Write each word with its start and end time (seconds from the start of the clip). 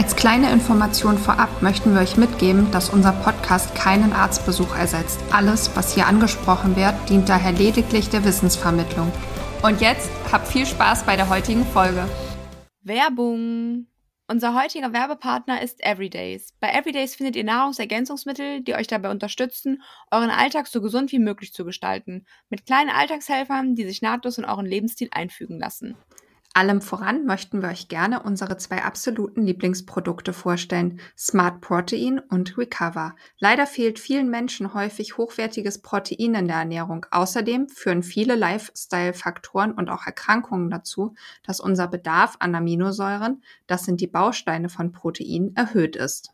Als 0.00 0.16
kleine 0.16 0.50
Information 0.50 1.18
vorab 1.18 1.60
möchten 1.60 1.92
wir 1.92 2.00
euch 2.00 2.16
mitgeben, 2.16 2.70
dass 2.70 2.88
unser 2.88 3.12
Podcast 3.12 3.74
keinen 3.74 4.14
Arztbesuch 4.14 4.74
ersetzt. 4.74 5.20
Alles, 5.30 5.76
was 5.76 5.92
hier 5.92 6.06
angesprochen 6.06 6.74
wird, 6.74 6.94
dient 7.10 7.28
daher 7.28 7.52
lediglich 7.52 8.08
der 8.08 8.24
Wissensvermittlung. 8.24 9.12
Und 9.62 9.82
jetzt 9.82 10.10
habt 10.32 10.48
viel 10.48 10.64
Spaß 10.64 11.04
bei 11.04 11.16
der 11.16 11.28
heutigen 11.28 11.66
Folge. 11.66 12.08
Werbung. 12.80 13.88
Unser 14.26 14.54
heutiger 14.54 14.94
Werbepartner 14.94 15.60
ist 15.60 15.84
Everydays. 15.84 16.54
Bei 16.60 16.70
Everydays 16.70 17.16
findet 17.16 17.36
ihr 17.36 17.44
Nahrungsergänzungsmittel, 17.44 18.62
die 18.62 18.76
euch 18.76 18.86
dabei 18.86 19.10
unterstützen, 19.10 19.82
euren 20.10 20.30
Alltag 20.30 20.68
so 20.68 20.80
gesund 20.80 21.12
wie 21.12 21.18
möglich 21.18 21.52
zu 21.52 21.66
gestalten. 21.66 22.24
Mit 22.48 22.64
kleinen 22.64 22.88
Alltagshelfern, 22.88 23.74
die 23.74 23.84
sich 23.84 24.00
nahtlos 24.00 24.38
in 24.38 24.46
euren 24.46 24.64
Lebensstil 24.64 25.08
einfügen 25.10 25.58
lassen. 25.58 25.94
Allem 26.52 26.80
voran 26.80 27.26
möchten 27.26 27.62
wir 27.62 27.68
euch 27.68 27.86
gerne 27.86 28.24
unsere 28.24 28.56
zwei 28.56 28.82
absoluten 28.82 29.42
Lieblingsprodukte 29.42 30.32
vorstellen, 30.32 31.00
Smart 31.16 31.60
Protein 31.60 32.18
und 32.18 32.58
Recover. 32.58 33.14
Leider 33.38 33.68
fehlt 33.68 34.00
vielen 34.00 34.30
Menschen 34.30 34.74
häufig 34.74 35.16
hochwertiges 35.16 35.80
Protein 35.80 36.34
in 36.34 36.48
der 36.48 36.56
Ernährung. 36.56 37.06
Außerdem 37.12 37.68
führen 37.68 38.02
viele 38.02 38.34
Lifestyle-Faktoren 38.34 39.70
und 39.70 39.90
auch 39.90 40.06
Erkrankungen 40.06 40.70
dazu, 40.70 41.14
dass 41.44 41.60
unser 41.60 41.86
Bedarf 41.86 42.34
an 42.40 42.56
Aminosäuren, 42.56 43.44
das 43.68 43.84
sind 43.84 44.00
die 44.00 44.08
Bausteine 44.08 44.68
von 44.68 44.90
Protein, 44.90 45.52
erhöht 45.54 45.94
ist. 45.94 46.32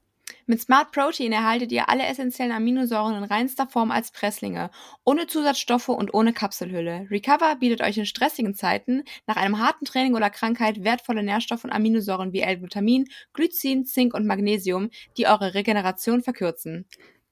Mit 0.48 0.60
Smart 0.60 0.92
Protein 0.92 1.32
erhaltet 1.32 1.72
ihr 1.72 1.88
alle 1.88 2.04
essentiellen 2.04 2.52
Aminosäuren 2.52 3.16
in 3.16 3.24
reinster 3.24 3.66
Form 3.66 3.90
als 3.90 4.12
Presslinge, 4.12 4.70
ohne 5.04 5.26
Zusatzstoffe 5.26 5.88
und 5.88 6.14
ohne 6.14 6.32
Kapselhülle. 6.32 7.08
Recover 7.10 7.56
bietet 7.56 7.80
euch 7.80 7.98
in 7.98 8.06
stressigen 8.06 8.54
Zeiten 8.54 9.02
nach 9.26 9.36
einem 9.36 9.58
harten 9.58 9.84
Training 9.84 10.14
oder 10.14 10.30
Krankheit 10.30 10.84
wertvolle 10.84 11.22
Nährstoffe 11.22 11.64
und 11.64 11.72
Aminosäuren 11.72 12.32
wie 12.32 12.40
L-Glutamin, 12.40 13.08
Glycin, 13.32 13.86
Zink 13.86 14.14
und 14.14 14.26
Magnesium, 14.26 14.90
die 15.16 15.26
eure 15.26 15.54
Regeneration 15.54 16.22
verkürzen. 16.22 16.86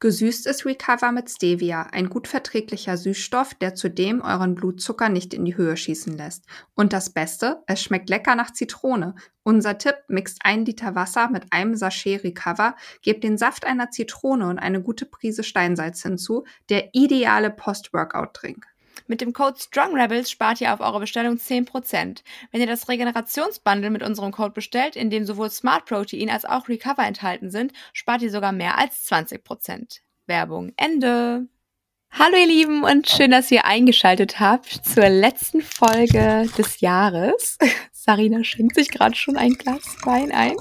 Gesüßt 0.04 0.46
ist 0.46 0.66
Recover 0.66 1.12
mit 1.12 1.30
Stevia, 1.30 1.84
ein 1.90 2.10
gut 2.10 2.28
verträglicher 2.28 2.98
Süßstoff, 2.98 3.54
der 3.54 3.74
zudem 3.74 4.20
euren 4.20 4.54
Blutzucker 4.54 5.08
nicht 5.08 5.32
in 5.32 5.46
die 5.46 5.56
Höhe 5.56 5.78
schießen 5.78 6.14
lässt. 6.14 6.44
Und 6.74 6.92
das 6.92 7.08
Beste, 7.08 7.62
es 7.66 7.82
schmeckt 7.82 8.10
lecker 8.10 8.34
nach 8.34 8.52
Zitrone. 8.52 9.14
Unser 9.44 9.78
Tipp, 9.78 9.96
mixt 10.08 10.40
ein 10.44 10.66
Liter 10.66 10.94
Wasser 10.94 11.30
mit 11.30 11.50
einem 11.54 11.74
Sachet 11.74 12.22
Recover, 12.22 12.76
gebt 13.00 13.24
den 13.24 13.38
Saft 13.38 13.64
einer 13.64 13.90
Zitrone 13.90 14.46
und 14.46 14.58
eine 14.58 14.82
gute 14.82 15.06
Prise 15.06 15.42
Steinsalz 15.42 16.02
hinzu, 16.02 16.44
der 16.68 16.90
ideale 16.92 17.48
Post-Workout-Drink. 17.48 18.73
Mit 19.06 19.20
dem 19.20 19.32
Code 19.32 19.58
StrongRebels 19.58 20.30
spart 20.30 20.60
ihr 20.60 20.72
auf 20.72 20.80
eure 20.80 21.00
Bestellung 21.00 21.36
10%. 21.36 22.22
Wenn 22.50 22.60
ihr 22.60 22.66
das 22.66 22.88
Regenerationsbundle 22.88 23.90
mit 23.90 24.02
unserem 24.02 24.32
Code 24.32 24.52
bestellt, 24.52 24.96
in 24.96 25.10
dem 25.10 25.26
sowohl 25.26 25.50
Smart 25.50 25.84
Protein 25.86 26.30
als 26.30 26.44
auch 26.44 26.68
Recover 26.68 27.06
enthalten 27.06 27.50
sind, 27.50 27.72
spart 27.92 28.22
ihr 28.22 28.30
sogar 28.30 28.52
mehr 28.52 28.78
als 28.78 29.10
20%. 29.10 30.00
Werbung 30.26 30.72
Ende. 30.76 31.46
Hallo 32.16 32.36
ihr 32.36 32.46
Lieben 32.46 32.84
und 32.84 33.08
schön, 33.08 33.32
dass 33.32 33.50
ihr 33.50 33.64
eingeschaltet 33.64 34.38
habt 34.38 34.68
zur 34.86 35.08
letzten 35.08 35.60
Folge 35.62 36.48
des 36.56 36.78
Jahres. 36.78 37.58
Sarina 37.92 38.44
schenkt 38.44 38.76
sich 38.76 38.88
gerade 38.92 39.16
schon 39.16 39.36
ein 39.36 39.54
Glas 39.54 39.82
Wein 40.04 40.30
ein. 40.30 40.54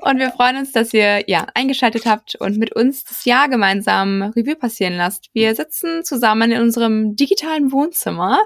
und 0.00 0.18
wir 0.18 0.32
freuen 0.32 0.56
uns, 0.56 0.72
dass 0.72 0.92
ihr 0.94 1.30
ja 1.30 1.46
eingeschaltet 1.54 2.06
habt 2.06 2.34
und 2.34 2.58
mit 2.58 2.74
uns 2.74 3.04
das 3.04 3.24
Jahr 3.24 3.48
gemeinsam 3.48 4.22
Revue 4.22 4.56
passieren 4.56 4.96
lasst. 4.96 5.30
Wir 5.32 5.54
sitzen 5.54 6.02
zusammen 6.02 6.50
in 6.50 6.60
unserem 6.60 7.14
digitalen 7.14 7.70
Wohnzimmer. 7.70 8.40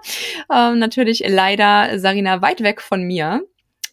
Ähm, 0.53 0.78
natürlich 0.78 1.25
leider 1.26 1.98
Sarina 1.98 2.42
weit 2.42 2.62
weg 2.62 2.82
von 2.82 3.04
mir. 3.04 3.42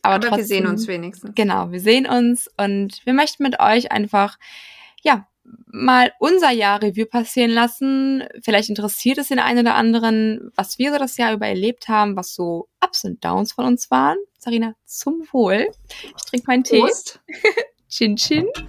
Aber, 0.02 0.16
Aber 0.16 0.28
trotzdem, 0.28 0.40
wir 0.40 0.46
sehen 0.46 0.68
uns 0.68 0.88
wenigstens. 0.90 1.32
Genau, 1.36 1.72
wir 1.72 1.80
sehen 1.80 2.06
uns 2.06 2.50
und 2.58 3.00
wir 3.06 3.14
möchten 3.14 3.44
mit 3.44 3.62
euch 3.62 3.94
einfach 3.94 4.38
ja, 5.04 5.26
mal 5.68 6.12
unser 6.20 6.52
Jahr 6.52 6.82
Revue 6.82 7.06
passieren 7.06 7.52
lassen. 7.52 8.24
Vielleicht 8.44 8.70
interessiert 8.70 9.18
es 9.18 9.28
den 9.28 9.40
einen 9.40 9.60
oder 9.60 9.76
anderen, 9.76 10.52
was 10.56 10.80
wir 10.80 10.92
so 10.92 10.98
das 10.98 11.18
Jahr 11.18 11.34
über 11.34 11.48
erlebt 11.48 11.88
haben, 11.88 12.16
was 12.16 12.34
so 12.34 12.70
Ups 12.84 13.04
und 13.04 13.24
Downs 13.24 13.54
von 13.54 13.66
uns 13.66 13.92
waren. 13.92 14.18
Sarina, 14.40 14.76
zum 14.86 15.26
Wohl. 15.32 15.68
Ich 16.18 16.24
trinke 16.30 16.46
meinen 16.48 16.64
Tee. 16.64 16.84
chin 17.90 18.16
chin. 18.16 18.46
Ding. 18.56 18.68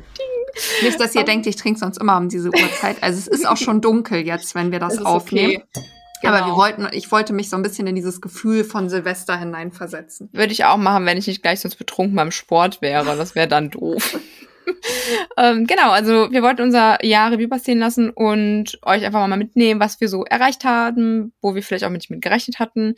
Nicht, 0.82 1.00
dass 1.00 1.14
ihr 1.14 1.20
um. 1.20 1.26
denkt, 1.26 1.46
ich 1.46 1.56
trinke 1.56 1.78
sonst 1.78 1.98
immer 1.98 2.16
um 2.16 2.28
diese 2.28 2.48
Uhrzeit. 2.48 3.02
Also 3.02 3.18
es 3.18 3.26
ist 3.26 3.46
auch 3.46 3.56
schon 3.56 3.80
dunkel 3.80 4.26
jetzt, 4.26 4.54
wenn 4.54 4.72
wir 4.72 4.78
das, 4.78 4.96
das 4.96 5.04
aufnehmen. 5.04 5.62
Okay. 5.74 5.86
Genau. 6.22 6.32
Aber 6.32 6.40
wir 6.40 6.44
genau. 6.46 6.56
wollten, 6.56 6.88
ich 6.92 7.12
wollte 7.12 7.32
mich 7.32 7.50
so 7.50 7.56
ein 7.56 7.62
bisschen 7.62 7.86
in 7.86 7.94
dieses 7.94 8.20
Gefühl 8.20 8.64
von 8.64 8.88
Silvester 8.88 9.38
hineinversetzen. 9.38 10.30
Würde 10.32 10.52
ich 10.52 10.64
auch 10.64 10.78
machen, 10.78 11.04
wenn 11.04 11.18
ich 11.18 11.26
nicht 11.26 11.42
gleich 11.42 11.60
sonst 11.60 11.76
betrunken 11.76 12.16
beim 12.16 12.30
Sport 12.30 12.80
wäre. 12.80 13.16
Das 13.16 13.34
wäre 13.34 13.48
dann 13.48 13.70
doof. 13.70 14.18
ähm, 15.36 15.66
genau, 15.66 15.90
also 15.90 16.30
wir 16.30 16.42
wollten 16.42 16.62
unser 16.62 17.04
Jahr 17.04 17.32
Revue 17.32 17.48
passieren 17.48 17.78
lassen 17.78 18.10
und 18.10 18.78
euch 18.82 19.04
einfach 19.04 19.26
mal 19.26 19.36
mitnehmen, 19.36 19.80
was 19.80 20.00
wir 20.00 20.08
so 20.08 20.24
erreicht 20.24 20.64
haben, 20.64 21.32
wo 21.40 21.54
wir 21.54 21.62
vielleicht 21.62 21.84
auch 21.84 21.90
nicht 21.90 22.10
mit 22.10 22.22
gerechnet 22.22 22.58
hatten. 22.58 22.94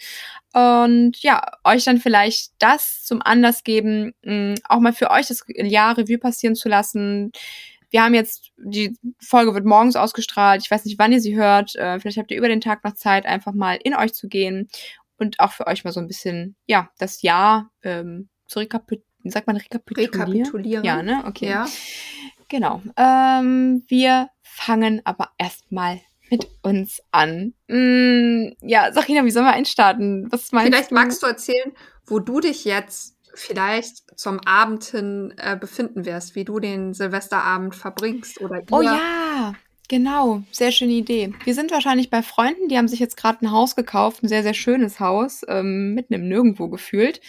Und 0.52 1.22
ja, 1.22 1.42
euch 1.64 1.84
dann 1.84 1.98
vielleicht 1.98 2.52
das 2.58 3.04
zum 3.04 3.20
Anlass 3.22 3.64
geben, 3.64 4.14
mh, 4.22 4.56
auch 4.68 4.80
mal 4.80 4.92
für 4.92 5.10
euch 5.10 5.26
das 5.26 5.44
Jahr 5.56 5.98
Revue 5.98 6.18
passieren 6.18 6.54
zu 6.54 6.68
lassen. 6.68 7.32
Wir 7.90 8.02
haben 8.02 8.14
jetzt, 8.14 8.50
die 8.58 8.96
Folge 9.20 9.54
wird 9.54 9.64
morgens 9.64 9.96
ausgestrahlt. 9.96 10.62
Ich 10.62 10.70
weiß 10.70 10.84
nicht, 10.84 10.98
wann 10.98 11.12
ihr 11.12 11.20
sie 11.20 11.36
hört. 11.36 11.74
Äh, 11.76 11.98
vielleicht 12.00 12.18
habt 12.18 12.30
ihr 12.30 12.38
über 12.38 12.48
den 12.48 12.60
Tag 12.60 12.84
noch 12.84 12.94
Zeit, 12.94 13.24
einfach 13.26 13.54
mal 13.54 13.78
in 13.82 13.94
euch 13.94 14.12
zu 14.12 14.28
gehen 14.28 14.68
und 15.18 15.40
auch 15.40 15.52
für 15.52 15.66
euch 15.66 15.84
mal 15.84 15.92
so 15.92 16.00
ein 16.00 16.06
bisschen, 16.06 16.56
ja, 16.66 16.90
das 16.98 17.22
Jahr 17.22 17.70
ähm, 17.82 18.28
zu 18.46 18.60
sagt 19.24 19.46
man 19.46 19.56
rekapitulieren? 19.56 20.20
Rekapitulieren. 20.20 20.84
Ja, 20.84 21.02
ne? 21.02 21.24
Okay. 21.26 21.48
Ja. 21.48 21.66
Genau. 22.48 22.82
Ähm, 22.96 23.84
wir 23.88 24.30
fangen 24.42 25.02
aber 25.04 25.30
erstmal 25.38 26.00
mit 26.30 26.48
uns 26.62 27.00
an. 27.10 27.54
Mm, 27.68 28.52
ja, 28.60 28.92
Sarina, 28.92 29.24
wie 29.24 29.30
sollen 29.30 29.46
wir 29.46 29.52
einstarten? 29.52 30.28
Was 30.30 30.52
meinst 30.52 30.68
Vielleicht 30.72 30.90
du? 30.90 30.94
magst 30.94 31.22
du 31.22 31.26
erzählen, 31.26 31.72
wo 32.06 32.18
du 32.18 32.40
dich 32.40 32.64
jetzt 32.64 33.16
vielleicht 33.34 34.18
zum 34.18 34.40
Abend 34.46 34.84
hin 34.84 35.34
äh, 35.36 35.56
befinden 35.56 36.04
wirst, 36.04 36.34
wie 36.34 36.44
du 36.44 36.58
den 36.58 36.92
Silvesterabend 36.92 37.74
verbringst 37.74 38.40
oder 38.40 38.62
Oh 38.70 38.82
ja, 38.82 39.54
genau, 39.88 40.42
sehr 40.52 40.70
schöne 40.70 40.92
Idee. 40.92 41.32
Wir 41.44 41.54
sind 41.54 41.70
wahrscheinlich 41.70 42.10
bei 42.10 42.22
Freunden, 42.22 42.68
die 42.68 42.78
haben 42.78 42.88
sich 42.88 43.00
jetzt 43.00 43.16
gerade 43.16 43.44
ein 43.44 43.50
Haus 43.50 43.74
gekauft, 43.74 44.22
ein 44.22 44.28
sehr, 44.28 44.42
sehr 44.42 44.54
schönes 44.54 45.00
Haus, 45.00 45.42
ähm, 45.48 45.94
mitten 45.94 46.14
im 46.14 46.28
Nirgendwo 46.28 46.68
gefühlt. 46.68 47.20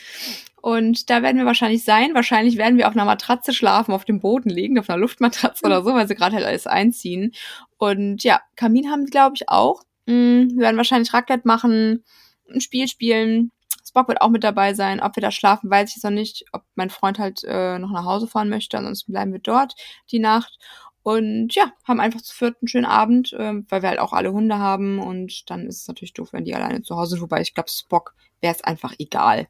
Und 0.62 1.10
da 1.10 1.22
werden 1.22 1.38
wir 1.38 1.46
wahrscheinlich 1.46 1.84
sein. 1.86 2.14
Wahrscheinlich 2.14 2.58
werden 2.58 2.78
wir 2.78 2.88
auf 2.88 2.94
einer 2.94 3.06
Matratze 3.06 3.54
schlafen, 3.54 3.94
auf 3.94 4.06
dem 4.06 4.20
Boden 4.20 4.50
liegen, 4.50 4.78
auf 4.78 4.90
einer 4.90 5.00
Luftmatratze 5.00 5.66
oder 5.66 5.84
so, 5.84 5.94
weil 5.94 6.08
sie 6.08 6.16
gerade 6.16 6.36
halt 6.36 6.46
alles 6.46 6.68
einziehen. 6.68 7.34
Und 7.78 8.24
ja, 8.24 8.42
Kamin 8.56 8.92
haben 8.92 9.06
die, 9.06 9.12
glaube 9.12 9.36
ich, 9.36 9.48
auch. 9.48 9.84
Mm, 10.06 10.50
wir 10.52 10.58
werden 10.58 10.78
wahrscheinlich 10.78 11.14
Raclette 11.14 11.48
machen, 11.48 12.04
ein 12.52 12.62
Spiel 12.62 12.88
spielen. 12.88 13.52
Spock 13.88 14.08
wird 14.08 14.22
auch 14.22 14.30
mit 14.30 14.44
dabei 14.44 14.74
sein. 14.74 15.00
Ob 15.00 15.16
wir 15.16 15.22
da 15.22 15.32
schlafen, 15.32 15.70
weiß 15.70 15.90
ich 15.90 15.96
jetzt 15.96 16.04
noch 16.04 16.12
nicht. 16.12 16.46
Ob 16.52 16.64
mein 16.76 16.90
Freund 16.90 17.20
halt 17.20 17.44
äh, 17.46 17.80
noch 17.80 17.92
nach 17.92 18.06
Hause 18.06 18.28
fahren 18.28 18.50
möchte. 18.50 18.78
Ansonsten 18.78 19.14
bleiben 19.14 19.32
wir 19.32 19.40
dort 19.40 19.76
die 20.12 20.20
Nacht. 20.20 20.60
Und 21.04 21.56
ja, 21.56 21.72
haben 21.86 22.00
einfach 22.00 22.22
zu 22.22 22.36
viert 22.36 22.58
einen 22.62 22.68
schönen 22.68 22.86
Abend, 22.86 23.34
äh, 23.34 23.62
weil 23.70 23.82
wir 23.82 23.90
halt 23.90 24.00
auch 24.00 24.14
alle 24.14 24.32
Hunde 24.32 24.60
haben. 24.60 25.00
Und 25.00 25.50
dann 25.50 25.68
ist 25.68 25.82
es 25.82 25.88
natürlich 25.88 26.14
doof, 26.14 26.30
wenn 26.34 26.46
die 26.46 26.54
alleine 26.54 26.82
zu 26.82 26.96
Hause 26.96 27.12
sind. 27.12 27.22
Wobei 27.22 27.42
ich 27.42 27.54
glaube, 27.54 27.70
Spock 27.70 28.14
wäre 28.42 28.54
es 28.54 28.64
einfach 28.64 28.94
egal. 29.00 29.48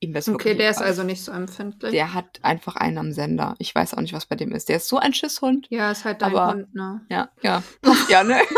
Ihm 0.00 0.14
wäre 0.14 0.32
Okay, 0.32 0.54
der 0.54 0.70
ist 0.70 0.80
also 0.80 1.02
nicht 1.02 1.22
so 1.22 1.30
empfindlich. 1.30 1.92
Der 1.92 2.14
hat 2.14 2.40
einfach 2.42 2.76
einen 2.76 2.96
am 2.98 3.12
Sender. 3.12 3.54
Ich 3.58 3.74
weiß 3.74 3.94
auch 3.94 4.00
nicht, 4.00 4.14
was 4.14 4.26
bei 4.26 4.34
dem 4.34 4.52
ist. 4.52 4.68
Der 4.70 4.76
ist 4.76 4.88
so 4.88 4.98
ein 4.98 5.12
Schisshund. 5.12 5.66
Ja, 5.70 5.90
ist 5.90 6.06
halt 6.06 6.22
dein 6.22 6.34
aber, 6.34 6.52
Hund, 6.52 6.74
ne? 6.74 7.02
Ja, 7.10 7.28
ja. 7.42 7.62
Passt 7.82 8.08
ja, 8.10 8.24
ne? 8.24 8.40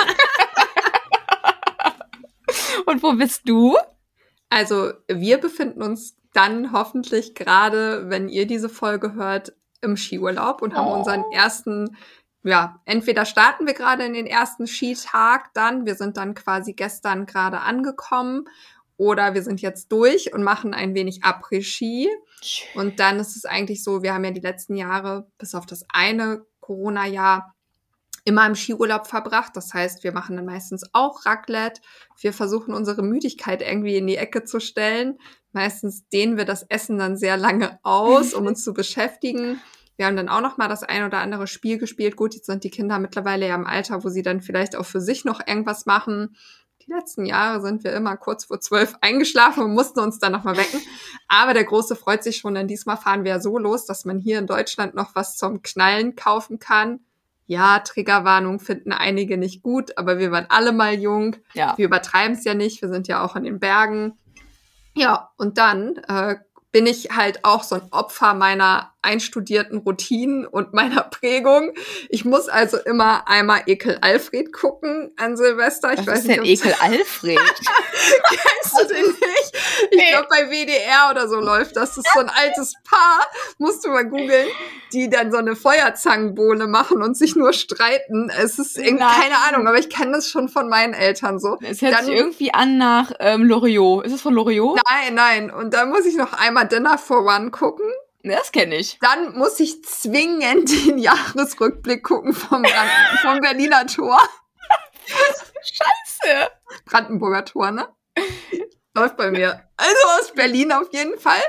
Und 2.86 3.02
wo 3.02 3.12
bist 3.14 3.48
du? 3.48 3.76
Also, 4.50 4.92
wir 5.08 5.38
befinden 5.38 5.82
uns 5.82 6.16
dann 6.32 6.72
hoffentlich 6.72 7.34
gerade, 7.34 8.08
wenn 8.08 8.28
ihr 8.28 8.46
diese 8.46 8.68
Folge 8.68 9.14
hört, 9.14 9.52
im 9.80 9.96
Skiurlaub 9.96 10.62
und 10.62 10.74
haben 10.74 10.86
oh. 10.86 10.94
unseren 10.94 11.24
ersten, 11.32 11.96
ja, 12.44 12.80
entweder 12.84 13.24
starten 13.24 13.66
wir 13.66 13.74
gerade 13.74 14.04
in 14.04 14.14
den 14.14 14.26
ersten 14.26 14.66
Skitag 14.66 15.52
dann, 15.54 15.86
wir 15.86 15.94
sind 15.94 16.16
dann 16.16 16.34
quasi 16.34 16.72
gestern 16.72 17.26
gerade 17.26 17.60
angekommen 17.60 18.48
oder 18.96 19.34
wir 19.34 19.42
sind 19.42 19.60
jetzt 19.60 19.90
durch 19.92 20.32
und 20.34 20.42
machen 20.42 20.74
ein 20.74 20.94
wenig 20.94 21.22
Après-Ski. 21.22 22.08
Und 22.74 22.98
dann 22.98 23.20
ist 23.20 23.36
es 23.36 23.44
eigentlich 23.44 23.84
so, 23.84 24.02
wir 24.02 24.14
haben 24.14 24.24
ja 24.24 24.32
die 24.32 24.40
letzten 24.40 24.76
Jahre, 24.76 25.28
bis 25.38 25.54
auf 25.54 25.66
das 25.66 25.84
eine 25.92 26.44
Corona-Jahr, 26.60 27.54
immer 28.24 28.46
im 28.46 28.54
Skiurlaub 28.54 29.06
verbracht. 29.06 29.56
Das 29.56 29.74
heißt, 29.74 30.04
wir 30.04 30.12
machen 30.12 30.36
dann 30.36 30.44
meistens 30.44 30.84
auch 30.92 31.26
Raclette. 31.26 31.80
Wir 32.20 32.32
versuchen 32.32 32.74
unsere 32.74 33.02
Müdigkeit 33.02 33.62
irgendwie 33.62 33.96
in 33.96 34.06
die 34.06 34.16
Ecke 34.16 34.44
zu 34.44 34.60
stellen. 34.60 35.18
Meistens 35.52 36.08
dehnen 36.08 36.36
wir 36.36 36.44
das 36.44 36.62
Essen 36.64 36.98
dann 36.98 37.16
sehr 37.16 37.36
lange 37.36 37.78
aus, 37.82 38.34
um 38.34 38.46
uns 38.46 38.62
zu 38.64 38.72
beschäftigen. 38.74 39.60
Wir 39.96 40.06
haben 40.06 40.16
dann 40.16 40.28
auch 40.28 40.40
noch 40.40 40.56
mal 40.56 40.68
das 40.68 40.82
ein 40.82 41.04
oder 41.04 41.18
andere 41.18 41.46
Spiel 41.46 41.78
gespielt. 41.78 42.16
Gut, 42.16 42.34
jetzt 42.34 42.46
sind 42.46 42.64
die 42.64 42.70
Kinder 42.70 42.98
mittlerweile 42.98 43.48
ja 43.48 43.54
im 43.54 43.66
Alter, 43.66 44.04
wo 44.04 44.08
sie 44.08 44.22
dann 44.22 44.40
vielleicht 44.40 44.74
auch 44.76 44.86
für 44.86 45.00
sich 45.00 45.24
noch 45.24 45.40
irgendwas 45.46 45.86
machen. 45.86 46.36
Die 46.86 46.92
letzten 46.92 47.26
Jahre 47.26 47.60
sind 47.60 47.84
wir 47.84 47.92
immer 47.92 48.16
kurz 48.16 48.46
vor 48.46 48.60
zwölf 48.60 48.96
eingeschlafen 49.00 49.62
und 49.62 49.74
mussten 49.74 50.00
uns 50.00 50.18
dann 50.18 50.32
noch 50.32 50.44
mal 50.44 50.56
wecken. 50.56 50.80
Aber 51.28 51.54
der 51.54 51.64
Große 51.64 51.94
freut 51.94 52.24
sich 52.24 52.38
schon, 52.38 52.54
denn 52.54 52.66
diesmal 52.66 52.96
fahren 52.96 53.24
wir 53.24 53.32
ja 53.32 53.40
so 53.40 53.58
los, 53.58 53.86
dass 53.86 54.04
man 54.04 54.18
hier 54.18 54.38
in 54.38 54.46
Deutschland 54.46 54.94
noch 54.94 55.14
was 55.14 55.36
zum 55.36 55.62
Knallen 55.62 56.16
kaufen 56.16 56.58
kann. 56.58 57.00
Ja, 57.46 57.80
Triggerwarnung 57.80 58.60
finden 58.60 58.92
einige 58.92 59.36
nicht 59.36 59.62
gut, 59.62 59.98
aber 59.98 60.18
wir 60.18 60.32
waren 60.32 60.46
alle 60.48 60.72
mal 60.72 60.94
jung. 60.94 61.36
Ja. 61.54 61.76
Wir 61.76 61.86
übertreiben 61.86 62.36
es 62.36 62.44
ja 62.44 62.54
nicht. 62.54 62.82
Wir 62.82 62.88
sind 62.88 63.08
ja 63.08 63.22
auch 63.22 63.36
in 63.36 63.44
den 63.44 63.60
Bergen. 63.60 64.18
Ja, 64.94 65.30
und 65.36 65.58
dann 65.58 65.96
äh, 66.08 66.36
bin 66.72 66.86
ich 66.86 67.10
halt 67.14 67.44
auch 67.44 67.62
so 67.62 67.74
ein 67.76 67.82
Opfer 67.90 68.34
meiner 68.34 68.88
einstudierten 69.04 69.78
Routinen 69.78 70.46
und 70.46 70.72
meiner 70.74 71.02
Prägung. 71.02 71.72
Ich 72.08 72.24
muss 72.24 72.48
also 72.48 72.78
immer 72.78 73.28
einmal 73.28 73.62
Ekel 73.66 73.98
Alfred 74.00 74.52
gucken 74.52 75.12
an 75.16 75.36
Silvester. 75.36 75.92
Ich 75.92 75.98
Was 76.00 76.06
weiß 76.06 76.18
ist 76.20 76.26
nicht, 76.28 76.38
denn 76.38 76.44
Ekel 76.46 76.74
Alfred? 76.80 77.38
Kennst 78.28 78.80
du 78.80 78.94
den 78.94 79.04
nicht? 79.06 79.52
Ich 79.90 79.98
Nee. 79.98 80.10
glaube, 80.12 80.28
bei 80.30 80.50
WDR 80.50 81.10
oder 81.10 81.28
so 81.28 81.36
läuft 81.40 81.76
das. 81.76 81.90
Das 81.94 81.98
ist 81.98 82.12
so 82.14 82.20
ein 82.20 82.30
altes 82.30 82.74
Paar, 82.84 83.26
musst 83.58 83.84
du 83.84 83.88
mal 83.90 84.04
googeln, 84.04 84.46
die 84.92 85.10
dann 85.10 85.30
so 85.32 85.38
eine 85.38 85.56
Feuerzangenbowle 85.56 86.66
machen 86.68 87.02
und 87.02 87.16
sich 87.16 87.34
nur 87.36 87.52
streiten. 87.52 88.30
Es 88.40 88.58
ist 88.58 88.78
irgendwie, 88.78 89.04
Nein. 89.04 89.20
keine 89.20 89.34
Ahnung, 89.48 89.66
aber 89.66 89.78
ich 89.78 89.90
kenne 89.90 90.12
das 90.12 90.28
schon 90.28 90.48
von 90.48 90.68
meinen 90.68 90.94
Eltern 90.94 91.38
so. 91.40 91.58
Es 91.60 91.82
hört 91.82 91.92
Dann- 91.94 92.04
sich 92.06 92.14
irgendwie 92.14 92.54
an 92.54 92.78
nach 92.78 93.12
ähm, 93.18 93.44
Loriot. 93.44 94.06
Ist 94.06 94.12
es 94.12 94.22
von 94.22 94.32
Loriot? 94.34 94.80
Nein, 94.88 95.14
nein. 95.14 95.50
Und 95.50 95.74
dann 95.74 95.90
muss 95.90 96.06
ich 96.06 96.14
noch 96.14 96.32
einmal 96.32 96.61
Dinner 96.64 96.98
for 96.98 97.24
One 97.24 97.50
gucken. 97.50 97.90
Das 98.24 98.52
kenne 98.52 98.76
ich. 98.76 98.98
Dann 99.00 99.36
muss 99.36 99.58
ich 99.58 99.82
zwingend 99.84 100.70
den 100.86 100.98
Jahresrückblick 100.98 102.04
gucken 102.04 102.32
vom, 102.32 102.62
Brand 102.62 102.90
vom 103.20 103.40
Berliner 103.40 103.86
Tor. 103.86 104.18
Scheiße. 105.62 106.50
Brandenburger 106.84 107.44
Tor, 107.44 107.70
ne? 107.72 107.88
Läuft 108.94 109.16
bei 109.16 109.30
mir. 109.30 109.62
Also 109.76 110.06
aus 110.20 110.32
Berlin 110.34 110.70
auf 110.70 110.92
jeden 110.92 111.18
Fall. 111.18 111.40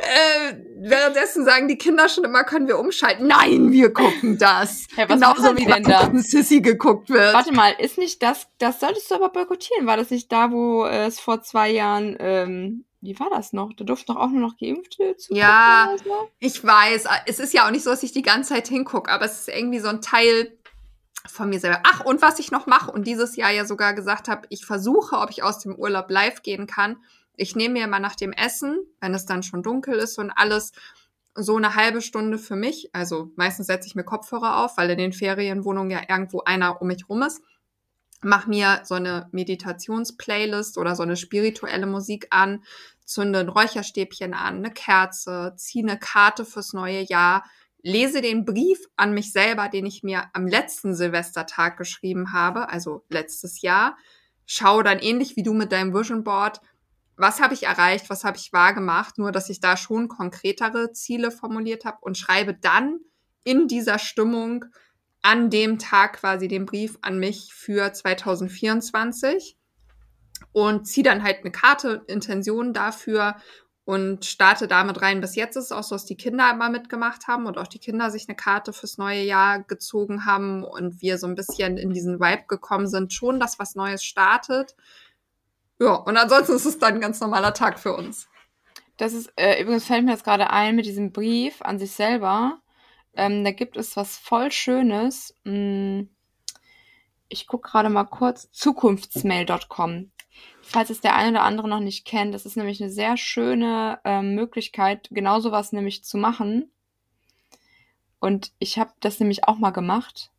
Äh, 0.00 0.54
währenddessen 0.80 1.44
sagen 1.44 1.68
die 1.68 1.78
Kinder 1.78 2.08
schon 2.08 2.24
immer, 2.24 2.42
können 2.42 2.66
wir 2.66 2.80
umschalten. 2.80 3.28
Nein, 3.28 3.70
wir 3.70 3.92
gucken 3.92 4.38
das. 4.38 4.88
Was 4.96 5.06
Genauso 5.06 5.56
wie 5.56 5.64
denn 5.64 5.84
da? 5.84 6.10
Sissy 6.14 6.60
geguckt 6.60 7.10
wird. 7.10 7.32
Warte 7.32 7.52
mal, 7.52 7.74
ist 7.78 7.96
nicht 7.96 8.22
das, 8.22 8.48
das 8.58 8.80
solltest 8.80 9.08
du 9.10 9.14
aber 9.14 9.28
boykottieren. 9.28 9.86
War 9.86 9.96
das 9.96 10.10
nicht 10.10 10.32
da, 10.32 10.50
wo 10.50 10.84
äh, 10.84 11.06
es 11.06 11.20
vor 11.20 11.42
zwei 11.42 11.70
Jahren, 11.70 12.16
ähm, 12.18 12.84
wie 13.04 13.20
war 13.20 13.28
das 13.30 13.52
noch? 13.52 13.72
Da 13.74 13.84
durften 13.84 14.12
doch 14.12 14.20
auch 14.20 14.30
nur 14.30 14.40
noch 14.40 14.56
Geimpfte 14.56 15.16
zu 15.16 15.34
Ja. 15.34 15.94
so? 16.02 16.30
Ich 16.40 16.64
weiß, 16.64 17.04
es 17.26 17.38
ist 17.38 17.52
ja 17.52 17.66
auch 17.66 17.70
nicht 17.70 17.84
so, 17.84 17.90
dass 17.90 18.02
ich 18.02 18.12
die 18.12 18.22
ganze 18.22 18.54
Zeit 18.54 18.68
hingucke, 18.68 19.10
aber 19.10 19.24
es 19.26 19.40
ist 19.40 19.48
irgendwie 19.48 19.78
so 19.78 19.88
ein 19.88 20.00
Teil 20.00 20.56
von 21.26 21.48
mir 21.48 21.60
selber. 21.60 21.80
Ach, 21.84 22.04
und 22.04 22.22
was 22.22 22.38
ich 22.38 22.50
noch 22.50 22.66
mache 22.66 22.90
und 22.90 23.06
dieses 23.06 23.36
Jahr 23.36 23.50
ja 23.50 23.64
sogar 23.64 23.94
gesagt 23.94 24.28
habe, 24.28 24.46
ich 24.50 24.66
versuche, 24.66 25.16
ob 25.16 25.30
ich 25.30 25.42
aus 25.42 25.58
dem 25.60 25.74
Urlaub 25.74 26.10
live 26.10 26.42
gehen 26.42 26.66
kann. 26.66 26.96
Ich 27.36 27.56
nehme 27.56 27.74
mir 27.74 27.86
mal 27.86 27.98
nach 28.00 28.16
dem 28.16 28.32
Essen, 28.32 28.78
wenn 29.00 29.14
es 29.14 29.26
dann 29.26 29.42
schon 29.42 29.62
dunkel 29.62 29.94
ist 29.94 30.18
und 30.18 30.30
alles, 30.30 30.72
so 31.34 31.56
eine 31.56 31.74
halbe 31.74 32.00
Stunde 32.00 32.38
für 32.38 32.56
mich. 32.56 32.90
Also 32.92 33.32
meistens 33.36 33.66
setze 33.66 33.88
ich 33.88 33.94
mir 33.94 34.04
Kopfhörer 34.04 34.64
auf, 34.64 34.76
weil 34.76 34.90
in 34.90 34.98
den 34.98 35.12
Ferienwohnungen 35.12 35.90
ja 35.90 36.02
irgendwo 36.08 36.42
einer 36.42 36.80
um 36.80 36.88
mich 36.88 37.08
rum 37.08 37.22
ist. 37.22 37.42
Mach 38.22 38.46
mir 38.46 38.80
so 38.84 38.94
eine 38.94 39.28
Meditationsplaylist 39.32 40.78
oder 40.78 40.94
so 40.96 41.02
eine 41.02 41.16
spirituelle 41.16 41.86
Musik 41.86 42.28
an, 42.30 42.62
zünde 43.04 43.40
ein 43.40 43.48
Räucherstäbchen 43.48 44.34
an, 44.34 44.56
eine 44.56 44.72
Kerze, 44.72 45.54
ziehe 45.56 45.84
eine 45.84 45.98
Karte 45.98 46.44
fürs 46.44 46.72
neue 46.72 47.00
Jahr, 47.00 47.44
lese 47.82 48.22
den 48.22 48.44
Brief 48.44 48.78
an 48.96 49.12
mich 49.12 49.32
selber, 49.32 49.68
den 49.68 49.86
ich 49.86 50.02
mir 50.02 50.24
am 50.32 50.46
letzten 50.46 50.94
Silvestertag 50.94 51.76
geschrieben 51.76 52.32
habe, 52.32 52.70
also 52.70 53.04
letztes 53.08 53.60
Jahr, 53.60 53.96
schaue 54.46 54.82
dann 54.82 54.98
ähnlich 54.98 55.36
wie 55.36 55.42
du 55.42 55.52
mit 55.52 55.70
deinem 55.70 55.94
Vision 55.94 56.24
Board, 56.24 56.60
was 57.16 57.40
habe 57.40 57.54
ich 57.54 57.64
erreicht, 57.64 58.10
was 58.10 58.24
habe 58.24 58.38
ich 58.38 58.52
wahrgemacht, 58.52 59.18
nur 59.18 59.32
dass 59.32 59.50
ich 59.50 59.60
da 59.60 59.76
schon 59.76 60.08
konkretere 60.08 60.92
Ziele 60.92 61.30
formuliert 61.30 61.84
habe 61.84 61.98
und 62.00 62.18
schreibe 62.18 62.54
dann 62.54 62.98
in 63.44 63.68
dieser 63.68 63.98
Stimmung 63.98 64.64
an 65.22 65.48
dem 65.50 65.78
Tag 65.78 66.14
quasi 66.14 66.48
den 66.48 66.66
Brief 66.66 66.98
an 67.02 67.18
mich 67.18 67.52
für 67.54 67.92
2024 67.92 69.56
und 70.52 70.86
ziehe 70.86 71.04
dann 71.04 71.22
halt 71.22 71.38
eine 71.40 71.52
Karte, 71.52 72.04
Intention 72.06 72.72
dafür 72.72 73.36
und 73.84 74.24
starte 74.24 74.66
damit 74.66 75.02
rein. 75.02 75.20
Bis 75.20 75.36
jetzt 75.36 75.56
ist 75.56 75.66
es 75.66 75.72
auch 75.72 75.82
so, 75.82 75.94
dass 75.94 76.06
die 76.06 76.16
Kinder 76.16 76.50
immer 76.50 76.70
mitgemacht 76.70 77.28
haben 77.28 77.46
und 77.46 77.58
auch 77.58 77.66
die 77.66 77.78
Kinder 77.78 78.10
sich 78.10 78.28
eine 78.28 78.36
Karte 78.36 78.72
fürs 78.72 78.98
neue 78.98 79.22
Jahr 79.22 79.62
gezogen 79.62 80.24
haben 80.24 80.64
und 80.64 81.02
wir 81.02 81.18
so 81.18 81.26
ein 81.26 81.34
bisschen 81.34 81.76
in 81.76 81.92
diesen 81.92 82.18
Vibe 82.18 82.44
gekommen 82.48 82.86
sind, 82.86 83.12
schon, 83.12 83.40
dass 83.40 83.58
was 83.58 83.74
Neues 83.74 84.02
startet. 84.02 84.74
Ja, 85.78 85.94
und 85.94 86.16
ansonsten 86.16 86.54
ist 86.54 86.66
es 86.66 86.78
dann 86.78 86.94
ein 86.94 87.00
ganz 87.00 87.20
normaler 87.20 87.52
Tag 87.52 87.78
für 87.78 87.94
uns. 87.94 88.28
Das 88.96 89.12
ist, 89.12 89.32
äh, 89.36 89.60
übrigens 89.60 89.84
fällt 89.84 90.04
mir 90.04 90.12
jetzt 90.12 90.24
gerade 90.24 90.50
ein 90.50 90.76
mit 90.76 90.86
diesem 90.86 91.12
Brief 91.12 91.60
an 91.62 91.78
sich 91.78 91.92
selber. 91.92 92.60
Ähm, 93.14 93.44
da 93.44 93.50
gibt 93.50 93.76
es 93.76 93.96
was 93.96 94.16
voll 94.16 94.50
Schönes. 94.50 95.34
Hm, 95.44 96.08
ich 97.28 97.46
gucke 97.46 97.70
gerade 97.70 97.90
mal 97.90 98.04
kurz. 98.04 98.50
Zukunftsmail.com. 98.52 100.10
Falls 100.66 100.90
es 100.90 101.00
der 101.00 101.14
eine 101.14 101.30
oder 101.30 101.42
andere 101.42 101.68
noch 101.68 101.80
nicht 101.80 102.04
kennt, 102.04 102.34
das 102.34 102.46
ist 102.46 102.56
nämlich 102.56 102.82
eine 102.82 102.90
sehr 102.90 103.16
schöne 103.16 104.00
ähm, 104.04 104.34
Möglichkeit, 104.34 105.08
genau 105.10 105.40
sowas 105.40 105.72
nämlich 105.72 106.04
zu 106.04 106.16
machen. 106.16 106.70
Und 108.18 108.52
ich 108.58 108.78
habe 108.78 108.92
das 109.00 109.20
nämlich 109.20 109.44
auch 109.44 109.58
mal 109.58 109.70
gemacht. 109.70 110.30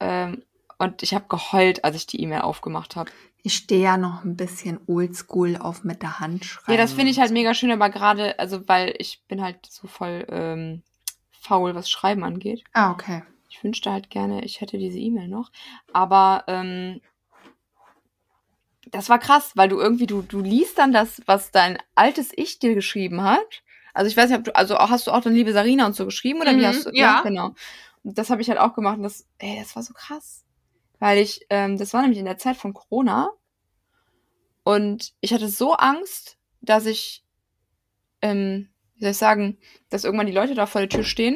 Ähm, 0.00 0.42
und 0.78 1.02
ich 1.02 1.14
habe 1.14 1.26
geheult, 1.28 1.84
als 1.84 1.96
ich 1.96 2.06
die 2.06 2.20
E-Mail 2.20 2.40
aufgemacht 2.40 2.96
habe. 2.96 3.10
Ich 3.42 3.54
stehe 3.54 3.82
ja 3.82 3.96
noch 3.96 4.24
ein 4.24 4.36
bisschen 4.36 4.80
oldschool 4.86 5.56
auf 5.56 5.84
mit 5.84 6.02
der 6.02 6.18
Hand 6.20 6.44
schreiben. 6.44 6.72
Ja, 6.72 6.78
das 6.78 6.92
finde 6.92 7.10
ich 7.10 7.20
halt 7.20 7.30
mega 7.30 7.54
schön, 7.54 7.70
aber 7.70 7.90
gerade, 7.90 8.38
also 8.38 8.68
weil 8.68 8.94
ich 8.98 9.22
bin 9.28 9.40
halt 9.40 9.66
so 9.66 9.86
voll 9.86 10.26
ähm, 10.28 10.82
faul, 11.30 11.74
was 11.74 11.88
Schreiben 11.88 12.24
angeht. 12.24 12.64
Ah, 12.72 12.90
okay. 12.90 13.22
Ich 13.48 13.62
wünschte 13.62 13.90
halt 13.90 14.10
gerne, 14.10 14.44
ich 14.44 14.60
hätte 14.60 14.78
diese 14.78 14.98
E-Mail 14.98 15.28
noch. 15.28 15.50
Aber 15.92 16.44
ähm, 16.48 17.00
das 18.90 19.08
war 19.08 19.18
krass, 19.18 19.52
weil 19.54 19.68
du 19.68 19.78
irgendwie, 19.78 20.06
du, 20.06 20.22
du 20.22 20.40
liest 20.40 20.78
dann 20.78 20.92
das, 20.92 21.20
was 21.26 21.50
dein 21.50 21.78
altes 21.94 22.30
Ich 22.34 22.58
dir 22.58 22.74
geschrieben 22.74 23.22
hat. 23.22 23.62
Also 23.94 24.10
ich 24.10 24.16
weiß 24.16 24.30
nicht, 24.30 24.38
ob 24.38 24.44
du, 24.44 24.54
also 24.54 24.78
hast 24.78 25.06
du 25.06 25.10
auch 25.10 25.20
dann 25.22 25.34
liebe 25.34 25.52
Sarina 25.52 25.86
und 25.86 25.96
so 25.96 26.04
geschrieben 26.04 26.40
oder 26.40 26.52
Mhm, 26.52 26.58
wie 26.60 26.66
hast 26.66 26.86
du? 26.86 26.90
ja. 26.92 27.20
genau. 27.22 27.54
Und 28.04 28.16
das 28.16 28.30
habe 28.30 28.40
ich 28.40 28.48
halt 28.48 28.58
auch 28.60 28.74
gemacht 28.74 28.96
und 28.98 29.02
das, 29.02 29.26
ey, 29.38 29.56
das 29.58 29.74
war 29.76 29.82
so 29.82 29.92
krass. 29.92 30.44
Weil 31.00 31.18
ich, 31.18 31.46
ähm, 31.50 31.78
das 31.78 31.92
war 31.94 32.02
nämlich 32.02 32.18
in 32.18 32.24
der 32.24 32.38
Zeit 32.38 32.56
von 32.56 32.72
Corona 32.74 33.30
und 34.64 35.12
ich 35.20 35.32
hatte 35.32 35.48
so 35.48 35.72
Angst, 35.74 36.36
dass 36.60 36.86
ich, 36.86 37.24
ähm, 38.22 38.68
wie 38.96 39.02
soll 39.04 39.10
ich 39.12 39.16
sagen, 39.16 39.58
dass 39.90 40.04
irgendwann 40.04 40.26
die 40.26 40.32
Leute 40.32 40.54
da 40.54 40.66
vor 40.66 40.80
der 40.80 40.88
Tür 40.90 41.04
stehen 41.04 41.34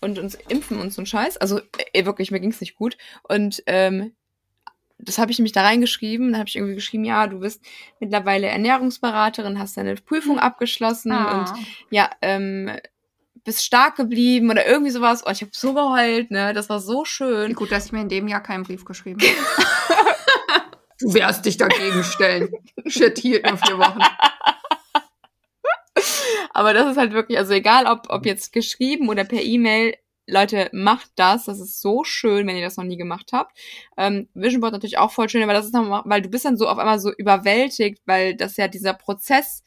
und 0.00 0.18
uns 0.18 0.34
impfen 0.34 0.78
und 0.80 0.92
so 0.92 1.02
ein 1.02 1.06
Scheiß. 1.06 1.36
Also 1.38 1.60
äh, 1.92 2.04
wirklich, 2.04 2.30
mir 2.30 2.40
ging's 2.40 2.60
nicht 2.60 2.76
gut. 2.76 2.96
Und 3.22 3.62
ähm, 3.66 4.14
das 4.98 5.18
habe 5.18 5.30
ich 5.30 5.38
nämlich 5.38 5.52
da 5.52 5.62
reingeschrieben. 5.62 6.32
Dann 6.32 6.38
habe 6.38 6.48
ich 6.48 6.56
irgendwie 6.56 6.74
geschrieben, 6.74 7.04
ja, 7.04 7.26
du 7.26 7.40
bist 7.40 7.62
mittlerweile 8.00 8.46
Ernährungsberaterin, 8.48 9.58
hast 9.58 9.76
deine 9.76 9.94
Prüfung 9.96 10.38
abgeschlossen 10.38 11.12
Ah. 11.12 11.40
und 11.40 11.66
ja, 11.90 12.10
ähm, 12.22 12.70
bist 13.44 13.64
stark 13.64 13.96
geblieben 13.96 14.50
oder 14.50 14.66
irgendwie 14.66 14.90
sowas. 14.90 15.22
Und 15.22 15.32
ich 15.32 15.42
habe 15.42 15.52
so 15.54 15.72
geheult, 15.74 16.30
ne? 16.30 16.52
Das 16.52 16.68
war 16.68 16.80
so 16.80 17.04
schön. 17.04 17.54
gut, 17.54 17.70
dass 17.70 17.86
ich 17.86 17.92
mir 17.92 18.00
in 18.00 18.08
dem 18.08 18.26
Jahr 18.26 18.42
keinen 18.42 18.64
Brief 18.64 18.84
geschrieben 18.84 19.20
habe. 19.20 19.30
du 21.00 21.14
wirst 21.14 21.44
dich 21.44 21.56
dagegen 21.56 22.02
stellen. 22.02 22.48
Shit, 22.86 23.18
hielt 23.18 23.46
nur 23.46 23.56
vier 23.58 23.78
Wochen. 23.78 24.00
Aber 26.52 26.72
das 26.74 26.92
ist 26.92 26.96
halt 26.96 27.12
wirklich, 27.12 27.38
also 27.38 27.52
egal 27.52 27.86
ob, 27.86 28.06
ob 28.08 28.26
jetzt 28.26 28.52
geschrieben 28.52 29.08
oder 29.08 29.24
per 29.24 29.42
E-Mail, 29.42 29.94
Leute, 30.26 30.68
macht 30.72 31.10
das. 31.16 31.44
Das 31.44 31.60
ist 31.60 31.80
so 31.80 32.04
schön, 32.04 32.46
wenn 32.46 32.56
ihr 32.56 32.64
das 32.64 32.76
noch 32.76 32.84
nie 32.84 32.96
gemacht 32.96 33.30
habt. 33.32 33.56
Ähm, 33.96 34.28
Vision 34.34 34.60
Board 34.60 34.72
natürlich 34.72 34.98
auch 34.98 35.10
voll 35.10 35.28
schön, 35.28 35.42
aber 35.42 35.52
das 35.52 35.66
ist 35.66 35.74
nochmal, 35.74 36.02
weil 36.04 36.22
du 36.22 36.28
bist 36.28 36.44
dann 36.44 36.56
so 36.56 36.68
auf 36.68 36.78
einmal 36.78 36.98
so 36.98 37.12
überwältigt, 37.12 38.02
weil 38.06 38.34
das 38.34 38.56
ja 38.56 38.68
dieser 38.68 38.94
Prozess 38.94 39.62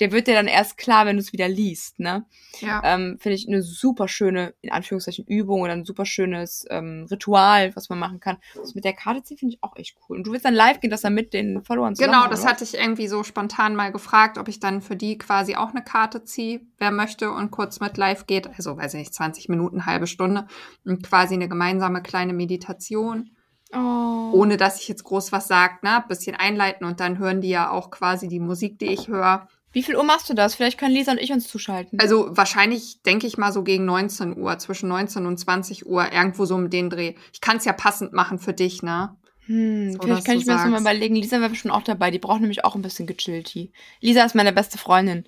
der 0.00 0.12
wird 0.12 0.26
dir 0.26 0.34
dann 0.34 0.46
erst 0.46 0.76
klar, 0.76 1.06
wenn 1.06 1.16
du 1.16 1.22
es 1.22 1.32
wieder 1.32 1.48
liest, 1.48 1.98
ne? 1.98 2.26
Ja. 2.60 2.82
Ähm, 2.84 3.18
Finde 3.18 3.34
ich 3.34 3.48
eine 3.48 3.62
super 3.62 4.08
schöne, 4.08 4.54
in 4.60 4.70
Anführungszeichen, 4.70 5.24
Übung 5.26 5.62
oder 5.62 5.72
ein 5.72 5.84
super 5.84 6.04
schönes 6.04 6.66
ähm, 6.70 7.06
Ritual, 7.10 7.74
was 7.74 7.88
man 7.88 7.98
machen 7.98 8.20
kann. 8.20 8.36
Das 8.54 8.74
mit 8.74 8.84
der 8.84 8.92
Karte 8.92 9.22
ziehen 9.22 9.38
finde 9.38 9.54
ich 9.54 9.62
auch 9.62 9.76
echt 9.76 9.96
cool. 10.08 10.18
Und 10.18 10.26
du 10.26 10.32
willst 10.32 10.44
dann 10.44 10.54
live 10.54 10.80
gehen, 10.80 10.90
das 10.90 11.00
dann 11.00 11.14
mit 11.14 11.32
den 11.32 11.62
Followern 11.62 11.94
zusammen 11.94 12.12
Genau, 12.12 12.28
das 12.28 12.42
oder? 12.42 12.50
hatte 12.50 12.64
ich 12.64 12.74
irgendwie 12.74 13.08
so 13.08 13.22
spontan 13.24 13.74
mal 13.74 13.92
gefragt, 13.92 14.38
ob 14.38 14.48
ich 14.48 14.60
dann 14.60 14.82
für 14.82 14.96
die 14.96 15.18
quasi 15.18 15.56
auch 15.56 15.70
eine 15.70 15.82
Karte 15.82 16.24
ziehe, 16.24 16.60
wer 16.78 16.90
möchte 16.90 17.30
und 17.30 17.50
kurz 17.50 17.80
mit 17.80 17.96
live 17.96 18.26
geht. 18.26 18.48
Also, 18.48 18.76
weiß 18.76 18.94
ich 18.94 19.00
nicht, 19.00 19.14
20 19.14 19.48
Minuten, 19.48 19.86
halbe 19.86 20.06
Stunde. 20.06 20.46
Und 20.84 21.02
quasi 21.02 21.34
eine 21.34 21.48
gemeinsame 21.48 22.02
kleine 22.02 22.32
Meditation. 22.32 23.30
Oh. 23.72 24.30
Ohne 24.32 24.56
dass 24.56 24.80
ich 24.80 24.88
jetzt 24.88 25.04
groß 25.04 25.32
was 25.32 25.48
sage, 25.48 25.78
ne? 25.82 26.04
Bisschen 26.08 26.36
einleiten 26.36 26.86
und 26.86 27.00
dann 27.00 27.18
hören 27.18 27.40
die 27.40 27.48
ja 27.48 27.70
auch 27.70 27.90
quasi 27.90 28.28
die 28.28 28.38
Musik, 28.38 28.78
die 28.78 28.86
ich 28.86 29.08
höre. 29.08 29.48
Wie 29.76 29.82
viel 29.82 29.94
Uhr 29.94 30.04
machst 30.04 30.30
du 30.30 30.32
das? 30.32 30.54
Vielleicht 30.54 30.78
können 30.78 30.94
Lisa 30.94 31.12
und 31.12 31.18
ich 31.18 31.32
uns 31.32 31.48
zuschalten. 31.48 32.00
Also 32.00 32.28
wahrscheinlich 32.30 33.02
denke 33.02 33.26
ich 33.26 33.36
mal 33.36 33.52
so 33.52 33.62
gegen 33.62 33.84
19 33.84 34.38
Uhr, 34.38 34.56
zwischen 34.58 34.88
19 34.88 35.26
und 35.26 35.36
20 35.36 35.84
Uhr, 35.84 36.10
irgendwo 36.10 36.46
so 36.46 36.54
um 36.54 36.70
den 36.70 36.88
Dreh. 36.88 37.12
Ich 37.34 37.42
kann 37.42 37.58
es 37.58 37.66
ja 37.66 37.74
passend 37.74 38.14
machen 38.14 38.38
für 38.38 38.54
dich, 38.54 38.82
ne? 38.82 39.14
Hm, 39.44 39.92
So, 39.92 39.98
vielleicht 40.00 40.24
kann 40.24 40.38
ich 40.38 40.46
mir 40.46 40.54
das 40.54 40.62
nochmal 40.64 40.80
sagst. 40.80 40.94
überlegen. 40.94 41.14
Lisa 41.16 41.40
wäre 41.40 41.50
bestimmt 41.50 41.74
auch 41.74 41.82
dabei. 41.82 42.10
Die 42.10 42.18
braucht 42.18 42.40
nämlich 42.40 42.64
auch 42.64 42.74
ein 42.74 42.80
bisschen 42.80 43.06
gechillti. 43.06 43.70
Lisa 44.00 44.24
ist 44.24 44.34
meine 44.34 44.54
beste 44.54 44.78
Freundin. 44.78 45.26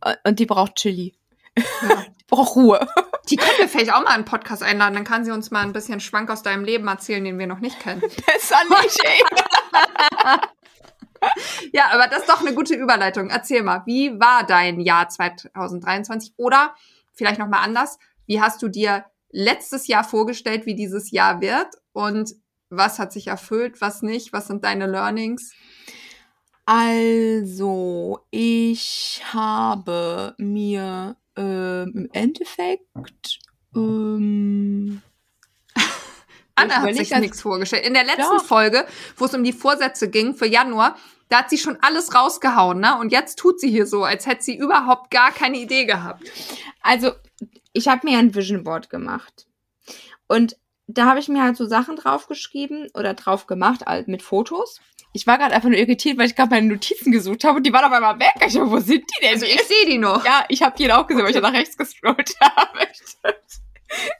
Äh, 0.00 0.16
Und 0.24 0.40
die 0.40 0.46
braucht 0.46 0.74
Chili. 0.74 1.14
Ja. 1.56 1.62
Die 2.20 2.24
braucht 2.26 2.56
Ruhe. 2.56 2.84
Die 3.30 3.36
können 3.36 3.58
wir 3.58 3.68
vielleicht 3.68 3.92
auch 3.92 4.02
mal 4.02 4.10
einen 4.14 4.24
Podcast 4.24 4.64
einladen, 4.64 4.94
dann 4.94 5.04
kann 5.04 5.24
sie 5.24 5.30
uns 5.30 5.52
mal 5.52 5.60
ein 5.62 5.72
bisschen 5.72 6.00
Schwank 6.00 6.28
aus 6.28 6.42
deinem 6.42 6.64
Leben 6.64 6.88
erzählen, 6.88 7.22
den 7.22 7.38
wir 7.38 7.46
noch 7.46 7.60
nicht 7.60 7.78
kennen. 7.78 8.00
Besser 8.26 8.56
nicht, 8.82 8.98
ey. 9.04 9.22
Ja, 11.72 11.90
aber 11.92 12.06
das 12.08 12.20
ist 12.20 12.28
doch 12.28 12.40
eine 12.40 12.54
gute 12.54 12.74
Überleitung. 12.74 13.30
Erzähl 13.30 13.62
mal, 13.62 13.82
wie 13.86 14.18
war 14.20 14.46
dein 14.46 14.80
Jahr 14.80 15.08
2023? 15.08 16.34
Oder 16.36 16.74
vielleicht 17.12 17.38
noch 17.38 17.48
mal 17.48 17.62
anders, 17.62 17.98
wie 18.26 18.40
hast 18.40 18.62
du 18.62 18.68
dir 18.68 19.04
letztes 19.30 19.86
Jahr 19.86 20.04
vorgestellt, 20.04 20.66
wie 20.66 20.74
dieses 20.74 21.10
Jahr 21.10 21.40
wird? 21.40 21.68
Und 21.92 22.34
was 22.70 22.98
hat 22.98 23.12
sich 23.12 23.26
erfüllt, 23.28 23.80
was 23.80 24.02
nicht? 24.02 24.32
Was 24.32 24.46
sind 24.46 24.64
deine 24.64 24.86
Learnings? 24.86 25.52
Also, 26.66 28.20
ich 28.30 29.22
habe 29.32 30.34
mir 30.38 31.16
ähm, 31.36 31.92
im 31.94 32.08
Endeffekt 32.12 33.40
ähm, 33.76 35.02
Anna 36.54 36.82
hat 36.82 36.94
sich 36.94 37.14
nichts 37.16 37.42
vorgestellt. 37.42 37.84
In 37.84 37.94
der 37.94 38.04
letzten 38.04 38.36
Ja. 38.36 38.38
Folge, 38.38 38.86
wo 39.16 39.24
es 39.24 39.34
um 39.34 39.42
die 39.42 39.52
Vorsätze 39.52 40.08
ging 40.08 40.34
für 40.34 40.46
Januar, 40.46 40.96
da 41.28 41.38
hat 41.38 41.50
sie 41.50 41.58
schon 41.58 41.78
alles 41.80 42.14
rausgehauen, 42.14 42.80
ne? 42.80 42.98
Und 42.98 43.12
jetzt 43.12 43.38
tut 43.38 43.60
sie 43.60 43.70
hier 43.70 43.86
so, 43.86 44.04
als 44.04 44.26
hätte 44.26 44.42
sie 44.44 44.56
überhaupt 44.56 45.10
gar 45.10 45.32
keine 45.32 45.58
Idee 45.58 45.84
gehabt. 45.84 46.22
Also, 46.82 47.12
ich 47.72 47.88
habe 47.88 48.06
mir 48.06 48.18
ein 48.18 48.34
Vision 48.34 48.64
Board 48.64 48.90
gemacht. 48.90 49.46
Und 50.28 50.56
da 50.86 51.06
habe 51.06 51.18
ich 51.18 51.28
mir 51.28 51.42
halt 51.42 51.56
so 51.56 51.66
Sachen 51.66 51.96
draufgeschrieben 51.96 52.88
oder 52.94 53.14
drauf 53.14 53.46
gemacht 53.46 53.86
halt 53.86 54.06
mit 54.06 54.22
Fotos. 54.22 54.80
Ich 55.12 55.26
war 55.26 55.38
gerade 55.38 55.54
einfach 55.54 55.68
nur 55.68 55.78
irritiert, 55.78 56.18
weil 56.18 56.26
ich 56.26 56.36
gerade 56.36 56.50
meine 56.50 56.66
Notizen 56.66 57.10
gesucht 57.12 57.44
habe 57.44 57.56
und 57.58 57.62
die 57.66 57.72
waren 57.72 57.84
auf 57.84 57.92
einmal 57.92 58.18
weg. 58.18 58.32
Ich 58.46 58.54
dachte, 58.54 58.70
wo 58.70 58.78
sind 58.80 59.04
die 59.04 59.20
denn? 59.22 59.32
Also 59.34 59.46
ich 59.46 59.62
sehe 59.62 59.86
die 59.86 59.98
noch. 59.98 60.24
ja, 60.24 60.44
ich 60.48 60.62
habe 60.62 60.76
die 60.76 60.92
auch 60.92 61.06
gesehen, 61.06 61.22
weil 61.22 61.30
ich 61.30 61.36
da 61.36 61.40
nach 61.40 61.52
rechts 61.52 61.76
gescrollt 61.76 62.34
habe. 62.40 62.78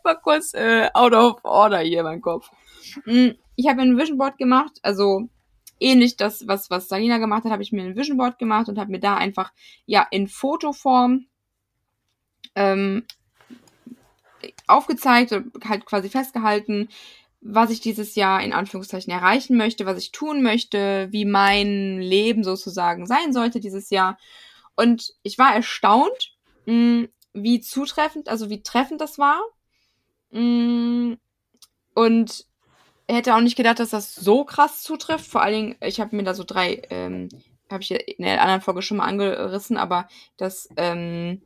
war 0.02 0.20
kurz 0.20 0.54
äh, 0.54 0.88
out 0.94 1.12
of 1.12 1.44
order 1.44 1.78
hier 1.80 1.98
in 2.00 2.04
meinem 2.04 2.22
Kopf. 2.22 2.48
Mm, 3.04 3.30
Ich 3.56 3.66
habe 3.66 3.76
mir 3.76 3.82
ein 3.82 3.98
Vision 3.98 4.18
Board 4.18 4.38
gemacht, 4.38 4.72
also 4.82 5.28
ähnlich 5.80 6.16
das, 6.16 6.46
was, 6.46 6.70
was 6.70 6.88
Salina 6.88 7.18
gemacht 7.18 7.44
hat, 7.44 7.52
habe 7.52 7.62
ich 7.62 7.72
mir 7.72 7.84
ein 7.84 7.96
Vision 7.96 8.16
Board 8.16 8.38
gemacht 8.38 8.68
und 8.68 8.78
habe 8.78 8.90
mir 8.90 9.00
da 9.00 9.16
einfach, 9.16 9.52
ja, 9.86 10.06
in 10.10 10.28
Fotoform 10.28 11.26
ähm, 12.54 13.04
aufgezeigt, 14.66 15.32
und 15.32 15.52
halt 15.64 15.86
quasi 15.86 16.08
festgehalten, 16.08 16.88
was 17.40 17.70
ich 17.70 17.80
dieses 17.80 18.14
Jahr 18.14 18.42
in 18.42 18.52
Anführungszeichen 18.52 19.12
erreichen 19.12 19.56
möchte, 19.56 19.84
was 19.86 19.98
ich 19.98 20.12
tun 20.12 20.42
möchte, 20.42 21.08
wie 21.10 21.24
mein 21.26 22.00
Leben 22.00 22.42
sozusagen 22.42 23.06
sein 23.06 23.32
sollte 23.32 23.60
dieses 23.60 23.90
Jahr. 23.90 24.18
Und 24.76 25.12
ich 25.22 25.38
war 25.38 25.54
erstaunt, 25.54 26.36
mh, 26.66 27.08
wie 27.34 27.60
zutreffend, 27.60 28.28
also 28.28 28.48
wie 28.48 28.62
treffend 28.62 29.00
das 29.00 29.18
war. 29.18 29.42
Mh, 30.30 31.16
Und 31.94 32.46
hätte 33.08 33.34
auch 33.34 33.40
nicht 33.40 33.56
gedacht, 33.56 33.78
dass 33.80 33.90
das 33.90 34.14
so 34.14 34.44
krass 34.44 34.82
zutrifft. 34.82 35.26
Vor 35.26 35.42
allen 35.42 35.54
Dingen, 35.54 35.76
ich 35.80 36.00
habe 36.00 36.16
mir 36.16 36.22
da 36.22 36.34
so 36.34 36.44
drei, 36.44 36.82
ähm, 36.90 37.28
habe 37.70 37.82
ich 37.82 37.88
ja 37.90 37.98
in 37.98 38.24
der 38.24 38.40
anderen 38.40 38.60
Folge 38.60 38.82
schon 38.82 38.98
mal 38.98 39.06
angerissen, 39.06 39.76
aber 39.76 40.08
das, 40.36 40.68
ähm, 40.76 41.42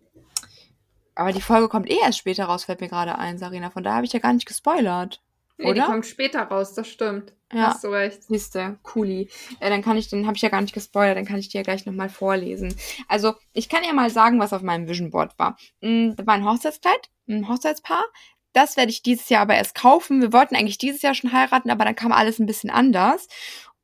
aber 1.14 1.32
die 1.32 1.40
Folge 1.40 1.68
kommt 1.68 1.90
eh 1.90 1.98
erst 2.00 2.18
später 2.18 2.44
raus, 2.44 2.64
fällt 2.64 2.80
mir 2.80 2.88
gerade 2.88 3.18
ein, 3.18 3.38
Sarina. 3.38 3.70
Von 3.70 3.82
daher 3.82 3.96
habe 3.96 4.06
ich 4.06 4.12
ja 4.12 4.20
gar 4.20 4.32
nicht 4.32 4.46
gespoilert. 4.46 5.20
Nee, 5.56 5.64
die 5.74 5.80
Oder? 5.80 5.86
kommt 5.86 6.06
später 6.06 6.42
raus, 6.42 6.74
das 6.74 6.86
stimmt. 6.86 7.32
Ja. 7.52 7.68
Hast 7.68 7.82
du 7.82 7.88
recht. 7.88 8.22
Siehste, 8.22 8.78
cooli. 8.84 9.28
Äh, 9.58 9.70
dann 9.70 9.82
kann 9.82 9.96
ich, 9.96 10.08
den 10.08 10.26
habe 10.26 10.36
ich 10.36 10.42
ja 10.42 10.50
gar 10.50 10.60
nicht 10.60 10.74
gespoilert, 10.74 11.16
dann 11.16 11.24
kann 11.24 11.38
ich 11.38 11.48
dir 11.48 11.58
ja 11.58 11.62
gleich 11.64 11.84
nochmal 11.84 12.08
vorlesen. 12.08 12.72
Also, 13.08 13.34
ich 13.52 13.68
kann 13.68 13.82
ja 13.82 13.92
mal 13.92 14.10
sagen, 14.10 14.38
was 14.38 14.52
auf 14.52 14.62
meinem 14.62 14.86
Vision 14.86 15.10
Board 15.10 15.36
war. 15.38 15.56
Mm, 15.80 16.10
Da 16.14 16.24
war 16.26 16.34
ein 16.34 16.44
Hochzeitskleid, 16.44 17.10
ein 17.28 17.48
Hochzeitspaar. 17.48 18.04
Das 18.52 18.76
werde 18.76 18.90
ich 18.90 19.02
dieses 19.02 19.28
Jahr 19.28 19.42
aber 19.42 19.54
erst 19.56 19.74
kaufen. 19.74 20.20
Wir 20.20 20.32
wollten 20.32 20.56
eigentlich 20.56 20.78
dieses 20.78 21.02
Jahr 21.02 21.14
schon 21.14 21.32
heiraten, 21.32 21.70
aber 21.70 21.84
dann 21.84 21.94
kam 21.96 22.12
alles 22.12 22.38
ein 22.38 22.46
bisschen 22.46 22.70
anders. 22.70 23.28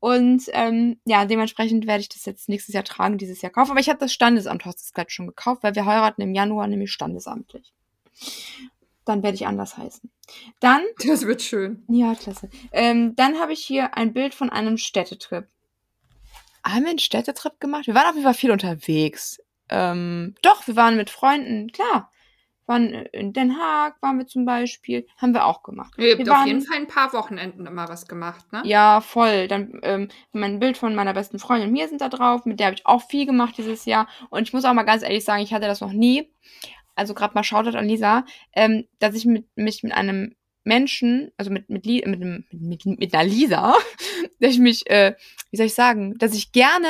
Und 0.00 0.44
ähm, 0.52 1.00
ja, 1.06 1.24
dementsprechend 1.24 1.86
werde 1.86 2.02
ich 2.02 2.10
das 2.10 2.26
jetzt 2.26 2.48
nächstes 2.48 2.74
Jahr 2.74 2.84
tragen, 2.84 3.16
dieses 3.16 3.40
Jahr 3.40 3.52
kaufen. 3.52 3.70
Aber 3.70 3.80
ich 3.80 3.88
habe 3.88 3.98
das 3.98 4.12
Standesamt 4.12 4.64
Hochzeitskleid 4.66 5.10
schon 5.10 5.26
gekauft, 5.26 5.62
weil 5.62 5.74
wir 5.74 5.86
heiraten 5.86 6.20
im 6.20 6.34
Januar 6.34 6.66
nämlich 6.66 6.92
standesamtlich. 6.92 7.72
Dann 9.06 9.22
werde 9.22 9.36
ich 9.36 9.46
anders 9.46 9.78
heißen. 9.78 10.10
Dann 10.60 10.82
Das 11.06 11.26
wird 11.26 11.42
schön. 11.42 11.84
ja, 11.88 12.14
klasse. 12.14 12.50
Ähm, 12.72 13.14
dann 13.16 13.38
habe 13.38 13.52
ich 13.52 13.64
hier 13.64 13.96
ein 13.96 14.12
Bild 14.12 14.34
von 14.34 14.50
einem 14.50 14.76
Städtetrip. 14.76 15.46
Haben 16.66 16.82
wir 16.82 16.90
einen 16.90 16.98
Städtetrip 16.98 17.60
gemacht? 17.60 17.86
Wir 17.86 17.94
waren 17.94 18.06
auf 18.06 18.14
jeden 18.14 18.24
Fall 18.24 18.34
viel 18.34 18.50
unterwegs. 18.50 19.40
Ähm, 19.70 20.34
doch, 20.42 20.66
wir 20.66 20.76
waren 20.76 20.96
mit 20.96 21.10
Freunden, 21.10 21.72
klar. 21.72 22.10
Waren 22.66 22.92
in 23.12 23.32
Den 23.34 23.58
Haag, 23.58 24.00
waren 24.00 24.18
wir 24.18 24.26
zum 24.26 24.46
Beispiel. 24.46 25.06
Haben 25.18 25.34
wir 25.34 25.44
auch 25.44 25.62
gemacht. 25.62 25.92
Ihr 25.98 26.12
habt 26.12 26.24
Wir 26.24 26.32
auf 26.32 26.38
waren- 26.38 26.46
jeden 26.48 26.62
Fall 26.62 26.78
ein 26.78 26.86
paar 26.86 27.12
Wochenenden 27.12 27.66
immer 27.66 27.88
was 27.88 28.06
gemacht, 28.08 28.50
ne? 28.52 28.62
Ja, 28.64 29.00
voll. 29.02 29.48
Dann 29.48 29.80
ähm, 29.82 30.08
mein 30.32 30.60
Bild 30.60 30.78
von 30.78 30.94
meiner 30.94 31.12
besten 31.12 31.38
Freundin 31.38 31.68
und 31.68 31.74
mir 31.74 31.88
sind 31.88 32.00
da 32.00 32.08
drauf. 32.08 32.46
Mit 32.46 32.60
der 32.60 32.66
habe 32.68 32.76
ich 32.76 32.86
auch 32.86 33.02
viel 33.02 33.26
gemacht 33.26 33.54
dieses 33.58 33.84
Jahr. 33.84 34.08
Und 34.30 34.42
ich 34.42 34.52
muss 34.54 34.64
auch 34.64 34.72
mal 34.72 34.84
ganz 34.84 35.02
ehrlich 35.02 35.24
sagen, 35.24 35.42
ich 35.42 35.52
hatte 35.52 35.66
das 35.66 35.80
noch 35.82 35.92
nie. 35.92 36.30
Also 36.94 37.12
gerade 37.12 37.34
mal 37.34 37.44
Shoutout 37.44 37.76
an 37.76 37.86
Lisa, 37.88 38.24
ähm, 38.54 38.86
dass 38.98 39.14
ich 39.14 39.26
mit, 39.26 39.46
mich 39.56 39.82
mit 39.82 39.92
einem 39.92 40.34
Menschen, 40.62 41.32
also 41.36 41.50
mit 41.50 41.68
mit, 41.68 41.84
mit, 41.84 42.20
mit, 42.52 42.86
mit, 42.86 43.14
einer 43.14 43.24
Lisa, 43.24 43.74
dass 44.40 44.52
ich 44.52 44.58
mich, 44.58 44.88
äh, 44.88 45.14
wie 45.50 45.56
soll 45.58 45.66
ich 45.66 45.74
sagen, 45.74 46.16
dass 46.18 46.34
ich 46.34 46.52
gerne 46.52 46.88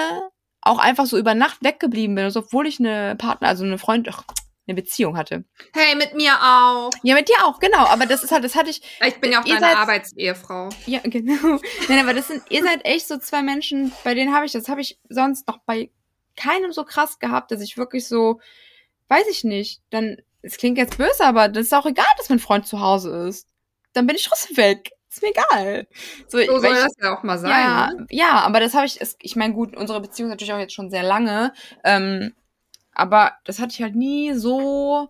auch 0.60 0.78
einfach 0.78 1.06
so 1.06 1.18
über 1.18 1.34
Nacht 1.34 1.64
weggeblieben 1.64 2.14
bin, 2.14 2.24
also 2.24 2.40
obwohl 2.40 2.66
ich 2.66 2.78
eine 2.78 3.16
Partner, 3.16 3.48
also 3.48 3.64
eine 3.64 3.78
Freund, 3.78 4.08
ach, 4.10 4.24
eine 4.66 4.74
Beziehung 4.74 5.16
hatte. 5.16 5.44
Hey, 5.74 5.94
mit 5.94 6.14
mir 6.14 6.32
auch. 6.40 6.90
Ja, 7.02 7.14
mit 7.14 7.28
dir 7.28 7.44
auch, 7.44 7.58
genau. 7.58 7.86
Aber 7.86 8.06
das 8.06 8.24
ist 8.24 8.32
halt, 8.32 8.44
das 8.44 8.54
hatte 8.54 8.70
ich, 8.70 8.80
Ich 9.06 9.20
bin 9.20 9.30
ja 9.32 9.40
auch 9.40 9.44
deine 9.44 9.60
seid- 9.60 9.76
Arbeitsehefrau. 9.76 10.68
ja, 10.86 11.00
genau. 11.04 11.58
Nein, 11.88 11.98
aber 12.00 12.14
das 12.14 12.28
sind, 12.28 12.42
ihr 12.50 12.62
seid 12.64 12.84
echt 12.86 13.06
so 13.06 13.18
zwei 13.18 13.42
Menschen, 13.42 13.92
bei 14.04 14.14
denen 14.14 14.34
habe 14.34 14.46
ich, 14.46 14.52
das 14.52 14.68
habe 14.68 14.80
ich 14.80 14.98
sonst 15.08 15.46
noch 15.48 15.58
bei 15.66 15.90
keinem 16.36 16.72
so 16.72 16.84
krass 16.84 17.18
gehabt, 17.18 17.50
dass 17.50 17.60
ich 17.60 17.76
wirklich 17.76 18.08
so, 18.08 18.40
weiß 19.08 19.26
ich 19.30 19.44
nicht, 19.44 19.82
dann, 19.90 20.16
es 20.42 20.56
klingt 20.56 20.78
jetzt 20.78 20.98
böse, 20.98 21.24
aber 21.24 21.48
das 21.48 21.66
ist 21.66 21.74
auch 21.74 21.86
egal, 21.86 22.06
dass 22.16 22.28
mein 22.28 22.38
Freund 22.40 22.66
zu 22.66 22.80
Hause 22.80 23.28
ist. 23.28 23.48
Dann 23.92 24.06
bin 24.06 24.16
ich 24.16 24.24
trotzdem 24.24 24.56
weg. 24.56 24.90
Ist 25.08 25.22
mir 25.22 25.28
egal. 25.30 25.86
So, 26.26 26.38
So 26.38 26.58
soll 26.58 26.72
ich, 26.72 26.82
das 26.82 26.92
ja 27.00 27.16
auch 27.16 27.22
mal 27.22 27.38
sein. 27.38 27.50
ja, 27.50 27.92
Ne? 27.92 28.06
ja, 28.10 28.30
aber 28.40 28.58
das 28.58 28.74
habe 28.74 28.86
ich, 28.86 28.98
ich 29.20 29.36
meine, 29.36 29.54
gut, 29.54 29.76
unsere 29.76 30.00
Beziehung 30.00 30.28
ist 30.28 30.32
natürlich 30.32 30.52
auch 30.52 30.58
jetzt 30.58 30.74
schon 30.74 30.90
sehr 30.90 31.04
lange, 31.04 31.52
ähm, 31.84 32.34
aber 32.94 33.32
das 33.44 33.58
hatte 33.58 33.72
ich 33.72 33.82
halt 33.82 33.96
nie 33.96 34.34
so, 34.34 35.08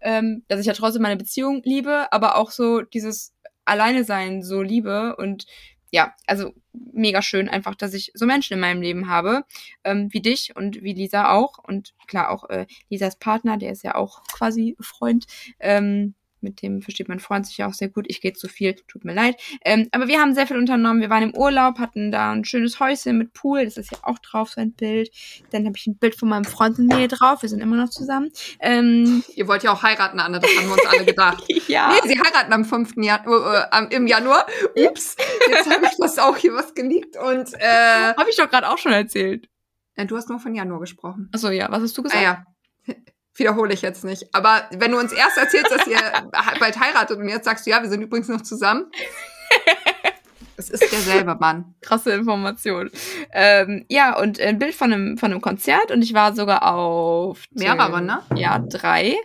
ähm, 0.00 0.44
dass 0.48 0.60
ich 0.60 0.66
ja 0.66 0.72
trotzdem 0.72 1.02
meine 1.02 1.16
Beziehung 1.16 1.62
liebe, 1.64 2.12
aber 2.12 2.36
auch 2.36 2.50
so 2.50 2.82
dieses 2.82 3.34
Alleine 3.64 4.04
sein 4.04 4.42
so 4.42 4.62
liebe. 4.62 5.16
Und 5.16 5.46
ja, 5.90 6.14
also 6.26 6.52
mega 6.72 7.22
schön 7.22 7.48
einfach, 7.48 7.74
dass 7.74 7.94
ich 7.94 8.10
so 8.14 8.26
Menschen 8.26 8.54
in 8.54 8.60
meinem 8.60 8.82
Leben 8.82 9.08
habe, 9.08 9.44
ähm, 9.84 10.08
wie 10.10 10.22
dich 10.22 10.56
und 10.56 10.82
wie 10.82 10.94
Lisa 10.94 11.30
auch. 11.32 11.58
Und 11.58 11.94
klar 12.06 12.30
auch 12.30 12.48
äh, 12.48 12.66
Lisas 12.88 13.16
Partner, 13.18 13.58
der 13.58 13.72
ist 13.72 13.84
ja 13.84 13.94
auch 13.94 14.22
quasi 14.24 14.76
Freund, 14.80 15.26
ähm, 15.60 16.14
mit 16.42 16.62
dem 16.62 16.82
versteht 16.82 17.08
mein 17.08 17.20
Freund 17.20 17.46
sich 17.46 17.58
ja 17.58 17.66
auch 17.68 17.72
sehr 17.74 17.88
gut. 17.88 18.06
Ich 18.08 18.20
gehe 18.20 18.32
zu 18.32 18.48
viel, 18.48 18.74
tut 18.88 19.04
mir 19.04 19.14
leid. 19.14 19.36
Ähm, 19.64 19.88
aber 19.92 20.08
wir 20.08 20.20
haben 20.20 20.34
sehr 20.34 20.46
viel 20.46 20.56
unternommen. 20.56 21.00
Wir 21.00 21.10
waren 21.10 21.22
im 21.22 21.34
Urlaub, 21.36 21.78
hatten 21.78 22.10
da 22.10 22.32
ein 22.32 22.44
schönes 22.44 22.80
Häuschen 22.80 23.18
mit 23.18 23.32
Pool. 23.32 23.64
Das 23.64 23.76
ist 23.76 23.92
ja 23.92 23.98
auch 24.02 24.18
drauf, 24.18 24.50
so 24.50 24.60
ein 24.60 24.72
Bild. 24.72 25.10
Dann 25.50 25.64
habe 25.66 25.76
ich 25.76 25.86
ein 25.86 25.96
Bild 25.96 26.14
von 26.14 26.28
meinem 26.28 26.44
Freund 26.44 26.78
und 26.78 26.86
mir 26.86 27.08
drauf. 27.08 27.42
Wir 27.42 27.48
sind 27.48 27.60
immer 27.60 27.76
noch 27.76 27.90
zusammen. 27.90 28.30
Ähm, 28.60 29.22
Ihr 29.34 29.48
wollt 29.48 29.62
ja 29.62 29.72
auch 29.72 29.82
heiraten, 29.82 30.20
Anne, 30.20 30.40
das 30.40 30.50
haben 30.56 30.66
wir 30.66 30.72
uns 30.72 30.86
alle 30.86 31.04
gedacht. 31.04 31.44
ja. 31.68 31.92
Nee, 31.92 32.08
sie 32.08 32.18
heiraten 32.20 32.52
am 32.52 32.64
5. 32.64 32.94
Januar, 32.96 33.64
äh, 33.64 33.66
am- 33.70 33.88
im 33.88 34.06
Januar. 34.06 34.46
Ups, 34.76 35.16
jetzt 35.48 35.70
habe 35.70 35.84
ich 35.86 35.96
das 35.98 36.18
auch 36.18 36.36
hier 36.36 36.54
was 36.54 36.74
geleakt 36.74 37.16
und 37.16 37.52
äh, 37.54 38.14
Habe 38.16 38.30
ich 38.30 38.36
doch 38.36 38.48
gerade 38.50 38.68
auch 38.68 38.78
schon 38.78 38.92
erzählt. 38.92 39.48
Äh, 39.94 40.06
du 40.06 40.16
hast 40.16 40.28
nur 40.28 40.38
von 40.40 40.54
Januar 40.54 40.80
gesprochen. 40.80 41.28
Achso, 41.34 41.50
ja. 41.50 41.68
Was 41.70 41.82
hast 41.82 41.96
du 41.98 42.02
Ah 42.02 42.04
gesagt? 42.04 42.22
ja 42.22 42.44
wiederhole 43.34 43.72
ich 43.72 43.82
jetzt 43.82 44.04
nicht. 44.04 44.34
Aber 44.34 44.68
wenn 44.72 44.92
du 44.92 44.98
uns 44.98 45.12
erst 45.12 45.38
erzählst, 45.38 45.70
dass 45.70 45.86
ihr 45.86 45.98
bald 46.60 46.78
heiratet 46.78 47.18
und 47.18 47.28
jetzt 47.28 47.44
sagst 47.44 47.66
du, 47.66 47.70
ja, 47.70 47.82
wir 47.82 47.88
sind 47.88 48.02
übrigens 48.02 48.28
noch 48.28 48.42
zusammen. 48.42 48.90
Es 50.56 50.70
ist 50.70 50.92
derselbe 50.92 51.34
Mann. 51.34 51.74
Krasse 51.80 52.12
Information. 52.12 52.90
Ähm, 53.32 53.84
ja, 53.88 54.16
und 54.16 54.38
ein 54.40 54.58
Bild 54.58 54.74
von 54.74 54.92
einem, 54.92 55.18
von 55.18 55.32
einem 55.32 55.40
Konzert 55.40 55.90
und 55.90 56.02
ich 56.02 56.14
war 56.14 56.34
sogar 56.34 56.72
auf. 56.72 57.44
Mehrere, 57.50 58.00
ne? 58.02 58.22
Ja, 58.34 58.58
drei. 58.58 59.16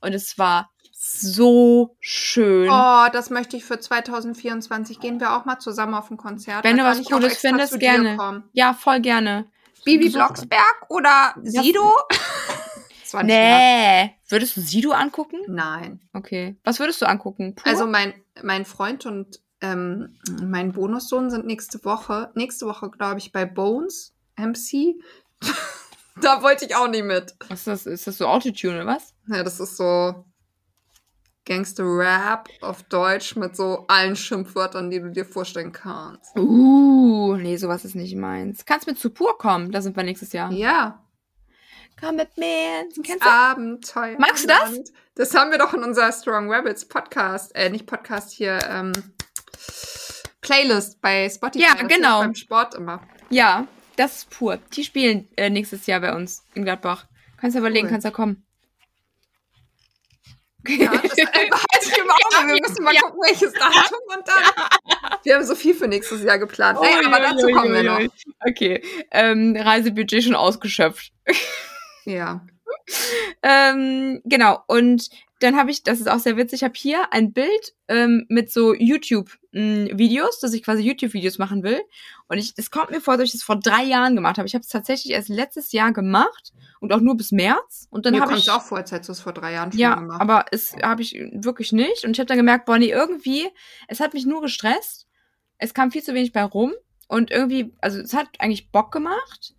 Und 0.00 0.14
es 0.14 0.38
war 0.38 0.70
so 0.92 1.96
schön. 2.00 2.68
Oh, 2.70 3.06
das 3.12 3.30
möchte 3.30 3.56
ich 3.56 3.64
für 3.64 3.78
2024. 3.78 5.00
Gehen 5.00 5.20
wir 5.20 5.36
auch 5.36 5.44
mal 5.44 5.58
zusammen 5.58 5.94
auf 5.94 6.10
ein 6.10 6.16
Konzert. 6.16 6.64
Wenn 6.64 6.76
du 6.76 6.84
was 6.84 7.04
Cooles 7.04 7.38
findest, 7.38 7.78
gerne. 7.80 8.44
Ja, 8.52 8.74
voll 8.74 9.00
gerne. 9.00 9.46
Bibi 9.84 10.08
Blocksberg 10.08 10.86
oder 10.88 11.34
Sido? 11.42 11.84
Ja. 11.84 12.18
20 13.04 13.26
Nee. 13.26 14.06
Grad. 14.06 14.30
Würdest 14.30 14.56
du 14.56 14.60
Sido 14.60 14.92
angucken? 14.92 15.38
Nein. 15.46 16.00
Okay. 16.12 16.56
Was 16.64 16.78
würdest 16.78 17.02
du 17.02 17.06
angucken? 17.06 17.54
Pur? 17.54 17.66
Also 17.66 17.86
mein, 17.86 18.14
mein 18.42 18.64
Freund 18.64 19.06
und 19.06 19.40
ähm, 19.60 20.18
mein 20.42 20.72
Bonussohn 20.72 21.30
sind 21.30 21.46
nächste 21.46 21.84
Woche, 21.84 22.30
nächste 22.34 22.66
Woche, 22.66 22.90
glaube 22.90 23.18
ich, 23.18 23.32
bei 23.32 23.44
Bones 23.44 24.14
MC. 24.36 24.96
da 26.20 26.42
wollte 26.42 26.66
ich 26.66 26.76
auch 26.76 26.88
nicht 26.88 27.04
mit. 27.04 27.34
Was 27.48 27.60
ist 27.60 27.66
das? 27.66 27.86
Ist 27.86 28.06
das 28.06 28.18
so 28.18 28.26
Autotune 28.26 28.82
oder 28.82 28.86
was? 28.86 29.14
Ja, 29.28 29.42
das 29.42 29.60
ist 29.60 29.76
so 29.76 30.24
Gangster-Rap 31.46 32.48
auf 32.62 32.82
Deutsch 32.84 33.36
mit 33.36 33.56
so 33.56 33.84
allen 33.88 34.16
Schimpfwörtern, 34.16 34.90
die 34.90 35.00
du 35.00 35.10
dir 35.10 35.24
vorstellen 35.24 35.72
kannst. 35.72 36.36
Uh, 36.36 37.36
nee, 37.36 37.56
sowas 37.56 37.84
ist 37.84 37.94
nicht 37.94 38.16
meins. 38.16 38.64
Kannst 38.64 38.86
mit 38.86 38.98
zu 38.98 39.10
pur 39.10 39.36
kommen, 39.38 39.70
da 39.70 39.82
sind 39.82 39.96
wir 39.96 40.04
nächstes 40.04 40.32
Jahr. 40.32 40.50
Ja. 40.52 41.03
Komm 42.00 42.16
mit 42.16 42.36
mir. 42.36 42.84
Kennst 43.04 43.24
du? 43.24 43.28
Abenteuer. 43.28 44.16
Magst 44.18 44.44
du 44.44 44.48
das? 44.48 44.80
Das 45.14 45.34
haben 45.34 45.50
wir 45.50 45.58
doch 45.58 45.72
in 45.74 45.82
unserer 45.84 46.12
Strong 46.12 46.52
Rabbits 46.52 46.86
Podcast, 46.86 47.54
äh, 47.54 47.70
nicht 47.70 47.86
Podcast 47.86 48.32
hier, 48.32 48.58
ähm, 48.68 48.92
Playlist 50.40 51.00
bei 51.00 51.28
Spotify. 51.30 51.64
Ja, 51.64 51.74
genau. 51.86 52.20
Beim 52.20 52.34
Sport 52.34 52.74
immer. 52.74 53.00
Ja, 53.30 53.66
das 53.96 54.16
ist 54.18 54.30
Pur. 54.30 54.58
Die 54.74 54.84
spielen 54.84 55.28
äh, 55.36 55.48
nächstes 55.50 55.86
Jahr 55.86 56.00
bei 56.00 56.14
uns 56.14 56.44
in 56.54 56.64
Gladbach. 56.64 57.06
Kannst 57.40 57.54
du 57.54 57.60
überlegen, 57.60 57.86
Cool. 57.86 57.92
kannst 57.92 58.06
du 58.06 58.10
kommen. 58.10 58.44
Ja, 60.66 60.90
das 60.90 61.02
behalte 61.02 61.56
ich 61.82 61.98
im 61.98 62.10
Auge. 62.10 62.48
Wir 62.54 62.68
müssen 62.68 62.84
mal 62.84 62.94
Ja. 62.94 63.00
gucken, 63.02 63.20
welches 63.22 63.52
Datum 63.52 63.98
und 64.16 64.26
dann. 64.26 65.12
Wir 65.22 65.34
haben 65.36 65.44
so 65.44 65.54
viel 65.54 65.74
für 65.74 65.86
nächstes 65.88 66.22
Jahr 66.22 66.38
geplant. 66.38 66.80
Naja, 66.80 66.98
Ui, 66.98 67.06
aber 67.06 67.20
dazu 67.20 67.46
kommen 67.48 67.72
wir 67.72 67.82
noch. 67.82 68.00
Okay, 68.48 68.82
ähm, 69.10 69.56
Reisebudget 69.58 70.24
schon 70.24 70.34
ausgeschöpft. 70.34 71.12
Ja. 72.04 72.44
Ähm, 73.42 74.20
genau, 74.24 74.58
und 74.66 75.08
dann 75.40 75.56
habe 75.56 75.70
ich, 75.70 75.82
das 75.82 76.00
ist 76.00 76.08
auch 76.08 76.18
sehr 76.18 76.36
witzig, 76.36 76.60
ich 76.60 76.64
habe 76.64 76.74
hier 76.76 77.12
ein 77.12 77.32
Bild 77.32 77.74
ähm, 77.88 78.24
mit 78.28 78.50
so 78.50 78.74
YouTube-Videos, 78.74 80.40
dass 80.40 80.54
ich 80.54 80.62
quasi 80.62 80.82
YouTube-Videos 80.82 81.38
machen 81.38 81.62
will. 81.62 81.80
Und 82.28 82.38
ich, 82.38 82.54
das 82.54 82.70
kommt 82.70 82.90
mir 82.90 83.00
vor, 83.00 83.16
dass 83.16 83.26
ich 83.26 83.32
das 83.32 83.42
vor 83.42 83.56
drei 83.58 83.84
Jahren 83.84 84.14
gemacht 84.14 84.38
habe. 84.38 84.46
Ich 84.46 84.54
habe 84.54 84.62
es 84.62 84.68
tatsächlich 84.68 85.12
erst 85.12 85.28
letztes 85.28 85.72
Jahr 85.72 85.92
gemacht 85.92 86.52
und 86.80 86.92
auch 86.92 87.00
nur 87.00 87.16
bis 87.16 87.32
März. 87.32 87.86
Und 87.90 88.06
dann 88.06 88.14
habe 88.16 88.26
kommt 88.26 88.38
ich 88.38 88.46
es 88.48 88.52
auch 88.52 88.62
vor, 88.62 88.78
als 88.78 88.92
hättest 88.92 89.08
du 89.08 89.12
es 89.12 89.20
vor 89.20 89.32
drei 89.34 89.52
Jahren 89.52 89.72
schon 89.72 89.80
Ja, 89.80 89.94
gemacht. 89.96 90.20
aber 90.20 90.46
es 90.50 90.74
habe 90.82 91.02
ich 91.02 91.12
wirklich 91.32 91.72
nicht. 91.72 92.04
Und 92.04 92.12
ich 92.12 92.18
habe 92.18 92.26
dann 92.26 92.38
gemerkt, 92.38 92.64
boah, 92.64 92.78
nee, 92.78 92.90
irgendwie, 92.90 93.48
es 93.88 94.00
hat 94.00 94.14
mich 94.14 94.24
nur 94.24 94.40
gestresst. 94.40 95.06
Es 95.58 95.74
kam 95.74 95.90
viel 95.90 96.02
zu 96.02 96.14
wenig 96.14 96.32
bei 96.32 96.42
rum. 96.44 96.72
Und 97.08 97.30
irgendwie, 97.30 97.74
also 97.80 97.98
es 98.00 98.14
hat 98.14 98.28
eigentlich 98.38 98.70
Bock 98.72 98.90
gemacht. 98.92 99.54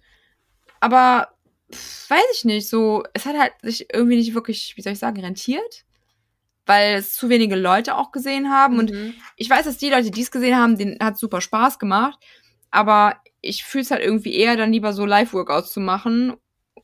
Aber 0.79 1.34
weiß 1.69 2.23
ich 2.33 2.45
nicht, 2.45 2.69
so, 2.69 3.03
es 3.13 3.25
hat 3.25 3.37
halt 3.37 3.53
sich 3.61 3.87
irgendwie 3.93 4.17
nicht 4.17 4.33
wirklich, 4.33 4.73
wie 4.77 4.81
soll 4.81 4.93
ich 4.93 4.99
sagen, 4.99 5.19
rentiert. 5.21 5.83
Weil 6.67 6.95
es 6.95 7.13
zu 7.13 7.29
wenige 7.29 7.55
Leute 7.55 7.95
auch 7.95 8.11
gesehen 8.11 8.49
haben. 8.49 8.79
Und 8.79 8.91
Mhm. 8.91 9.13
ich 9.35 9.49
weiß, 9.49 9.65
dass 9.65 9.77
die 9.77 9.89
Leute, 9.89 10.09
die 10.09 10.21
es 10.21 10.31
gesehen 10.31 10.55
haben, 10.57 10.77
denen 10.77 10.97
hat 10.99 11.17
super 11.17 11.39
Spaß 11.41 11.77
gemacht. 11.77 12.17
Aber 12.71 13.17
ich 13.41 13.63
fühle 13.63 13.83
es 13.83 13.91
halt 13.91 14.01
irgendwie 14.03 14.33
eher 14.33 14.57
dann 14.57 14.71
lieber 14.73 14.91
so 14.91 15.05
Live-Workouts 15.05 15.71
zu 15.71 15.79
machen 15.79 16.33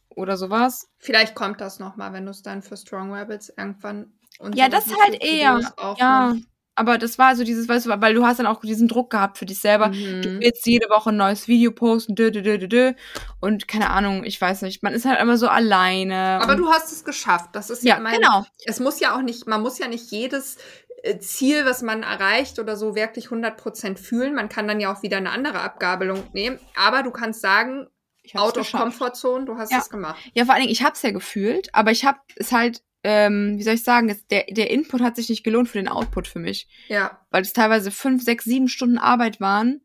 oder 0.10 0.38
sowas. 0.38 0.90
Vielleicht 1.00 1.34
kommt 1.34 1.62
das 1.62 1.80
nochmal, 1.80 2.14
wenn 2.14 2.26
du 2.26 2.32
es 2.32 2.44
dann 2.44 2.62
für 2.62 2.78
Strong 2.78 3.12
Rabbits 3.12 3.50
irgendwann 3.58 4.14
Ja, 4.54 4.70
das 4.70 4.86
halt 5.04 5.24
eher. 5.24 5.60
Ja. 5.98 6.36
Aber 6.76 6.98
das 6.98 7.18
war 7.20 7.36
so 7.36 7.44
dieses, 7.44 7.68
weißt 7.68 7.86
du, 7.86 8.02
weil 8.02 8.14
du 8.14 8.26
hast 8.26 8.40
dann 8.40 8.48
auch 8.48 8.62
diesen 8.62 8.88
Druck 8.88 9.10
gehabt 9.10 9.38
für 9.38 9.46
dich 9.46 9.60
selber. 9.60 9.90
Du 9.90 9.98
Mhm. 9.98 10.40
willst 10.42 10.66
jede 10.66 10.90
Woche 10.90 11.10
ein 11.10 11.18
neues 11.18 11.48
Video 11.48 11.72
posten, 11.72 12.16
dö, 12.16 12.32
dö, 12.32 12.42
dö, 12.42 12.58
dö, 12.58 12.68
dö. 12.68 12.94
Und 13.40 13.68
keine 13.68 13.90
Ahnung, 13.90 14.24
ich 14.24 14.40
weiß 14.40 14.62
nicht. 14.64 14.82
Man 14.84 14.94
ist 14.94 15.06
halt 15.06 15.20
immer 15.20 15.38
so 15.38 15.48
alleine. 15.48 16.40
Aber 16.42 16.56
du 16.56 16.70
hast 16.70 16.92
es 16.92 17.04
geschafft. 17.04 17.50
Das 17.54 17.70
ist 17.70 17.84
ja, 17.84 18.00
mein, 18.00 18.16
genau. 18.20 18.46
Es 18.66 18.80
muss 18.80 19.00
ja 19.00 19.16
auch 19.16 19.22
nicht, 19.22 19.48
man 19.48 19.62
muss 19.62 19.78
ja 19.80 19.88
nicht 19.88 20.12
jedes 20.12 20.58
äh, 21.04 21.18
Ziel, 21.20 21.66
was 21.66 21.82
man 21.82 22.04
erreicht 22.04 22.60
oder 22.60 22.76
so 22.78 22.96
wirklich 22.96 23.28
100% 23.28 23.98
fühlen. 23.98 24.36
Man 24.36 24.50
kann 24.50 24.68
dann 24.68 24.80
ja 24.80 24.94
auch 24.94 25.02
wieder 25.04 25.18
eine 25.18 25.32
andere 25.32 25.60
Abgabelung 25.62 26.24
nehmen. 26.34 26.60
Aber 26.76 27.02
du 27.04 27.12
kannst 27.12 27.42
sagen, 27.42 27.88
out 28.36 28.50
of 28.58 28.66
geschafft. 28.66 28.84
comfort 28.84 29.14
zone, 29.16 29.46
du 29.46 29.58
hast 29.58 29.72
Ja. 29.72 29.80
es 29.80 29.90
gemacht. 29.90 30.22
Ja, 30.36 30.46
vor 30.46 30.54
allen 30.54 30.62
Dingen, 30.62 30.72
ich 30.72 30.84
hab's 30.84 31.02
ja 31.02 31.10
gefühlt, 31.12 31.74
aber 31.74 31.90
ich 31.92 32.06
hab 32.06 32.18
es 32.36 32.52
halt, 32.52 32.84
ähm, 33.04 33.58
wie 33.58 33.64
soll 33.64 33.76
ich 33.76 33.84
sagen, 33.84 34.10
es, 34.10 34.26
der, 34.28 34.46
der 34.50 34.70
Input 34.70 35.02
hat 35.02 35.16
sich 35.16 35.30
nicht 35.30 35.44
gelohnt 35.44 35.70
für 35.70 35.78
den 35.80 35.88
Output 35.88 36.28
für 36.28 36.40
mich. 36.40 36.68
Ja. 36.88 37.20
Weil 37.32 37.42
es 37.42 37.54
teilweise 37.54 37.92
fünf, 37.92 38.24
sechs, 38.24 38.44
sieben 38.46 38.68
Stunden 38.68 38.98
Arbeit 38.98 39.40
waren 39.40 39.82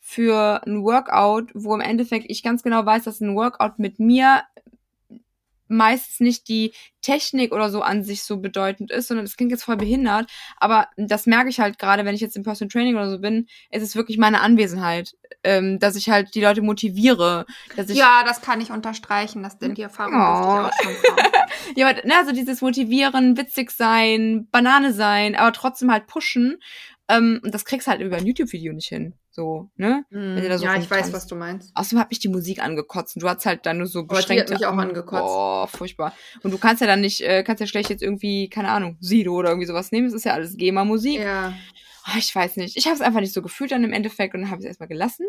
für 0.00 0.62
ein 0.66 0.82
Workout, 0.82 1.50
wo 1.54 1.74
im 1.74 1.80
Endeffekt 1.80 2.26
ich 2.28 2.42
ganz 2.42 2.62
genau 2.62 2.84
weiß, 2.84 3.04
dass 3.04 3.20
ein 3.20 3.34
Workout 3.34 3.78
mit 3.78 3.98
mir 3.98 4.42
meistens 5.68 6.20
nicht 6.20 6.48
die 6.48 6.72
Technik 7.02 7.52
oder 7.52 7.70
so 7.70 7.80
an 7.82 8.02
sich 8.02 8.24
so 8.24 8.38
bedeutend 8.38 8.90
ist, 8.90 9.08
sondern 9.08 9.24
das 9.26 9.36
klingt 9.36 9.52
jetzt 9.52 9.62
voll 9.64 9.76
behindert, 9.76 10.30
aber 10.56 10.88
das 10.96 11.26
merke 11.26 11.48
ich 11.48 11.60
halt 11.60 11.78
gerade, 11.78 12.04
wenn 12.04 12.14
ich 12.14 12.20
jetzt 12.20 12.36
im 12.36 12.42
Personal 12.42 12.70
Training 12.70 12.96
oder 12.96 13.10
so 13.10 13.18
bin, 13.18 13.46
ist 13.70 13.82
es 13.82 13.94
wirklich 13.96 14.18
meine 14.18 14.40
Anwesenheit, 14.40 15.14
ähm, 15.44 15.78
dass 15.78 15.96
ich 15.96 16.10
halt 16.10 16.34
die 16.34 16.40
Leute 16.42 16.60
motiviere, 16.62 17.46
dass 17.76 17.88
ich 17.88 17.96
Ja, 17.96 18.24
das 18.26 18.40
kann 18.42 18.60
ich 18.60 18.70
unterstreichen. 18.72 19.42
Das 19.42 19.58
denn 19.58 19.74
die 19.74 19.82
Erfahrung 19.82 20.14
Oh. 20.14 20.62
durfte 20.62 20.82
ich 20.82 20.88
auch 20.88 21.14
schon. 21.14 21.16
Ja, 21.76 21.88
aber, 21.88 22.04
ne, 22.06 22.14
also 22.16 22.32
dieses 22.32 22.60
Motivieren, 22.60 23.36
witzig 23.36 23.70
sein, 23.70 24.48
Banane 24.50 24.92
sein, 24.92 25.34
aber 25.36 25.52
trotzdem 25.52 25.90
halt 25.92 26.06
pushen. 26.06 26.58
Ähm, 27.08 27.40
und 27.42 27.52
das 27.54 27.64
kriegst 27.64 27.86
du 27.86 27.90
halt 27.90 28.00
über 28.00 28.16
ein 28.16 28.26
YouTube-Video 28.26 28.72
nicht 28.72 28.88
hin. 28.88 29.14
So, 29.38 29.70
ne? 29.76 30.04
Da 30.10 30.58
so 30.58 30.64
ja, 30.64 30.74
ich 30.74 30.90
weiß, 30.90 31.12
was 31.12 31.28
du 31.28 31.36
meinst. 31.36 31.70
Außerdem 31.76 32.00
hat 32.00 32.10
mich 32.10 32.18
die 32.18 32.26
Musik 32.26 32.60
angekotzt 32.60 33.14
und 33.14 33.22
du 33.22 33.28
hast 33.28 33.46
halt 33.46 33.66
dann 33.66 33.78
nur 33.78 33.86
so 33.86 34.02
die 34.02 34.16
hat 34.16 34.50
mich 34.50 34.66
auch 34.66 34.76
angekotzt. 34.76 35.22
Boah, 35.22 35.68
furchtbar. 35.68 36.12
Und 36.42 36.50
du 36.50 36.58
kannst 36.58 36.80
ja 36.80 36.88
dann 36.88 37.00
nicht, 37.00 37.20
äh, 37.20 37.44
kannst 37.44 37.60
ja 37.60 37.68
schlecht 37.68 37.88
jetzt 37.88 38.02
irgendwie, 38.02 38.48
keine 38.48 38.68
Ahnung, 38.70 38.96
Sido 38.98 39.34
oder 39.34 39.50
irgendwie 39.50 39.68
sowas 39.68 39.92
nehmen. 39.92 40.08
Es 40.08 40.12
ist 40.12 40.24
ja 40.24 40.32
alles 40.32 40.56
GEMA-Musik. 40.56 41.20
Ja. 41.20 41.52
Ah, 42.02 42.16
ich 42.18 42.34
weiß 42.34 42.56
nicht. 42.56 42.76
Ich 42.76 42.86
habe 42.86 42.96
es 42.96 43.00
einfach 43.00 43.20
nicht 43.20 43.32
so 43.32 43.40
gefühlt 43.40 43.70
dann 43.70 43.84
im 43.84 43.92
Endeffekt 43.92 44.34
und 44.34 44.40
dann 44.40 44.50
habe 44.50 44.60
ich 44.60 44.64
es 44.64 44.70
erstmal 44.70 44.88
gelassen. 44.88 45.24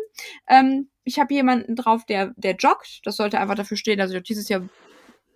Ähm, 0.48 0.88
ich 1.04 1.20
habe 1.20 1.32
jemanden 1.32 1.76
drauf, 1.76 2.04
der, 2.04 2.32
der 2.36 2.56
joggt. 2.56 3.02
Das 3.04 3.14
sollte 3.14 3.38
einfach 3.38 3.54
dafür 3.54 3.76
stehen, 3.76 3.98
dass 3.98 4.10
ich 4.10 4.16
auch 4.16 4.24
dieses 4.24 4.48
Jahr 4.48 4.68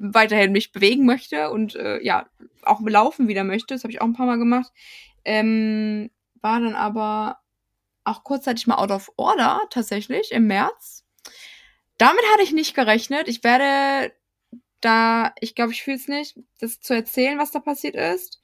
weiterhin 0.01 0.51
mich 0.51 0.73
bewegen 0.73 1.07
möchte 1.07 1.51
und 1.51 1.77
äh, 1.77 2.03
ja, 2.03 2.27
auch 2.63 2.81
laufen 2.85 3.29
wieder 3.29 3.45
möchte. 3.45 3.73
Das 3.73 3.85
habe 3.85 3.93
ich 3.93 4.01
auch 4.01 4.07
ein 4.07 4.15
paar 4.15 4.27
Mal 4.27 4.39
gemacht. 4.39 4.73
Ähm, 5.25 6.11
war 6.41 6.59
dann 6.59 6.75
aber 6.75 7.39
auch 8.05 8.25
kurzzeitig 8.25 8.67
mal 8.67 8.77
out 8.77 8.91
of 8.91 9.11
order, 9.17 9.61
tatsächlich, 9.71 10.33
im 10.33 10.47
März. 10.47 11.05
Damit 11.99 12.25
hatte 12.33 12.43
ich 12.43 12.53
nicht 12.53 12.75
gerechnet. 12.75 13.29
Ich 13.29 13.43
werde 13.45 14.13
da, 14.81 15.33
ich 15.41 15.55
glaube, 15.55 15.73
ich 15.73 15.83
fühle 15.83 15.97
es 15.97 16.09
nicht, 16.09 16.39
das 16.61 16.81
zu 16.81 16.95
erzählen, 16.95 17.39
was 17.39 17.51
da 17.51 17.61
passiert 17.61 17.95
ist. 17.95 18.41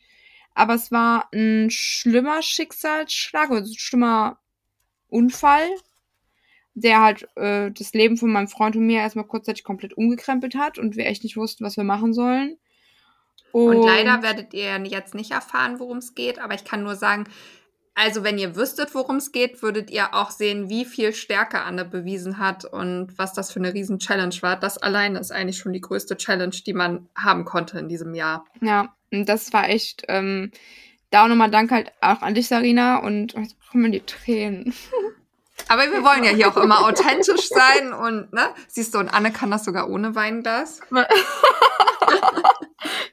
Aber 0.54 0.74
es 0.74 0.90
war 0.90 1.28
ein 1.32 1.70
schlimmer 1.70 2.42
Schicksalsschlag, 2.42 3.50
also 3.50 3.72
ein 3.72 3.78
schlimmer 3.78 4.40
Unfall, 5.08 5.68
der 6.74 7.00
halt 7.00 7.28
äh, 7.36 7.70
das 7.70 7.92
Leben 7.92 8.16
von 8.16 8.32
meinem 8.32 8.48
Freund 8.48 8.76
und 8.76 8.86
mir 8.86 9.00
erstmal 9.00 9.26
kurzzeitig 9.26 9.64
komplett 9.64 9.94
umgekrempelt 9.94 10.54
hat 10.54 10.78
und 10.78 10.96
wir 10.96 11.06
echt 11.06 11.24
nicht 11.24 11.36
wussten, 11.36 11.64
was 11.64 11.76
wir 11.76 11.84
machen 11.84 12.14
sollen. 12.14 12.58
Und 13.52 13.82
leider 13.82 14.22
werdet 14.22 14.54
ihr 14.54 14.78
jetzt 14.84 15.14
nicht 15.14 15.32
erfahren, 15.32 15.80
worum 15.80 15.98
es 15.98 16.14
geht, 16.14 16.38
aber 16.38 16.54
ich 16.54 16.64
kann 16.64 16.82
nur 16.82 16.94
sagen, 16.94 17.24
also 17.94 18.24
wenn 18.24 18.38
ihr 18.38 18.56
wüsstet, 18.56 18.94
worum 18.94 19.16
es 19.16 19.32
geht, 19.32 19.62
würdet 19.62 19.90
ihr 19.90 20.14
auch 20.14 20.30
sehen, 20.30 20.70
wie 20.70 20.84
viel 20.84 21.12
Stärke 21.12 21.60
Anne 21.60 21.84
bewiesen 21.84 22.38
hat 22.38 22.64
und 22.64 23.12
was 23.18 23.32
das 23.32 23.52
für 23.52 23.58
eine 23.58 23.74
riesen 23.74 23.98
Challenge 23.98 24.34
war. 24.40 24.56
Das 24.56 24.78
alleine 24.78 25.18
ist 25.18 25.32
eigentlich 25.32 25.58
schon 25.58 25.72
die 25.72 25.80
größte 25.80 26.16
Challenge, 26.16 26.54
die 26.64 26.72
man 26.72 27.08
haben 27.14 27.44
konnte 27.44 27.78
in 27.78 27.88
diesem 27.88 28.14
Jahr. 28.14 28.46
Ja, 28.60 28.94
und 29.12 29.28
das 29.28 29.52
war 29.52 29.68
echt, 29.68 30.04
ähm, 30.08 30.50
da 31.10 31.24
auch 31.24 31.28
nochmal 31.28 31.50
Dank 31.50 31.70
halt 31.72 31.92
auch 32.00 32.22
an 32.22 32.34
dich, 32.34 32.48
Sarina, 32.48 32.98
und 32.98 33.34
jetzt 33.34 33.56
kommen 33.70 33.92
die 33.92 34.00
Tränen. 34.00 34.72
Aber 35.68 35.82
wir 35.82 36.02
wollen 36.02 36.24
ja 36.24 36.30
hier 36.30 36.48
auch 36.48 36.56
immer 36.56 36.86
authentisch 36.86 37.48
sein 37.48 37.92
und, 37.92 38.32
ne? 38.32 38.54
Siehst 38.66 38.94
du, 38.94 38.98
und 38.98 39.08
Anne 39.08 39.30
kann 39.30 39.50
das 39.50 39.64
sogar 39.64 39.90
ohne 39.90 40.14
Weinglas. 40.14 40.80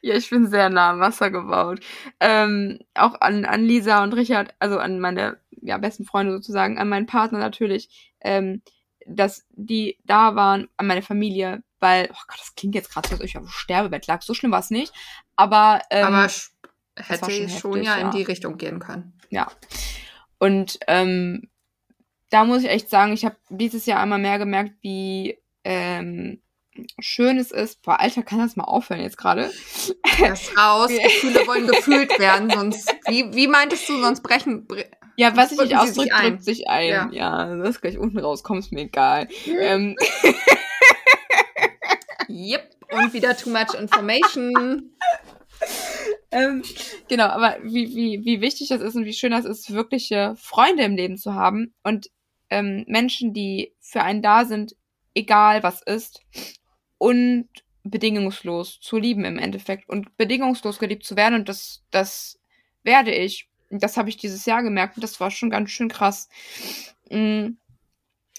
ja, 0.08 0.16
ich 0.16 0.30
bin 0.30 0.48
sehr 0.48 0.70
nah 0.70 0.92
am 0.92 1.00
Wasser 1.00 1.32
gebaut. 1.32 1.80
Ähm, 2.20 2.80
auch 2.96 3.20
an, 3.22 3.46
an 3.46 3.64
Lisa 3.64 4.04
und 4.04 4.14
Richard, 4.14 4.56
also 4.60 4.80
an 4.80 5.00
meine 5.00 5.40
ja, 5.62 5.78
besten 5.78 6.06
Freunde 6.06 6.32
sozusagen, 6.32 6.78
an 6.78 6.90
meinen 6.90 7.06
Partner 7.06 7.40
natürlich. 7.40 8.14
Ähm, 8.22 8.62
dass 9.10 9.46
die 9.52 9.98
da 10.04 10.36
waren, 10.36 10.68
an 10.76 10.88
meine 10.88 11.02
Familie, 11.02 11.64
weil, 11.80 12.10
oh 12.12 12.22
Gott, 12.28 12.40
das 12.40 12.56
klingt 12.56 12.76
jetzt 12.76 12.92
gerade 12.92 13.08
so, 13.08 13.14
als 13.14 13.22
ob 13.22 13.26
ich 13.26 13.38
auf 13.38 13.44
dem 13.44 13.50
Sterbebett 13.50 14.08
lag. 14.08 14.22
So 14.22 14.34
schlimm 14.34 14.52
war 14.52 14.60
es 14.60 14.70
nicht. 14.70 14.94
Aber, 15.36 15.82
ähm, 15.90 16.06
Aber 16.06 16.28
hätte 16.98 17.32
schon 17.32 17.50
schon, 17.50 17.74
heftig, 17.74 17.86
ja 17.86 17.96
in 17.96 18.08
ja. 18.08 18.10
die 18.10 18.24
Richtung 18.24 18.58
gehen 18.58 18.80
können. 18.80 19.14
ja. 19.30 19.48
Und 20.40 20.78
ähm, 20.88 21.50
da 22.30 22.44
muss 22.44 22.64
ich 22.64 22.70
echt 22.70 22.90
sagen, 22.90 23.14
ich 23.14 23.26
habe 23.26 23.38
dieses 23.50 23.86
Jahr 23.86 24.00
einmal 24.02 24.20
mehr 24.20 24.38
gemerkt, 24.38 24.74
wie 24.82 25.40
ähm, 25.64 26.42
schön 27.00 27.38
es 27.38 27.52
ist. 27.52 27.82
Boah, 27.82 28.00
Alter, 28.00 28.24
kann 28.24 28.40
das 28.40 28.56
mal 28.56 28.64
aufhören 28.66 29.02
jetzt 29.02 29.18
gerade? 29.18 29.52
Das 30.20 30.58
raus, 30.58 30.90
Gefühle 30.90 31.46
wollen 31.48 31.68
gefühlt 31.68 32.18
werden, 32.20 32.50
sonst, 32.50 32.94
wie, 33.08 33.34
wie 33.34 33.48
meintest 33.48 33.88
du, 33.88 34.00
sonst 34.00 34.22
brechen, 34.22 34.66
bre 34.66 34.86
Ja, 35.16 35.36
was 35.36 35.52
ich 35.52 35.60
nicht 35.60 35.78
ausdrücke, 35.78 36.02
sich 36.02 36.14
ein. 36.14 36.32
drückt 36.32 36.44
sich 36.44 36.70
ein. 36.70 36.90
Ja. 36.90 37.10
Ja, 37.12 37.56
das 37.56 37.82
gleich 37.82 37.98
unten 37.98 38.20
rauskommt, 38.20 38.60
ist 38.60 38.72
mir 38.72 38.82
egal. 38.82 39.28
ähm, 39.46 39.96
Yep. 42.30 42.76
Und 42.92 43.14
wieder 43.14 43.36
too 43.36 43.50
much 43.50 43.74
information. 43.74 44.92
ähm, 46.32 46.64
genau, 47.10 47.26
aber 47.26 47.58
wie, 47.64 47.96
wie, 47.96 48.22
wie 48.24 48.42
wichtig 48.42 48.70
das 48.70 48.82
ist 48.82 48.96
und 48.96 49.06
wie 49.06 49.14
schön 49.14 49.32
das 49.32 49.46
ist, 49.46 49.74
wirkliche 49.74 50.36
Freunde 50.38 50.84
im 50.84 50.96
Leben 50.96 51.18
zu 51.18 51.34
haben 51.34 51.74
und 51.84 52.10
ähm, 52.50 52.86
Menschen, 52.88 53.34
die 53.34 53.74
für 53.82 54.02
einen 54.02 54.22
da 54.22 54.46
sind, 54.46 54.76
egal 55.16 55.64
was 55.64 55.82
ist, 55.82 56.22
und 56.98 57.48
bedingungslos 57.84 58.80
zu 58.80 58.98
lieben 58.98 59.26
im 59.26 59.40
Endeffekt 59.40 59.90
und 59.90 60.16
bedingungslos 60.18 60.80
geliebt 60.80 61.04
zu 61.04 61.16
werden 61.16 61.36
und 61.36 61.50
das, 61.50 61.84
das 61.92 62.40
werde 62.84 63.14
ich. 63.14 63.50
Das 63.70 63.98
habe 63.98 64.10
ich 64.10 64.18
dieses 64.18 64.46
Jahr 64.46 64.64
gemerkt 64.64 64.96
und 64.98 65.04
das 65.04 65.20
war 65.20 65.30
schon 65.30 65.50
ganz 65.50 65.72
schön 65.72 65.90
krass. 65.90 66.30
Mm. 67.10 67.50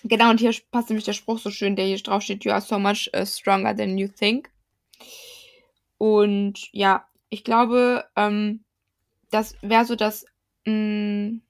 Genau, 0.05 0.31
und 0.31 0.39
hier 0.39 0.55
passt 0.71 0.89
nämlich 0.91 1.05
der 1.05 1.13
Spruch 1.13 1.39
so 1.39 1.51
schön, 1.51 1.75
der 1.75 1.85
hier 1.85 1.99
drauf 1.99 2.23
steht, 2.23 2.45
you 2.45 2.53
are 2.53 2.61
so 2.61 2.79
much 2.79 3.11
uh, 3.17 3.27
stronger 3.27 3.77
than 3.77 3.99
you 3.99 4.07
think. 4.07 4.51
Und 5.99 6.69
ja, 6.73 7.05
ich 7.31 7.43
glaube, 7.43 8.05
ähm, 8.17 8.65
das 9.31 9.57
wäre 9.61 9.85
so 9.85 9.97
das. 9.97 10.25
Mh, 10.65 11.41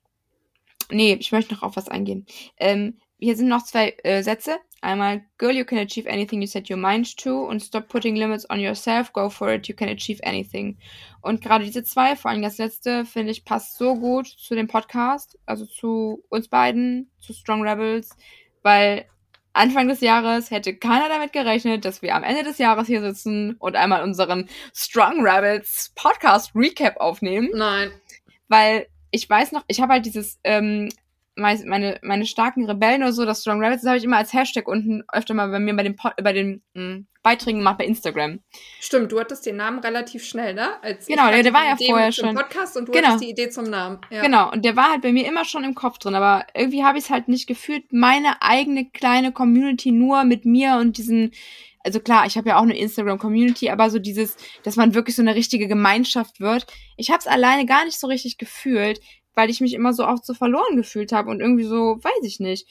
nee, 0.91 1.15
ich 1.15 1.31
möchte 1.31 1.55
noch 1.55 1.63
auf 1.63 1.77
was 1.77 1.89
eingehen. 1.89 2.27
Ähm, 2.57 2.99
hier 3.19 3.37
sind 3.37 3.49
noch 3.49 3.65
zwei 3.65 3.95
äh, 4.03 4.23
Sätze. 4.23 4.59
Einmal, 4.81 5.23
Girl, 5.39 5.53
you 5.53 5.65
can 5.65 5.79
achieve 5.79 6.07
anything 6.07 6.41
you 6.41 6.47
set 6.47 6.71
your 6.71 6.79
mind 6.79 7.17
to 7.19 7.45
und 7.45 7.61
stop 7.61 7.89
putting 7.89 8.15
limits 8.15 8.49
on 8.49 8.61
yourself, 8.61 9.13
go 9.13 9.29
for 9.29 9.53
it, 9.53 9.67
you 9.67 9.75
can 9.75 9.89
achieve 9.89 10.21
anything. 10.23 10.77
Und 11.21 11.41
gerade 11.43 11.65
diese 11.65 11.83
zwei, 11.83 12.15
vor 12.15 12.31
allem 12.31 12.43
das 12.43 12.59
letzte, 12.59 13.05
finde 13.05 13.33
ich, 13.33 13.45
passt 13.45 13.77
so 13.77 13.97
gut 13.97 14.29
zu 14.29 14.55
dem 14.55 14.69
Podcast, 14.69 15.37
also 15.47 15.67
zu 15.67 16.23
uns 16.29 16.49
beiden, 16.49 17.11
zu 17.19 17.33
Strong 17.33 17.63
Rebels, 17.63 18.11
weil 18.63 19.07
Anfang 19.53 19.89
des 19.89 20.01
Jahres 20.01 20.53
hätte 20.53 20.77
keiner 20.77 21.09
damit 21.09 21.33
gerechnet, 21.33 21.85
dass 21.85 22.01
wir 22.01 22.15
am 22.15 22.23
Ende 22.23 22.45
des 22.45 22.59
Jahres 22.59 22.87
hier 22.87 23.01
sitzen 23.01 23.57
und 23.59 23.75
einmal 23.75 24.05
unseren 24.05 24.49
Strong 24.73 25.27
Rebels 25.27 25.93
Podcast 25.97 26.53
Recap 26.55 26.99
aufnehmen, 26.99 27.51
Nein. 27.53 27.91
weil 28.47 28.87
ich 29.11 29.29
weiß 29.29 29.53
noch, 29.53 29.65
ich 29.67 29.81
habe 29.81 29.95
halt 29.95 30.07
dieses 30.07 30.39
ähm, 30.45 30.91
meine 31.39 31.99
meine 32.03 32.27
starken 32.27 32.67
Rebellen 32.67 33.03
oder 33.03 33.13
so, 33.13 33.25
das 33.25 33.41
Strong 33.43 33.61
Rebels, 33.63 33.83
das 33.83 33.89
habe 33.89 33.99
ich 33.99 34.05
immer 34.05 34.17
als 34.19 34.33
Hashtag 34.33 34.69
unten 34.69 35.03
öfter 35.13 35.35
mal 35.35 35.49
bei 35.49 35.59
mir 35.59 35.75
bei 35.75 35.83
den 35.83 35.97
Pod, 35.97 36.13
bei 36.23 36.33
den 36.33 36.63
mh, 36.75 37.05
Beiträgen 37.23 37.59
gemacht 37.59 37.79
bei 37.79 37.85
Instagram. 37.85 38.41
Stimmt, 38.81 39.13
du 39.13 39.21
hattest 39.21 39.45
den 39.47 39.57
Namen 39.57 39.81
relativ 39.81 40.25
schnell, 40.25 40.55
ne? 40.55 40.83
Als 40.83 41.07
Genau, 41.07 41.27
ich 41.27 41.35
der- 41.35 41.43
der 41.45 41.53
war 41.53 41.65
ja 41.67 41.75
Idee 41.75 41.87
vorher 41.91 42.13
schon. 42.13 42.35
Podcast 42.35 42.77
und 42.77 42.89
du 42.89 42.93
Genau. 42.93 43.09
hattest 43.09 43.25
die 43.25 43.31
Idee 43.31 43.51
zum 43.51 43.65
Namen. 43.65 43.99
Ja. 44.11 44.23
Genau, 44.23 44.51
und 44.51 44.65
der 44.65 44.77
war 44.77 44.91
halt 44.91 45.03
bei 45.03 45.13
mir 45.13 45.27
immer 45.27 45.45
schon 45.45 45.65
im 45.65 45.75
Kopf 45.75 45.99
drin, 45.99 46.15
aber 46.15 46.47
irgendwie 46.55 46.85
habe 46.85 46.99
ich 46.99 47.05
es 47.05 47.11
halt 47.11 47.29
nicht 47.29 47.47
gefühlt, 47.47 47.93
meine 47.93 48.41
eigene 48.43 48.89
kleine 48.91 49.33
Community 49.33 49.91
nur 49.93 50.25
mit 50.25 50.45
mir 50.47 50.77
und 50.77 50.97
diesen, 50.97 51.33
also 51.85 52.01
klar, 52.01 52.25
ich 52.27 52.37
habe 52.39 52.49
ja 52.51 52.59
auch 52.59 52.63
eine 52.63 52.79
Instagram-Community, 52.79 53.69
aber 53.71 53.91
so 53.91 53.99
dieses, 53.99 54.37
dass 54.63 54.77
man 54.77 54.95
wirklich 54.95 55.17
so 55.17 55.23
eine 55.23 55.35
richtige 55.35 55.69
Gemeinschaft 55.69 56.41
wird. 56.41 56.67
Ich 56.97 57.11
habe 57.11 57.19
es 57.19 57.27
alleine 57.27 57.67
gar 57.67 57.85
nicht 57.85 57.99
so 57.99 58.07
richtig 58.07 58.39
gefühlt, 58.39 59.01
weil 59.39 59.51
ich 59.51 59.61
mich 59.61 59.73
immer 59.73 59.93
so 59.93 60.05
oft 60.05 60.27
so 60.27 60.35
verloren 60.35 60.75
gefühlt 60.75 61.13
habe 61.13 61.31
und 61.31 61.41
irgendwie 61.41 61.63
so, 61.63 62.01
weiß 62.03 62.25
ich 62.25 62.41
nicht. 62.41 62.67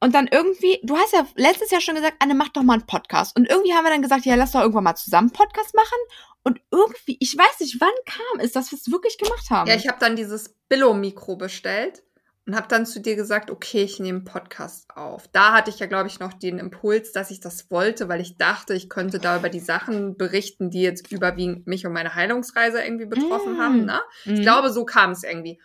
Und 0.00 0.12
dann 0.12 0.26
irgendwie, 0.26 0.80
du 0.82 0.96
hast 0.96 1.12
ja 1.12 1.24
letztes 1.36 1.70
Jahr 1.70 1.80
schon 1.80 1.94
gesagt, 1.94 2.16
Anne, 2.18 2.34
mach 2.34 2.48
doch 2.48 2.64
mal 2.64 2.72
einen 2.72 2.86
Podcast. 2.86 3.36
Und 3.36 3.48
irgendwie 3.48 3.72
haben 3.72 3.84
wir 3.84 3.92
dann 3.92 4.02
gesagt, 4.02 4.24
ja, 4.24 4.34
lass 4.34 4.50
doch 4.50 4.60
irgendwann 4.60 4.82
mal 4.82 4.96
zusammen 4.96 5.30
Podcast 5.30 5.72
machen. 5.76 5.98
Und 6.42 6.60
irgendwie, 6.72 7.16
ich 7.20 7.38
weiß 7.38 7.60
nicht, 7.60 7.80
wann 7.80 7.92
kam 8.04 8.40
es, 8.40 8.50
dass 8.50 8.72
wir 8.72 8.76
es 8.76 8.90
wirklich 8.90 9.16
gemacht 9.18 9.50
haben. 9.50 9.68
Ja, 9.70 9.76
ich 9.76 9.86
habe 9.86 10.00
dann 10.00 10.16
dieses 10.16 10.56
Billo-Mikro 10.68 11.36
bestellt 11.36 12.02
und 12.46 12.56
habe 12.56 12.66
dann 12.68 12.86
zu 12.86 13.00
dir 13.00 13.14
gesagt, 13.14 13.50
okay, 13.50 13.82
ich 13.82 14.00
nehme 14.00 14.18
einen 14.18 14.24
Podcast 14.24 14.90
auf. 14.96 15.28
Da 15.28 15.52
hatte 15.52 15.70
ich 15.70 15.78
ja, 15.78 15.86
glaube 15.86 16.08
ich, 16.08 16.18
noch 16.18 16.32
den 16.32 16.58
Impuls, 16.58 17.12
dass 17.12 17.30
ich 17.30 17.38
das 17.38 17.70
wollte, 17.70 18.08
weil 18.08 18.20
ich 18.20 18.36
dachte, 18.36 18.74
ich 18.74 18.88
könnte 18.88 19.20
da 19.20 19.36
über 19.36 19.48
die 19.48 19.60
Sachen 19.60 20.16
berichten, 20.16 20.68
die 20.70 20.82
jetzt 20.82 21.12
überwiegend 21.12 21.68
mich 21.68 21.86
und 21.86 21.92
meine 21.92 22.16
Heilungsreise 22.16 22.82
irgendwie 22.82 23.06
betroffen 23.06 23.56
Mm. 23.56 23.60
haben. 23.60 23.84
Ne? 23.84 24.00
Ich 24.24 24.42
glaube, 24.42 24.70
so 24.72 24.84
kam 24.84 25.12
es 25.12 25.22
irgendwie. 25.22 25.60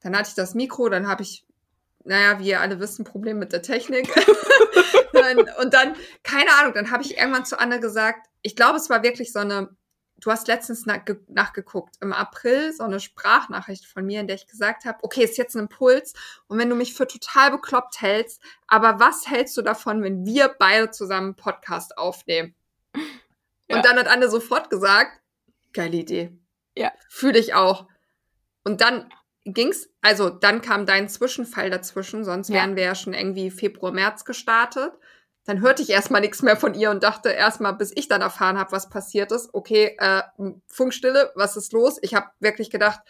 Dann 0.00 0.16
hatte 0.16 0.30
ich 0.30 0.34
das 0.34 0.54
Mikro, 0.54 0.88
dann 0.88 1.06
habe 1.06 1.22
ich, 1.22 1.44
naja, 2.04 2.40
wie 2.40 2.48
ihr 2.48 2.60
alle 2.60 2.80
wisst, 2.80 2.98
ein 2.98 3.04
Problem 3.04 3.38
mit 3.38 3.52
der 3.52 3.62
Technik. 3.62 4.08
und 5.60 5.74
dann, 5.74 5.94
keine 6.24 6.50
Ahnung, 6.58 6.74
dann 6.74 6.90
habe 6.90 7.02
ich 7.02 7.16
irgendwann 7.16 7.44
zu 7.44 7.58
Anne 7.60 7.78
gesagt, 7.80 8.26
ich 8.42 8.56
glaube, 8.56 8.76
es 8.76 8.90
war 8.90 9.02
wirklich 9.02 9.32
so 9.32 9.38
eine, 9.40 9.68
du 10.20 10.30
hast 10.30 10.48
letztens 10.48 10.86
nach, 10.86 11.00
nachgeguckt, 11.28 11.96
im 12.00 12.12
April 12.12 12.72
so 12.72 12.84
eine 12.84 13.00
Sprachnachricht 13.00 13.86
von 13.86 14.04
mir, 14.04 14.20
in 14.20 14.26
der 14.26 14.36
ich 14.36 14.46
gesagt 14.46 14.84
habe, 14.84 14.98
okay, 15.02 15.24
ist 15.24 15.38
jetzt 15.38 15.54
ein 15.56 15.60
Impuls 15.60 16.14
und 16.46 16.58
wenn 16.58 16.68
du 16.68 16.74
mich 16.74 16.94
für 16.94 17.06
total 17.06 17.50
bekloppt 17.52 18.00
hältst, 18.00 18.42
aber 18.66 19.00
was 19.00 19.28
hältst 19.28 19.56
du 19.56 19.62
davon, 19.62 20.02
wenn 20.02 20.26
wir 20.26 20.48
beide 20.48 20.90
zusammen 20.90 21.28
einen 21.28 21.36
Podcast 21.36 21.96
aufnehmen? 21.98 22.54
Ja. 23.68 23.76
Und 23.76 23.84
dann 23.84 23.96
hat 23.98 24.08
Anne 24.08 24.28
sofort 24.28 24.70
gesagt, 24.70 25.20
geile 25.72 25.96
Idee. 25.98 26.32
Ja. 26.76 26.92
Fühle 27.08 27.38
ich 27.38 27.54
auch. 27.54 27.86
Und 28.64 28.80
dann 28.80 29.10
ging's, 29.44 29.88
also 30.02 30.30
dann 30.30 30.62
kam 30.62 30.86
dein 30.86 31.08
Zwischenfall 31.08 31.70
dazwischen, 31.70 32.24
sonst 32.24 32.48
Ja. 32.48 32.56
wären 32.56 32.76
wir 32.76 32.84
ja 32.84 32.94
schon 32.94 33.14
irgendwie 33.14 33.50
Februar, 33.50 33.92
März 33.92 34.24
gestartet. 34.24 34.92
Dann 35.48 35.62
hörte 35.62 35.80
ich 35.80 35.88
erstmal 35.88 36.20
nichts 36.20 36.42
mehr 36.42 36.58
von 36.58 36.74
ihr 36.74 36.90
und 36.90 37.02
dachte 37.02 37.30
erstmal, 37.30 37.72
bis 37.72 37.90
ich 37.96 38.06
dann 38.06 38.20
erfahren 38.20 38.58
habe, 38.58 38.70
was 38.70 38.90
passiert 38.90 39.32
ist, 39.32 39.48
okay, 39.54 39.96
äh, 39.98 40.20
Funkstille, 40.66 41.32
was 41.36 41.56
ist 41.56 41.72
los? 41.72 41.96
Ich 42.02 42.14
habe 42.14 42.26
wirklich 42.38 42.68
gedacht, 42.68 43.00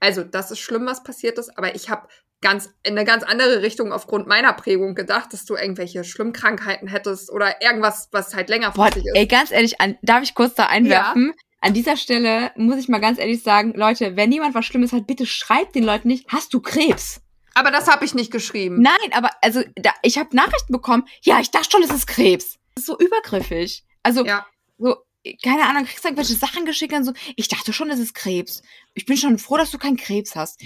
also 0.00 0.24
das 0.24 0.50
ist 0.50 0.58
schlimm, 0.58 0.86
was 0.86 1.04
passiert 1.04 1.38
ist, 1.38 1.56
aber 1.56 1.76
ich 1.76 1.90
habe 1.90 2.08
ganz 2.40 2.74
in 2.82 2.98
eine 2.98 3.04
ganz 3.04 3.22
andere 3.22 3.62
Richtung 3.62 3.92
aufgrund 3.92 4.26
meiner 4.26 4.52
Prägung 4.54 4.96
gedacht, 4.96 5.32
dass 5.32 5.44
du 5.44 5.54
irgendwelche 5.54 6.02
Schlimmkrankheiten 6.02 6.88
hättest 6.88 7.30
oder 7.30 7.62
irgendwas, 7.62 8.08
was 8.10 8.34
halt 8.34 8.48
Boah, 8.48 8.54
längerfristig 8.54 9.04
ist. 9.04 9.14
ey, 9.14 9.26
ganz 9.28 9.52
ehrlich, 9.52 9.80
an, 9.80 9.96
darf 10.02 10.24
ich 10.24 10.34
kurz 10.34 10.54
da 10.54 10.66
einwerfen? 10.66 11.32
An 11.60 11.74
dieser 11.74 11.96
Stelle 11.96 12.50
muss 12.56 12.78
ich 12.78 12.88
mal 12.88 13.00
ganz 13.00 13.20
ehrlich 13.20 13.44
sagen, 13.44 13.72
Leute, 13.76 14.16
wenn 14.16 14.32
jemand 14.32 14.56
was 14.56 14.64
Schlimmes 14.64 14.92
hat, 14.92 15.06
bitte 15.06 15.26
schreibt 15.26 15.76
den 15.76 15.84
Leuten 15.84 16.08
nicht, 16.08 16.26
hast 16.26 16.52
du 16.54 16.60
Krebs? 16.60 17.20
Aber 17.54 17.70
das 17.70 17.88
habe 17.88 18.04
ich 18.04 18.14
nicht 18.14 18.30
geschrieben. 18.32 18.80
Nein, 18.82 18.94
aber 19.12 19.30
also 19.40 19.62
da, 19.76 19.92
ich 20.02 20.18
habe 20.18 20.34
Nachrichten 20.34 20.72
bekommen, 20.72 21.04
ja, 21.22 21.40
ich 21.40 21.50
dachte 21.50 21.70
schon, 21.70 21.82
es 21.82 21.90
ist 21.90 22.06
Krebs. 22.06 22.58
Das 22.74 22.82
ist 22.82 22.86
so 22.86 22.98
übergriffig. 22.98 23.84
Also 24.02 24.24
Ja. 24.26 24.44
so, 24.78 24.96
keine 25.42 25.62
Ahnung, 25.64 25.84
kriegst 25.84 26.04
du 26.04 26.08
irgendwelche 26.08 26.34
Sachen 26.34 26.64
geschickt 26.66 26.92
und 26.92 27.04
so, 27.04 27.12
ich 27.36 27.48
dachte 27.48 27.72
schon, 27.72 27.90
es 27.90 27.98
ist 27.98 28.14
Krebs. 28.14 28.62
Ich 28.94 29.06
bin 29.06 29.16
schon 29.16 29.38
froh, 29.38 29.56
dass 29.56 29.70
du 29.70 29.78
keinen 29.78 29.96
Krebs 29.96 30.34
hast. 30.36 30.60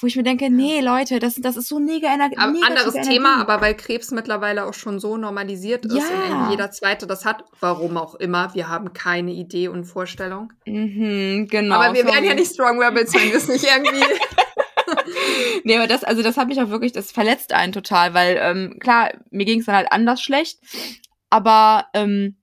Wo 0.00 0.06
ich 0.06 0.16
mir 0.16 0.22
denke, 0.22 0.50
nee, 0.50 0.80
Leute, 0.82 1.18
das, 1.18 1.36
das 1.36 1.56
ist 1.56 1.68
so 1.68 1.78
nega 1.78 2.12
Energie. 2.12 2.36
Anderes 2.36 2.92
Thema, 3.06 3.40
aber 3.40 3.62
weil 3.62 3.74
Krebs 3.74 4.10
mittlerweile 4.10 4.66
auch 4.66 4.74
schon 4.74 5.00
so 5.00 5.16
normalisiert 5.16 5.86
ist 5.86 5.94
Ja. 5.96 6.44
und 6.44 6.50
jeder 6.50 6.70
Zweite 6.70 7.06
das 7.06 7.24
hat, 7.24 7.42
warum 7.60 7.96
auch 7.96 8.16
immer, 8.16 8.52
wir 8.54 8.68
haben 8.68 8.92
keine 8.92 9.32
Idee 9.32 9.68
und 9.68 9.84
Vorstellung. 9.86 10.52
Mhm, 10.66 11.48
genau. 11.50 11.76
aber 11.76 11.94
wir 11.94 12.02
sorry. 12.02 12.14
wären 12.16 12.24
ja 12.24 12.34
nicht 12.34 12.52
Strong 12.52 12.82
Rebels, 12.82 13.14
wenn 13.14 13.30
wir 13.30 13.36
es 13.36 13.48
nicht 13.48 13.64
irgendwie. 13.74 14.04
Nee, 15.64 15.76
aber 15.76 15.86
das, 15.86 16.04
also 16.04 16.22
das 16.22 16.36
hat 16.36 16.48
mich 16.48 16.60
auch 16.60 16.68
wirklich, 16.70 16.92
das 16.92 17.10
verletzt 17.10 17.52
einen 17.52 17.72
total, 17.72 18.14
weil 18.14 18.38
ähm, 18.40 18.78
klar, 18.80 19.12
mir 19.30 19.44
ging 19.44 19.60
es 19.60 19.66
dann 19.66 19.74
halt 19.74 19.90
anders 19.92 20.20
schlecht, 20.22 20.58
aber 21.30 21.86
ähm, 21.94 22.36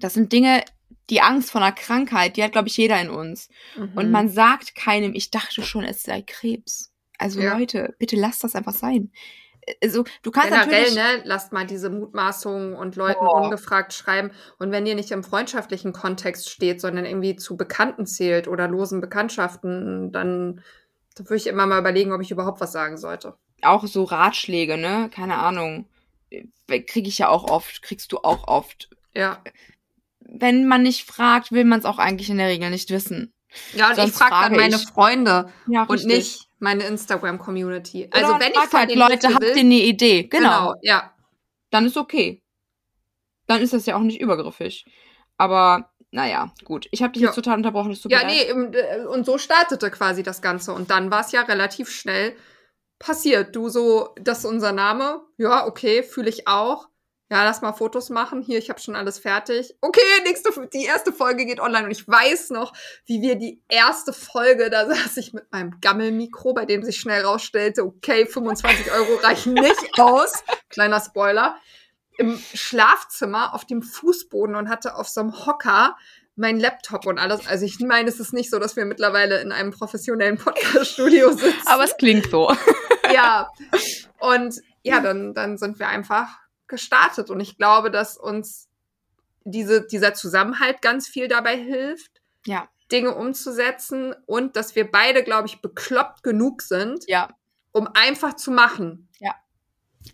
das 0.00 0.14
sind 0.14 0.32
Dinge, 0.32 0.62
die 1.10 1.20
Angst 1.22 1.50
vor 1.50 1.60
einer 1.62 1.72
Krankheit, 1.72 2.36
die 2.36 2.44
hat, 2.44 2.52
glaube 2.52 2.68
ich, 2.68 2.76
jeder 2.76 3.00
in 3.00 3.10
uns. 3.10 3.48
Und 3.76 3.96
Mhm. 4.06 4.10
man 4.10 4.28
sagt 4.28 4.74
keinem, 4.74 5.14
ich 5.14 5.30
dachte 5.30 5.62
schon, 5.62 5.84
es 5.84 6.02
sei 6.02 6.22
Krebz. 6.22 6.92
Also 7.18 7.40
Ja. 7.40 7.56
Leute, 7.56 7.94
bitte 7.98 8.16
lasst 8.16 8.44
das 8.44 8.54
einfach 8.54 8.74
sein. 8.74 9.10
Also, 9.82 10.04
du 10.22 10.30
kannst 10.30 10.50
Generell, 10.50 10.70
natürlich. 10.80 10.94
ne, 10.94 11.22
lasst 11.24 11.52
mal 11.52 11.66
diese 11.66 11.90
Mutmaßungen 11.90 12.74
und 12.74 12.96
Leuten 12.96 13.20
Boah. 13.24 13.42
ungefragt 13.42 13.92
schreiben. 13.92 14.30
Und 14.58 14.70
wenn 14.70 14.86
ihr 14.86 14.94
nicht 14.94 15.10
im 15.10 15.22
freundschaftlichen 15.24 15.92
Kontext 15.92 16.48
steht, 16.48 16.80
sondern 16.80 17.04
irgendwie 17.04 17.36
zu 17.36 17.56
Bekannten 17.56 18.06
zählt 18.06 18.48
oder 18.48 18.66
losen 18.68 19.00
Bekanntschaften, 19.02 20.10
dann, 20.12 20.62
dann 21.18 21.26
würde 21.26 21.36
ich 21.36 21.46
immer 21.46 21.66
mal 21.66 21.80
überlegen, 21.80 22.12
ob 22.12 22.20
ich 22.20 22.30
überhaupt 22.30 22.60
was 22.60 22.72
sagen 22.72 22.96
sollte. 22.96 23.34
auch 23.62 23.86
so 23.86 24.04
Ratschläge, 24.04 24.76
ne? 24.76 25.10
Keine 25.12 25.38
Ahnung. 25.38 25.86
Kriege 26.68 27.08
ich 27.08 27.18
ja 27.18 27.28
auch 27.28 27.50
oft, 27.50 27.82
kriegst 27.82 28.12
du 28.12 28.18
auch 28.18 28.46
oft. 28.46 28.90
Ja. 29.14 29.42
Wenn 30.20 30.66
man 30.66 30.82
nicht 30.82 31.04
fragt, 31.04 31.52
will 31.52 31.64
man 31.64 31.80
es 31.80 31.84
auch 31.84 31.98
eigentlich 31.98 32.30
in 32.30 32.38
der 32.38 32.48
Regel 32.48 32.70
nicht 32.70 32.90
wissen. 32.90 33.32
Ja, 33.72 33.86
und 33.86 33.92
ich 33.92 33.98
Sonst 33.98 34.18
frage 34.18 34.50
dann 34.50 34.56
meine 34.60 34.76
ich. 34.76 34.86
Freunde 34.86 35.50
Ja, 35.66 35.84
und 35.84 36.04
nicht 36.04 36.48
meine 36.58 36.84
Instagram-Community. 36.84 38.10
Also 38.12 38.38
wenn 38.38 38.52
ich 38.52 38.72
halt 38.72 38.94
Leute, 38.94 39.34
habt 39.34 39.44
ihr 39.44 39.56
eine 39.56 39.74
Idee? 39.74 40.24
Genau. 40.24 40.48
genau, 40.48 40.74
ja. 40.82 41.14
Dann 41.70 41.86
ist 41.86 41.96
okay. 41.96 42.42
Dann 43.46 43.62
ist 43.62 43.72
das 43.72 43.86
ja 43.86 43.96
auch 43.96 44.02
nicht 44.02 44.20
übergriffig. 44.20 44.84
Aber 45.36 45.90
naja, 46.10 46.52
gut. 46.64 46.88
Ich 46.90 47.02
habe 47.02 47.12
dich 47.12 47.22
Ja. 47.22 47.28
jetzt 47.28 47.34
total 47.36 47.56
unterbrochen. 47.58 47.90
Das 47.90 48.00
tut 48.00 48.10
Ja, 48.12 48.24
nee, 48.24 48.42
äh, 48.42 49.04
und 49.06 49.26
so 49.26 49.38
startete 49.38 49.90
quasi 49.90 50.22
das 50.22 50.40
Ganze. 50.42 50.72
Und 50.72 50.90
dann 50.90 51.10
war 51.10 51.20
es 51.20 51.32
ja 51.32 51.42
relativ 51.42 51.90
schnell 51.90 52.34
passiert. 52.98 53.54
Du 53.54 53.68
so, 53.68 54.14
das 54.20 54.38
ist 54.40 54.44
unser 54.46 54.72
Name. 54.72 55.20
Ja, 55.36 55.66
okay, 55.66 56.02
fühle 56.02 56.28
ich 56.30 56.48
auch. 56.48 56.88
Ja, 57.30 57.44
lass 57.44 57.60
mal 57.60 57.74
Fotos 57.74 58.08
machen. 58.08 58.40
Hier, 58.40 58.58
ich 58.58 58.70
habe 58.70 58.80
schon 58.80 58.96
alles 58.96 59.18
fertig. 59.18 59.76
Okay, 59.82 60.00
nächste, 60.24 60.50
die 60.72 60.86
erste 60.86 61.12
Folge 61.12 61.44
geht 61.44 61.60
online. 61.60 61.84
Und 61.84 61.90
ich 61.90 62.08
weiß 62.08 62.48
noch, 62.50 62.72
wie 63.04 63.20
wir 63.20 63.36
die 63.36 63.62
erste 63.68 64.14
Folge, 64.14 64.70
da 64.70 64.86
saß 64.86 65.18
ich 65.18 65.34
mit 65.34 65.52
meinem 65.52 65.78
Gammelmikro, 65.82 66.54
bei 66.54 66.64
dem 66.64 66.82
sich 66.82 66.96
schnell 66.98 67.22
rausstellte, 67.26 67.84
okay, 67.84 68.24
25 68.24 68.90
Euro 68.92 69.16
reichen 69.16 69.52
nicht 69.52 69.76
aus. 70.00 70.42
Kleiner 70.70 71.00
Spoiler. 71.00 71.58
Im 72.18 72.38
Schlafzimmer 72.54 73.54
auf 73.54 73.64
dem 73.64 73.82
Fußboden 73.82 74.54
und 74.54 74.68
hatte 74.68 74.96
auf 74.96 75.08
so 75.08 75.20
einem 75.20 75.46
Hocker 75.46 75.96
mein 76.36 76.60
Laptop 76.60 77.06
und 77.06 77.18
alles. 77.18 77.46
Also 77.46 77.64
ich 77.64 77.80
meine, 77.80 78.08
es 78.08 78.20
ist 78.20 78.32
nicht 78.32 78.50
so, 78.50 78.58
dass 78.58 78.76
wir 78.76 78.84
mittlerweile 78.84 79.40
in 79.40 79.50
einem 79.50 79.70
professionellen 79.72 80.36
Podcast-Studio 80.38 81.32
sitzen. 81.36 81.66
Aber 81.66 81.84
es 81.84 81.96
klingt 81.96 82.30
so. 82.30 82.54
ja. 83.12 83.48
Und 84.20 84.60
ja, 84.82 85.00
dann, 85.00 85.34
dann 85.34 85.58
sind 85.58 85.78
wir 85.78 85.88
einfach 85.88 86.28
gestartet. 86.68 87.30
Und 87.30 87.40
ich 87.40 87.56
glaube, 87.56 87.90
dass 87.90 88.16
uns 88.16 88.68
diese, 89.44 89.86
dieser 89.86 90.14
Zusammenhalt 90.14 90.82
ganz 90.82 91.08
viel 91.08 91.26
dabei 91.28 91.56
hilft, 91.56 92.20
Ja. 92.46 92.68
Dinge 92.92 93.14
umzusetzen 93.14 94.14
und 94.26 94.56
dass 94.56 94.74
wir 94.74 94.90
beide, 94.90 95.22
glaube 95.22 95.46
ich, 95.46 95.60
bekloppt 95.60 96.22
genug 96.22 96.62
sind, 96.62 97.04
Ja. 97.08 97.28
um 97.72 97.88
einfach 97.94 98.34
zu 98.34 98.50
machen. 98.50 99.08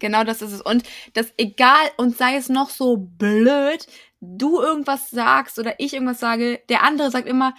Genau 0.01 0.25
das 0.25 0.43
ist 0.43 0.53
es. 0.53 0.61
Und 0.61 0.85
das 1.15 1.33
egal, 1.37 1.91
und 1.97 2.17
sei 2.17 2.37
es 2.37 2.49
noch 2.49 2.71
so 2.71 2.97
blöd, 2.97 3.87
du 4.21 4.61
irgendwas 4.61 5.11
sagst 5.11 5.59
oder 5.59 5.75
ich 5.79 5.93
irgendwas 5.95 6.21
sage, 6.21 6.61
der 6.69 6.83
andere 6.83 7.11
sagt 7.11 7.29
immer, 7.29 7.55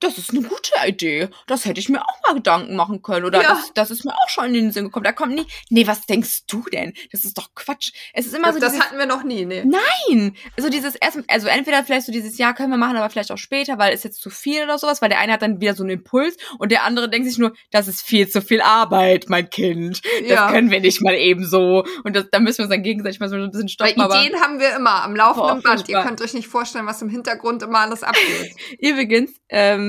das 0.00 0.16
ist 0.18 0.30
eine 0.30 0.42
gute 0.42 0.70
Idee. 0.86 1.28
Das 1.46 1.64
hätte 1.64 1.80
ich 1.80 1.88
mir 1.88 2.00
auch 2.02 2.20
mal 2.26 2.34
Gedanken 2.34 2.76
machen 2.76 3.02
können. 3.02 3.26
Oder 3.26 3.42
Ja. 3.42 3.48
das, 3.50 3.72
das 3.74 3.90
ist 3.90 4.04
mir 4.04 4.12
auch 4.14 4.28
schon 4.28 4.46
in 4.46 4.54
den 4.54 4.70
Sinn 4.72 4.84
gekommen. 4.84 5.04
Da 5.04 5.12
kommt 5.12 5.34
nie, 5.34 5.46
nee, 5.70 5.86
was 5.86 6.06
denkst 6.06 6.46
du 6.46 6.62
denn? 6.72 6.92
Das 7.12 7.24
ist 7.24 7.36
doch 7.36 7.54
Quatsch. 7.54 7.92
Es 8.12 8.26
ist 8.26 8.34
immer 8.34 8.52
so 8.52 8.60
das 8.60 8.72
dieses, 8.72 8.84
hatten 8.86 8.98
wir 8.98 9.06
noch 9.06 9.24
nie, 9.24 9.44
nee. 9.44 9.64
Nein! 9.64 10.36
So 10.56 10.68
dieses 10.70 10.94
erst, 10.94 11.18
also 11.28 11.48
entweder 11.48 11.82
vielleicht 11.84 12.06
so 12.06 12.12
dieses 12.12 12.38
Jahr 12.38 12.54
können 12.54 12.70
wir 12.70 12.76
machen, 12.78 12.96
aber 12.96 13.10
vielleicht 13.10 13.32
auch 13.32 13.38
später, 13.38 13.78
weil 13.78 13.92
es 13.92 14.02
jetzt 14.04 14.20
zu 14.20 14.30
viel 14.30 14.62
oder 14.62 14.78
sowas, 14.78 15.02
weil 15.02 15.08
der 15.08 15.18
eine 15.18 15.32
hat 15.32 15.42
dann 15.42 15.60
wieder 15.60 15.74
so 15.74 15.82
einen 15.82 15.90
Impuls 15.90 16.36
und 16.58 16.70
der 16.70 16.84
andere 16.84 17.08
denkt 17.08 17.28
sich 17.28 17.38
nur, 17.38 17.52
das 17.70 17.88
ist 17.88 18.02
viel 18.02 18.28
zu 18.28 18.40
viel 18.42 18.60
Arbeit, 18.60 19.26
mein 19.28 19.50
Kind. 19.50 20.00
Das 20.20 20.28
Ja. 20.30 20.50
können 20.50 20.70
wir 20.70 20.80
nicht 20.80 21.02
mal 21.02 21.14
eben 21.14 21.44
so. 21.44 21.84
Und 22.04 22.14
das, 22.14 22.26
da 22.30 22.38
müssen 22.38 22.58
wir 22.58 22.64
uns 22.64 22.70
dann 22.74 22.82
gegenseitig 22.82 23.18
mal 23.20 23.28
so 23.28 23.36
ein 23.36 23.50
bisschen 23.50 23.62
Weil 23.78 23.90
stoppen. 23.90 24.00
Aber 24.00 24.20
Ideen 24.22 24.40
haben 24.40 24.60
wir 24.60 24.76
immer 24.76 25.02
am 25.02 25.16
laufenden 25.16 25.62
Boah, 25.62 25.74
Band. 25.74 25.88
Ihr 25.88 26.00
könnt 26.02 26.20
euch 26.22 26.34
nicht 26.34 26.46
vorstellen, 26.48 26.86
was 26.86 27.02
im 27.02 27.08
Hintergrund 27.08 27.62
immer 27.62 27.80
alles 27.80 28.02
abgeht. 28.02 28.54
übrigens, 28.78 29.32
ähm, 29.48 29.87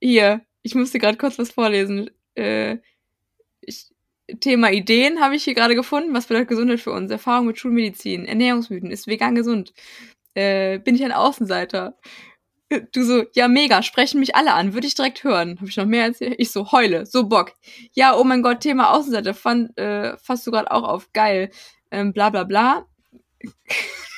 hier, 0.00 0.42
ich 0.62 0.74
musste 0.74 0.98
gerade 0.98 1.18
kurz 1.18 1.38
was 1.38 1.50
vorlesen. 1.50 2.10
Äh, 2.34 2.78
ich, 3.60 3.86
Thema 4.40 4.70
Ideen 4.72 5.20
habe 5.20 5.36
ich 5.36 5.44
hier 5.44 5.54
gerade 5.54 5.74
gefunden. 5.74 6.14
Was 6.14 6.26
bedeutet 6.26 6.48
Gesundheit 6.48 6.80
für 6.80 6.92
uns? 6.92 7.10
Erfahrung 7.10 7.46
mit 7.46 7.58
Schulmedizin, 7.58 8.26
Ernährungsmythen, 8.26 8.90
ist 8.90 9.06
vegan 9.06 9.34
gesund? 9.34 9.72
Äh, 10.34 10.78
bin 10.80 10.94
ich 10.96 11.04
ein 11.04 11.12
Außenseiter? 11.12 11.96
Du 12.92 13.04
so, 13.04 13.24
ja, 13.34 13.46
mega, 13.46 13.82
sprechen 13.82 14.18
mich 14.18 14.34
alle 14.34 14.52
an, 14.52 14.74
würde 14.74 14.88
ich 14.88 14.96
direkt 14.96 15.22
hören. 15.22 15.56
Habe 15.60 15.68
ich 15.68 15.76
noch 15.76 15.86
mehr 15.86 16.06
erzählt? 16.06 16.34
Ich 16.38 16.50
so, 16.50 16.72
heule, 16.72 17.06
so 17.06 17.28
Bock. 17.28 17.52
Ja, 17.92 18.16
oh 18.16 18.24
mein 18.24 18.42
Gott, 18.42 18.60
Thema 18.60 18.90
Außenseiter, 18.92 19.34
fand, 19.34 19.78
äh, 19.78 20.16
fasst 20.18 20.46
du 20.46 20.50
gerade 20.50 20.72
auch 20.72 20.82
auf, 20.82 21.12
geil. 21.12 21.50
Ähm, 21.92 22.12
bla 22.12 22.30
bla 22.30 22.42
bla. 22.44 22.86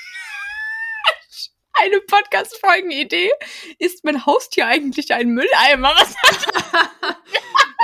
Eine 1.81 2.01
Podcast-Folgen-Idee. 2.01 3.31
Ist 3.79 4.05
mein 4.05 4.27
Haustier 4.27 4.67
eigentlich 4.67 5.12
ein 5.14 5.29
Mülleimer? 5.29 5.91
Was? 5.97 6.14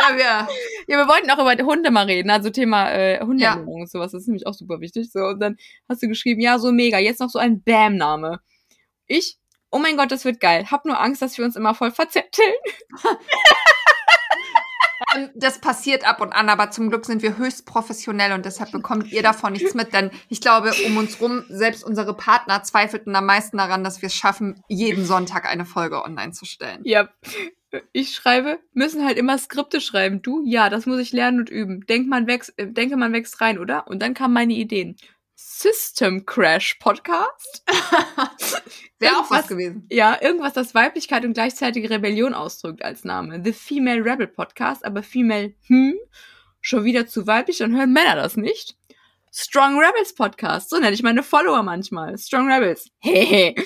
ja, 0.01 0.17
wir, 0.17 0.49
Ja, 0.89 0.99
wir 0.99 1.09
wollten 1.09 1.31
auch 1.31 1.39
über 1.39 1.65
Hunde 1.65 1.91
mal 1.91 2.07
reden, 2.07 2.31
also 2.31 2.51
Thema 2.51 2.91
äh, 2.91 3.21
Hundeernährung 3.21 3.83
und 3.83 3.91
sowas. 3.91 4.13
Das 4.13 4.23
ist 4.23 4.29
nämlich 4.29 4.47
auch 4.47 4.55
super 4.55 4.81
wichtig. 4.81 5.13
So, 5.13 5.21
und 5.21 5.41
dann 5.41 5.57
hast 5.89 6.03
du 6.03 6.09
geschrieben, 6.09 6.41
ja, 6.41 6.59
so 6.59 6.73
mega, 6.73 6.99
jetzt 6.99 7.21
noch 7.21 7.31
so 7.31 7.39
ein 7.39 7.63
Bam-Name. 7.63 8.41
Ich, 9.07 9.39
oh 9.71 9.79
mein 9.79 9.97
Gott, 9.97 10.11
das 10.11 10.25
wird 10.25 10.41
geil. 10.41 10.71
Hab 10.71 10.85
nur 10.85 11.01
Angst, 11.01 11.23
dass 11.23 11.39
wir 11.39 11.45
uns 11.45 11.57
immer 11.57 11.75
voll 11.75 11.93
verzetteln. 11.93 12.55
Ähm, 15.15 15.31
Das 15.35 15.61
passiert 15.61 16.07
ab 16.07 16.21
und 16.21 16.33
an, 16.33 16.49
aber 16.49 16.71
zum 16.71 16.91
Glück 16.91 17.07
sind 17.07 17.23
wir 17.23 17.39
höchst 17.39 17.67
professionell 17.67 18.33
und 18.33 18.45
deshalb 18.47 18.73
bekommt 18.73 19.13
ihr 19.13 19.23
davon 19.23 19.53
nichts 19.53 19.75
mit. 19.75 19.93
Denn 19.93 20.11
ich 20.29 20.41
glaube, 20.41 20.73
um 20.87 20.97
uns 20.97 21.21
rum, 21.21 21.45
selbst 21.49 21.85
unsere 21.85 22.15
Partner 22.17 22.63
zweifelten 22.63 23.15
am 23.17 23.27
meisten 23.27 23.57
daran, 23.57 23.85
dass 23.85 24.03
wir 24.03 24.07
es 24.07 24.15
schaffen, 24.15 24.63
jeden 24.69 25.05
Sonntag 25.05 25.47
eine 25.47 25.65
Folge 25.65 26.03
online 26.03 26.33
zu 26.33 26.45
stellen. 26.45 26.81
Ja. 26.85 27.09
Ich 27.93 28.15
schreibe, 28.15 28.61
müssen 28.73 29.05
halt 29.05 29.19
immer 29.19 29.37
Skripte 29.37 29.81
schreiben. 29.81 30.23
Du, 30.23 30.45
ja, 30.47 30.71
das 30.71 30.87
muss 30.87 31.01
ich 31.01 31.13
lernen 31.13 31.41
und 31.41 31.51
üben. 31.51 31.85
Denk 31.87 32.07
man 32.07 32.29
wächst, 32.29 32.57
äh, 32.57 32.69
denke, 32.71 32.97
man 32.97 33.13
wächst 33.13 33.41
rein, 33.41 33.59
oder? 33.59 33.89
Und 33.89 34.01
dann 34.01 34.15
kamen 34.15 34.33
meine 34.33 34.53
Ideen. 34.53 34.97
System 35.47 36.25
Crash 36.25 36.75
Podcast. 36.77 37.65
Wäre 38.99 39.19
auch 39.19 39.31
was 39.31 39.47
gewesen. 39.47 39.87
Ja, 39.91 40.17
irgendwas, 40.23 40.55
das 40.55 40.75
Weiblichkeit 40.75 41.23
und 41.27 41.35
gleichzeitige 41.35 41.91
Rebellion 41.91 42.33
ausdrückt 42.33 42.83
als 42.83 43.05
Name. 43.05 43.43
The 43.45 43.53
Female 43.53 44.03
Rebel 44.03 44.27
Podcast, 44.27 44.87
aber 44.87 45.03
Female, 45.03 45.53
hm, 45.67 45.97
schon 46.63 46.85
wieder 46.85 47.07
zu 47.07 47.27
weiblich 47.27 47.63
und 47.63 47.77
hören 47.77 47.93
Männer 47.93 48.17
das 48.17 48.39
nicht. 48.39 48.79
Strong 49.33 49.79
Rebels 49.79 50.15
Podcast, 50.15 50.71
so 50.71 50.79
nenne 50.79 50.95
ich 50.95 51.03
meine 51.03 51.23
Follower 51.23 51.63
manchmal. 51.63 52.17
Strong 52.17 52.51
Rebels. 52.51 52.89
Hehe. 53.01 53.55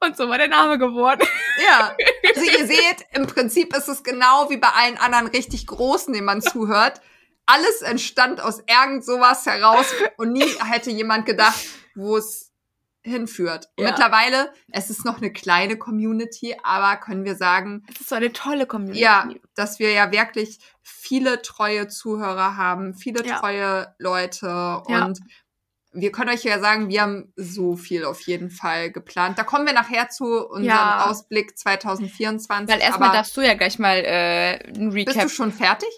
und 0.00 0.16
so 0.16 0.26
war 0.26 0.38
der 0.38 0.48
Name 0.48 0.78
geworden. 0.78 1.26
Ja, 1.62 1.94
also 2.34 2.40
ihr 2.40 2.66
seht, 2.66 3.04
im 3.12 3.26
Prinzip 3.26 3.76
ist 3.76 3.88
es 3.88 4.02
genau 4.02 4.48
wie 4.48 4.56
bei 4.56 4.68
allen 4.68 4.96
anderen 4.96 5.26
richtig 5.26 5.66
Großen, 5.66 6.14
denen 6.14 6.24
man 6.24 6.40
zuhört. 6.40 7.02
Alles 7.52 7.82
entstand 7.82 8.40
aus 8.40 8.62
irgend 8.66 9.04
sowas 9.04 9.44
heraus 9.46 9.86
und 10.16 10.32
nie 10.32 10.44
hätte 10.70 10.90
jemand 10.90 11.26
gedacht, 11.26 11.60
wo 11.94 12.16
es 12.16 12.52
hinführt. 13.02 13.70
Ja. 13.78 13.88
Mittlerweile, 13.90 14.52
es 14.70 14.90
ist 14.90 15.04
noch 15.06 15.16
eine 15.18 15.32
kleine 15.32 15.78
Community, 15.78 16.54
aber 16.62 16.96
können 17.00 17.24
wir 17.24 17.34
sagen, 17.34 17.82
Es 17.92 18.00
ist 18.02 18.10
so 18.10 18.14
eine 18.14 18.30
tolle 18.32 18.66
Community. 18.66 19.00
ja, 19.00 19.26
dass 19.54 19.78
wir 19.78 19.90
ja 19.92 20.12
wirklich 20.12 20.58
viele 20.82 21.40
treue 21.40 21.88
Zuhörer 21.88 22.56
haben, 22.58 22.94
viele 22.94 23.24
Ja. 23.26 23.38
treue 23.38 23.94
Leute 23.98 24.46
Ja. 24.46 24.82
und 25.06 25.18
wir 25.92 26.12
können 26.12 26.30
euch 26.30 26.44
ja 26.44 26.60
sagen, 26.60 26.88
wir 26.88 27.02
haben 27.02 27.32
so 27.34 27.74
viel 27.74 28.04
auf 28.04 28.20
jeden 28.20 28.50
Fall 28.50 28.92
geplant. 28.92 29.38
Da 29.38 29.42
kommen 29.44 29.66
wir 29.66 29.72
nachher 29.72 30.08
zu 30.10 30.46
unserem. 30.48 30.78
Ausblick 30.78 31.58
2024. 31.58 32.72
Weil 32.72 32.80
erstmal 32.80 33.10
darfst 33.12 33.36
du 33.36 33.40
ja 33.40 33.54
gleich 33.54 33.78
mal 33.80 33.96
äh, 33.96 34.62
ein 34.68 34.90
bist 34.92 35.08
Recap. 35.08 35.22
du 35.24 35.28
schon 35.30 35.52
fertig 35.52 35.88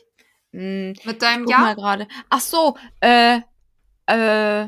Hm, 0.52 0.94
mit 1.04 1.22
deinem 1.22 1.46
Jahr? 1.46 1.60
mal 1.60 1.74
gerade. 1.74 2.06
Ach 2.28 2.40
so, 2.40 2.76
äh, 3.00 3.40
äh, 4.06 4.66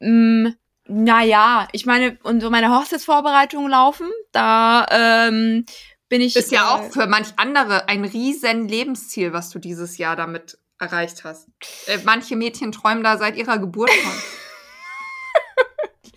mh, 0.00 0.52
naja, 0.88 1.68
ich 1.72 1.86
meine, 1.86 2.18
und 2.22 2.40
so 2.40 2.50
meine 2.50 2.76
Hochzeitsvorbereitungen 2.76 3.70
laufen, 3.70 4.10
da 4.32 4.86
ähm, 4.90 5.64
bin 6.08 6.20
ich. 6.20 6.36
Ist 6.36 6.50
ja 6.50 6.62
äh, 6.62 6.72
auch 6.72 6.92
für 6.92 7.06
manch 7.06 7.28
andere 7.36 7.88
ein 7.88 8.04
riesen 8.04 8.68
Lebensziel, 8.68 9.32
was 9.32 9.50
du 9.50 9.58
dieses 9.58 9.96
Jahr 9.98 10.16
damit 10.16 10.58
erreicht 10.78 11.24
hast. 11.24 11.48
Äh, 11.86 11.98
manche 12.04 12.36
Mädchen 12.36 12.72
träumen 12.72 13.04
da 13.04 13.16
seit 13.16 13.36
ihrer 13.36 13.58
Geburt 13.58 13.90
von. 13.90 14.12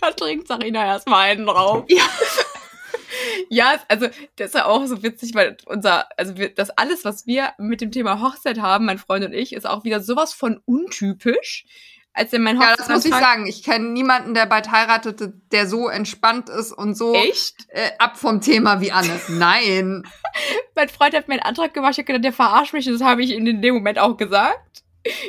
Da 0.02 0.12
trinkt 0.12 0.48
Sarina 0.48 0.86
erstmal 0.86 1.32
einen 1.32 1.48
drauf. 1.48 1.86
Ja. 1.88 2.04
Ja, 3.50 3.80
also 3.88 4.08
das 4.36 4.48
ist 4.48 4.56
ja 4.56 4.66
auch 4.66 4.86
so 4.86 5.04
witzig, 5.04 5.36
weil 5.36 5.58
unser, 5.66 6.08
also 6.18 6.38
wir, 6.38 6.54
das 6.54 6.70
alles, 6.72 7.06
was 7.06 7.26
wir 7.26 7.54
mit 7.58 7.82
dem 7.82 7.92
Thema 7.92 8.22
Hochzeit 8.22 8.60
haben, 8.60 8.86
mein 8.86 8.98
Freund 8.98 9.26
und 9.26 9.34
ich, 9.34 9.54
ist 9.54 9.68
auch 9.68 9.84
wieder 9.84 10.02
sowas 10.02 10.34
von 10.34 10.62
untypisch. 10.66 11.66
Als 12.18 12.32
in 12.32 12.44
mein 12.44 12.60
Ja, 12.60 12.76
das 12.78 12.88
muss 12.88 13.04
ich 13.04 13.14
sagen. 13.14 13.46
Ich 13.46 13.62
kenne 13.62 13.90
niemanden, 13.90 14.34
der 14.34 14.46
bald 14.46 14.72
heiratete, 14.72 15.34
der 15.52 15.68
so 15.68 15.90
entspannt 15.90 16.48
ist 16.48 16.72
und 16.72 16.96
so 16.96 17.14
Echt? 17.14 17.68
äh, 17.68 17.92
ab 18.00 18.18
vom 18.18 18.40
Thema 18.40 18.80
wie 18.80 18.94
Anne. 18.94 19.20
Nein. 19.28 20.04
mein 20.76 20.88
Freund 20.88 21.14
hat 21.14 21.28
mir 21.28 21.34
einen 21.34 21.44
Antrag 21.44 21.74
gemacht, 21.74 21.92
ich 21.94 21.98
habe 21.98 22.06
gedacht, 22.06 22.24
der 22.24 22.32
verarscht 22.32 22.72
mich, 22.72 22.88
und 22.88 22.94
das 22.94 23.04
habe 23.04 23.22
ich 23.22 23.32
in 23.32 23.62
dem 23.62 23.76
Moment 23.76 24.00
auch 24.00 24.16
gesagt. 24.16 24.84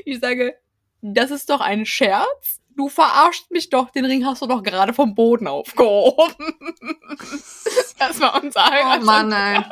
Ich 0.05 0.21
sage, 0.21 0.55
das 1.03 1.33
ist 1.33 1.51
doch 1.51 1.61
ein 1.61 1.87
Scherz. 1.87 2.61
Du 2.77 2.91
verarschst 2.91 3.51
mich 3.51 3.71
doch, 3.71 3.91
den 3.91 4.05
Ring 4.05 4.27
hast 4.27 4.43
du 4.43 4.47
doch 4.47 4.63
gerade 4.63 4.93
vom 4.93 5.15
Boden 5.15 5.49
aufgehoben. 5.49 6.35
das 7.99 8.21
war 8.21 8.43
unser 8.43 8.71
Oh 8.71 9.05
Mann, 9.05 9.33
ey. 9.33 9.65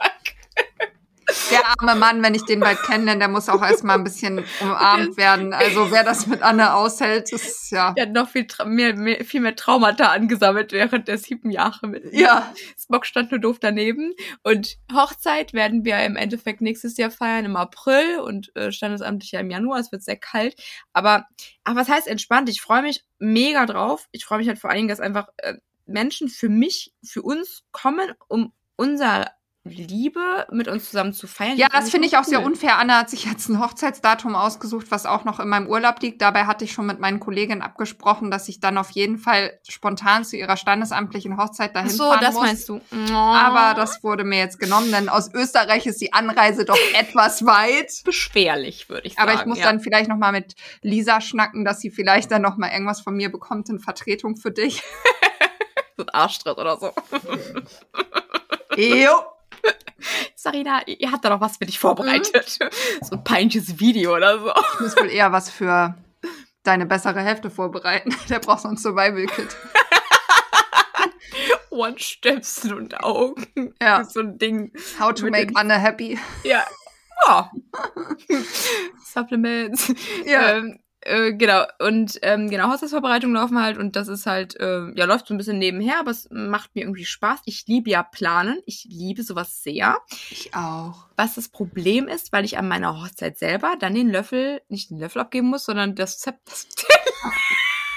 Der 1.50 1.60
arme 1.66 1.98
Mann, 1.98 2.22
wenn 2.22 2.34
ich 2.34 2.44
den 2.44 2.60
bald 2.60 2.82
kennenlerne, 2.82 3.18
der 3.20 3.28
muss 3.28 3.48
auch 3.48 3.62
erstmal 3.62 3.96
ein 3.96 4.04
bisschen 4.04 4.44
umarmt 4.60 5.16
werden. 5.16 5.52
Also 5.52 5.90
wer 5.90 6.04
das 6.04 6.26
mit 6.26 6.42
Anne 6.42 6.74
aushält, 6.74 7.32
ist 7.32 7.70
ja. 7.70 7.92
Der 7.92 8.06
hat 8.06 8.12
noch 8.12 8.28
viel, 8.28 8.46
mehr, 8.66 8.94
mehr, 8.94 9.24
viel 9.24 9.40
mehr 9.40 9.56
Traumata 9.56 10.08
angesammelt 10.08 10.72
während 10.72 11.08
der 11.08 11.18
sieben 11.18 11.50
Jahre 11.50 11.86
mit. 11.86 12.12
Ja. 12.12 12.52
Spock 12.78 13.06
stand 13.06 13.30
nur 13.30 13.40
doof 13.40 13.58
daneben. 13.60 14.14
Und 14.42 14.76
Hochzeit 14.92 15.52
werden 15.52 15.84
wir 15.84 15.98
im 16.04 16.16
Endeffekt 16.16 16.60
nächstes 16.60 16.96
Jahr 16.96 17.10
feiern 17.10 17.44
im 17.44 17.56
April 17.56 18.20
und 18.20 18.54
äh, 18.56 18.72
standesamtlich 18.72 19.32
ja 19.32 19.40
im 19.40 19.50
Januar. 19.50 19.78
Es 19.78 19.92
wird 19.92 20.02
sehr 20.02 20.16
kalt. 20.16 20.56
Aber, 20.92 21.26
aber 21.64 21.80
was 21.80 21.88
heißt 21.88 22.06
entspannt? 22.06 22.48
Ich 22.48 22.60
freue 22.60 22.82
mich 22.82 23.04
mega 23.18 23.66
drauf. 23.66 24.08
Ich 24.12 24.24
freue 24.24 24.38
mich 24.38 24.48
halt 24.48 24.58
vor 24.58 24.70
allen 24.70 24.78
Dingen, 24.78 24.88
dass 24.88 25.00
einfach 25.00 25.28
äh, 25.38 25.54
Menschen 25.86 26.28
für 26.28 26.48
mich, 26.48 26.92
für 27.04 27.22
uns 27.22 27.64
kommen, 27.72 28.12
um 28.28 28.52
unser 28.76 29.30
Liebe 29.66 30.46
mit 30.50 30.68
uns 30.68 30.90
zusammen 30.90 31.14
zu 31.14 31.26
feiern. 31.26 31.56
Ja, 31.56 31.68
das 31.72 31.88
finde 31.90 32.06
ich 32.06 32.18
auch 32.18 32.24
sehr 32.24 32.40
cool. 32.40 32.48
unfair. 32.48 32.76
Anne 32.76 32.98
hat 32.98 33.08
sich 33.08 33.24
jetzt 33.24 33.48
ein 33.48 33.60
Hochzeitsdatum 33.60 34.36
ausgesucht, 34.36 34.90
was 34.90 35.06
auch 35.06 35.24
noch 35.24 35.40
in 35.40 35.48
meinem 35.48 35.68
Urlaub 35.68 36.02
liegt. 36.02 36.20
Dabei 36.20 36.44
hatte 36.44 36.64
ich 36.64 36.72
schon 36.72 36.84
mit 36.84 37.00
meinen 37.00 37.18
Kolleginnen 37.18 37.62
abgesprochen, 37.62 38.30
dass 38.30 38.46
ich 38.48 38.60
dann 38.60 38.76
auf 38.76 38.90
jeden 38.90 39.16
Fall 39.16 39.58
spontan 39.66 40.26
zu 40.26 40.36
ihrer 40.36 40.58
standesamtlichen 40.58 41.38
Hochzeit 41.38 41.74
dahin 41.74 41.88
Ach 41.90 41.96
so, 41.96 42.04
fahren 42.10 42.20
das 42.20 42.34
muss. 42.34 42.42
meinst 42.42 42.68
du. 42.68 42.80
Oh. 42.92 43.14
Aber 43.14 43.72
das 43.74 44.04
wurde 44.04 44.24
mir 44.24 44.38
jetzt 44.38 44.60
genommen, 44.60 44.92
denn 44.92 45.08
aus 45.08 45.32
Österreich 45.32 45.86
ist 45.86 45.98
die 46.02 46.12
Anreise 46.12 46.66
doch 46.66 46.78
etwas 46.98 47.46
weit. 47.46 48.02
beschwerlich, 48.04 48.90
würde 48.90 49.06
ich 49.06 49.14
sagen. 49.14 49.30
Aber 49.30 49.40
ich 49.40 49.46
muss 49.46 49.60
ja. 49.60 49.64
dann 49.64 49.80
vielleicht 49.80 50.10
noch 50.10 50.18
mal 50.18 50.32
mit 50.32 50.56
Lisa 50.82 51.22
schnacken, 51.22 51.64
dass 51.64 51.80
sie 51.80 51.88
vielleicht 51.88 52.30
dann 52.30 52.42
noch 52.42 52.58
mal 52.58 52.70
irgendwas 52.70 53.00
von 53.00 53.16
mir 53.16 53.32
bekommt 53.32 53.70
in 53.70 53.78
Vertretung 53.78 54.36
für 54.36 54.50
dich. 54.50 54.82
so 55.96 56.02
ein 56.02 56.10
Arschtritt 56.10 56.58
oder 56.58 56.76
so. 56.76 56.92
Jo. 58.76 59.10
Sarina, 60.34 60.86
ihr 60.86 61.10
habt 61.10 61.24
da 61.24 61.30
doch 61.30 61.40
was 61.40 61.56
für 61.56 61.66
dich 61.66 61.78
vorbereitet. 61.78 62.58
So 63.02 63.16
ein 63.16 63.24
peinliches 63.24 63.80
Video 63.80 64.14
oder 64.14 64.38
so. 64.38 64.52
Ich 64.74 64.80
muss 64.80 64.96
wohl 64.96 65.10
eher 65.10 65.32
was 65.32 65.50
für 65.50 65.96
deine 66.62 66.86
bessere 66.86 67.20
Hälfte 67.20 67.50
vorbereiten. 67.50 68.14
Der 68.28 68.40
braucht 68.40 68.62
so 68.62 68.68
ein 68.68 68.76
Survival-Kit. 68.76 69.48
Ohrstöpsel 71.70 72.74
und 72.74 73.02
Augen. 73.02 73.74
Ja. 73.80 74.04
So 74.04 74.20
ein 74.20 74.38
Ding. 74.38 74.72
How 74.98 75.12
to 75.12 75.28
make 75.28 75.52
Anne 75.54 75.78
happy. 75.78 76.18
Ja. 76.44 76.64
ja. 77.26 77.50
Supplements. 79.02 79.92
Ja. 80.24 80.56
Ähm, 80.56 80.78
äh, 81.04 81.32
genau. 81.34 81.64
Und 81.78 82.18
ähm, 82.22 82.48
genau, 82.50 82.68
Haushaltsvorbereitungen 82.68 83.36
laufen 83.36 83.60
halt 83.60 83.78
und 83.78 83.96
das 83.96 84.08
ist 84.08 84.26
halt, 84.26 84.58
äh, 84.58 84.90
ja, 84.94 85.04
läuft 85.04 85.26
so 85.26 85.34
ein 85.34 85.38
bisschen 85.38 85.58
nebenher, 85.58 86.00
aber 86.00 86.10
es 86.10 86.28
macht 86.30 86.74
mir 86.74 86.82
irgendwie 86.82 87.04
Spaß. 87.04 87.40
Ich 87.44 87.66
liebe 87.66 87.90
ja 87.90 88.02
Planen. 88.02 88.60
Ich 88.66 88.86
liebe 88.88 89.22
sowas 89.22 89.62
sehr. 89.62 89.98
Ich 90.30 90.54
auch. 90.54 91.08
Was 91.16 91.34
das 91.34 91.48
Problem 91.48 92.08
ist, 92.08 92.32
weil 92.32 92.44
ich 92.44 92.58
an 92.58 92.68
meiner 92.68 93.00
Hochzeit 93.00 93.38
selber 93.38 93.74
dann 93.78 93.94
den 93.94 94.10
Löffel, 94.10 94.62
nicht 94.68 94.90
den 94.90 94.98
Löffel 94.98 95.20
abgeben 95.20 95.48
muss, 95.48 95.64
sondern 95.64 95.94
das 95.94 96.18
Zepter. 96.18 96.52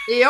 Jo. 0.09 0.29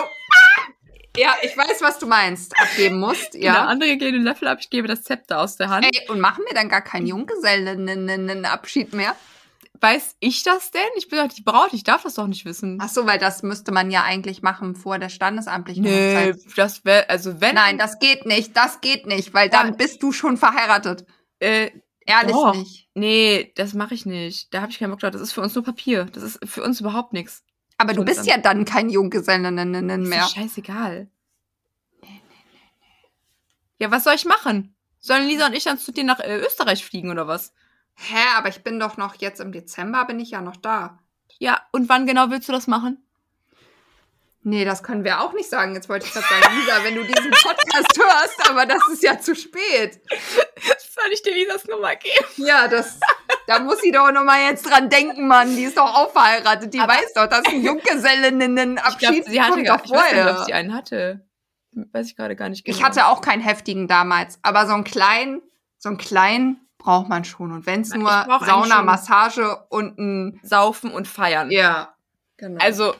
Ja, 1.15 1.35
ich 1.43 1.55
weiß, 1.55 1.81
was 1.81 1.99
du 1.99 2.07
meinst. 2.07 2.53
Abgeben 2.59 2.99
musst. 2.99 3.35
Ja. 3.35 3.41
Ja. 3.53 3.65
andere 3.65 3.97
geben 3.97 4.13
den 4.13 4.23
Löffel 4.23 4.47
ab, 4.47 4.57
ich 4.61 4.69
gebe 4.69 4.87
das 4.87 5.03
Zepter 5.03 5.39
aus 5.39 5.55
der 5.55 5.69
Hand. 5.69 5.85
Ey, 5.85 6.09
und 6.09 6.19
machen 6.19 6.43
wir 6.47 6.55
dann 6.55 6.69
gar 6.69 6.81
keinen 6.81 7.05
Junggesellenabschied 7.05 8.93
mehr? 8.93 9.15
Weiß 9.79 10.15
ich 10.19 10.43
das 10.43 10.71
denn? 10.71 10.81
Ich 10.97 11.07
bin 11.07 11.19
doch 11.19 11.33
die 11.33 11.43
Braut, 11.43 11.71
ich 11.73 11.83
darf 11.83 12.03
das 12.03 12.15
doch 12.15 12.27
nicht 12.27 12.45
wissen. 12.45 12.79
Ach 12.81 12.89
so, 12.89 13.05
weil 13.05 13.19
das 13.19 13.43
müsste 13.43 13.71
man 13.71 13.91
ja 13.91 14.03
eigentlich 14.03 14.41
machen 14.41 14.75
vor 14.75 14.97
der 14.99 15.09
standesamtlichen 15.09 15.83
Nee, 15.83 16.15
Hochzeit. 16.15 16.57
das 16.57 16.83
wäre, 16.85 17.09
also 17.09 17.41
wenn. 17.41 17.55
Nein, 17.55 17.77
das 17.77 17.99
geht 17.99 18.25
nicht. 18.25 18.55
Das 18.57 18.81
geht 18.81 19.05
nicht, 19.05 19.33
weil 19.33 19.49
dann 19.49 19.67
Ja. 19.67 19.73
bist 19.75 20.01
du 20.01 20.11
schon 20.11 20.37
verheiratet. 20.37 21.05
Äh, 21.39 21.71
Ehrlich 22.09 22.31
Doch. 22.31 22.55
nicht. 22.55 22.87
nee, 22.93 23.51
das 23.57 23.73
mache 23.73 23.93
ich 23.93 24.05
nicht. 24.05 24.53
Da 24.53 24.61
habe 24.61 24.71
ich 24.71 24.79
keinen 24.79 24.91
Bock 24.91 25.01
drauf. 25.01 25.11
Das 25.11 25.19
ist 25.21 25.33
für 25.33 25.41
uns 25.41 25.53
nur 25.53 25.63
Papier. 25.65 26.05
Das 26.05 26.23
ist 26.23 26.39
für 26.45 26.63
uns 26.63 26.79
überhaupt 26.79 27.11
nichts. 27.11 27.43
Aber 27.77 27.91
du 27.93 28.05
bist 28.05 28.19
dann- 28.19 28.25
ja 28.25 28.37
dann 28.37 28.63
kein 28.63 28.89
Junggesellen 28.89 29.57
Ist 29.57 30.07
mehr. 30.09 30.21
doch 30.21 30.29
scheißegal. 30.33 31.09
Ja, 33.79 33.91
was 33.91 34.03
soll 34.05 34.15
ich 34.15 34.25
machen? 34.25 34.73
Sollen 34.99 35.27
Lisa 35.27 35.47
und 35.47 35.53
ich 35.53 35.65
dann 35.65 35.77
zu 35.77 35.91
dir 35.91 36.03
nach 36.03 36.19
äh, 36.19 36.37
Österreich 36.39 36.83
fliegen 36.85 37.11
oder 37.11 37.27
was? 37.27 37.53
Hä, 37.99 38.17
aber 38.37 38.49
ich 38.49 38.63
bin 38.63 38.79
doch 38.79 38.97
noch 38.97 39.15
jetzt 39.15 39.39
im 39.41 39.51
Dezember, 39.51 40.05
bin 40.05 40.19
ich 40.19 40.31
ja 40.31 40.41
noch 40.41 40.55
da. 40.55 40.99
Ja, 41.39 41.61
und 41.71 41.89
wann 41.89 42.05
genau 42.07 42.29
willst 42.29 42.47
du 42.47 42.53
das 42.53 42.67
machen? 42.67 43.03
Nee, 44.43 44.63
das 44.63 44.81
können 44.81 45.03
wir 45.03 45.19
auch 45.19 45.33
nicht 45.33 45.49
sagen. 45.49 45.73
Jetzt 45.73 45.89
wollte 45.89 46.05
ich 46.05 46.13
gerade 46.13 46.25
sagen, 46.27 46.55
Lisa, 46.57 46.83
wenn 46.83 46.95
du 46.95 47.03
diesen 47.03 47.31
Podcast 47.31 47.99
hörst, 47.99 48.49
aber 48.49 48.65
das 48.65 48.87
ist 48.87 49.03
ja 49.03 49.19
zu 49.19 49.35
spät. 49.35 49.99
Soll 50.89 51.11
ich 51.11 51.21
dir 51.21 51.33
Lisas 51.33 51.65
Nummer 51.67 51.95
geben? 51.95 52.25
Ja, 52.37 52.67
das, 52.69 52.99
da 53.47 53.59
muss 53.59 53.81
sie 53.81 53.91
doch 53.91 54.09
noch 54.11 54.23
mal 54.23 54.41
jetzt 54.43 54.63
dran 54.69 54.89
denken, 54.89 55.27
Mann. 55.27 55.53
Die 55.55 55.63
ist 55.63 55.75
doch 55.77 55.93
auch 55.93 56.11
verheiratet. 56.13 56.73
Die 56.73 56.79
Aber- 56.79 56.93
weiß 56.93 57.13
doch, 57.15 57.27
dass 57.27 57.45
ein 57.47 57.61
Junggesellinnenabschied 57.61 59.25
sie 59.27 59.41
hatte 59.41 59.53
kommt 59.53 59.65
gar, 59.67 59.77
doch 59.79 59.85
ich 59.85 59.91
weiß 59.91 60.11
nicht, 60.13 60.21
vorher. 60.21 60.39
ob 60.39 60.45
sie 60.45 60.53
einen 60.53 60.73
hatte. 60.73 61.27
Weiß 61.73 62.07
ich 62.07 62.15
gerade 62.15 62.35
gar 62.37 62.47
nicht 62.49 62.63
genau. 62.63 62.77
Ich 62.77 62.83
hatte 62.83 63.07
auch 63.07 63.19
keinen 63.21 63.41
heftigen 63.41 63.87
damals, 63.87 64.39
aber 64.43 64.65
so 64.65 64.73
einen 64.73 64.83
kleinen, 64.85 65.41
so 65.77 65.89
einen 65.89 65.97
kleinen 65.97 66.66
braucht 66.87 67.09
man 67.09 67.25
schon. 67.25 67.51
Und 67.51 67.65
wenn 67.65 67.81
es 67.81 67.93
nur 67.93 68.09
Sauna, 68.45 68.81
Massage 68.81 69.57
und 69.67 69.99
ein, 69.99 70.39
Saufen 70.41 70.89
und 70.89 71.05
feiern. 71.05 71.51
ja, 71.51 71.93
genau. 72.37 72.63
Also, 72.63 72.95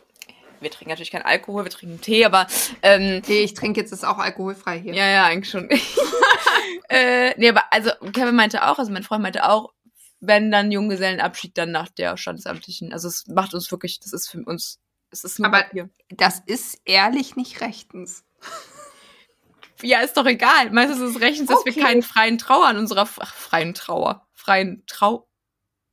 wir 0.59 0.69
trinken 0.69 0.89
natürlich 0.89 1.11
keinen 1.11 1.21
Alkohol, 1.21 1.63
wir 1.63 1.71
trinken 1.71 2.01
Tee, 2.01 2.25
aber 2.25 2.47
ähm, 2.81 3.21
nee, 3.29 3.39
ich 3.43 3.53
trinke 3.53 3.79
jetzt 3.79 3.93
ist 3.93 4.03
auch 4.03 4.17
alkoholfrei 4.17 4.77
hier. 4.81 4.93
ja, 4.93 5.07
ja, 5.07 5.23
eigentlich 5.23 5.49
schon. 5.49 5.69
äh, 6.89 7.33
nee, 7.39 7.47
aber 7.47 7.63
also 7.71 7.91
Kevin 8.11 8.35
meinte 8.35 8.67
auch, 8.67 8.77
also 8.77 8.91
mein 8.91 9.03
Freund 9.03 9.23
meinte 9.23 9.47
auch, 9.47 9.71
wenn 10.19 10.51
dann 10.51 10.69
Junggesellenabschied, 10.69 11.57
dann 11.57 11.71
nach 11.71 11.87
der 11.87 12.17
standesamtlichen. 12.17 12.91
Also 12.91 13.07
es 13.07 13.25
macht 13.27 13.53
uns 13.53 13.71
wirklich, 13.71 14.01
das 14.01 14.11
ist 14.11 14.27
für 14.29 14.43
uns, 14.43 14.79
es 15.11 15.23
ist 15.23 15.39
nur 15.39 15.47
Aber- 15.47 15.63
Papier. 15.63 15.89
Das 16.09 16.41
ist 16.45 16.81
ehrlich 16.83 17.37
nicht 17.37 17.61
rechtens. 17.61 18.25
Ja, 19.81 20.01
ist 20.01 20.17
doch 20.17 20.25
egal. 20.25 20.71
Meistens 20.71 20.99
ist 20.99 21.15
es 21.15 21.21
rechtens, 21.21 21.47
dass 21.49 21.59
Okay. 21.59 21.75
wir 21.75 21.83
keinen 21.83 22.03
freien 22.03 22.37
Trauer 22.37 22.65
an 22.67 22.77
unserer 22.77 23.07
ach, 23.19 23.33
freien 23.33 23.73
Trauer, 23.73 24.27
freien 24.33 24.83
Trau, 24.87 25.27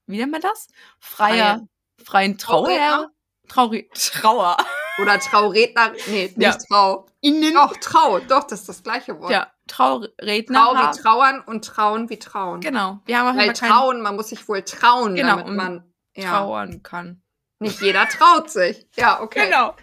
wie 0.07 0.17
nennt 0.19 0.33
man 0.33 0.41
das? 0.41 0.69
Freier, 1.01 1.67
freien 2.03 2.39
Trauer? 2.39 3.11
Trauri 3.49 3.91
Trauer. 3.95 4.57
Oder 5.03 5.19
Trauredner, 5.19 5.93
nee, 6.07 6.33
nicht 6.35 6.39
Ja. 6.39 6.53
Trau. 6.69 7.07
Innen. 7.21 7.53
Doch, 7.55 7.77
Trau, 7.79 8.21
doch, 8.21 8.45
das 8.45 8.61
ist 8.61 8.69
das 8.69 8.83
gleiche 8.83 9.21
Wort. 9.21 9.33
Ja, 9.33 9.51
Trauredner. 9.67 10.59
Trau 10.59 10.75
wie 10.75 10.99
Trauern 11.03 11.41
und 11.41 11.65
Trauen 11.65 12.09
wie 12.09 12.19
Trauen. 12.19 12.61
Genau. 12.61 13.01
Wir 13.05 13.19
haben 13.19 13.29
auf 13.29 13.37
Weil 13.37 13.53
trauen, 13.53 14.01
man 14.01 14.17
muss 14.17 14.29
sich 14.29 14.47
wohl 14.49 14.63
trauen, 14.63 15.15
Genau, 15.15 15.37
damit 15.37 15.49
man, 15.49 15.93
ja, 16.17 16.31
trauern 16.39 16.83
kann. 16.83 17.23
nicht 17.59 17.81
jeder 17.83 18.09
traut 18.09 18.51
sich. 18.51 18.87
Ja, 18.97 19.21
okay. 19.21 19.47
Genau. 19.47 19.75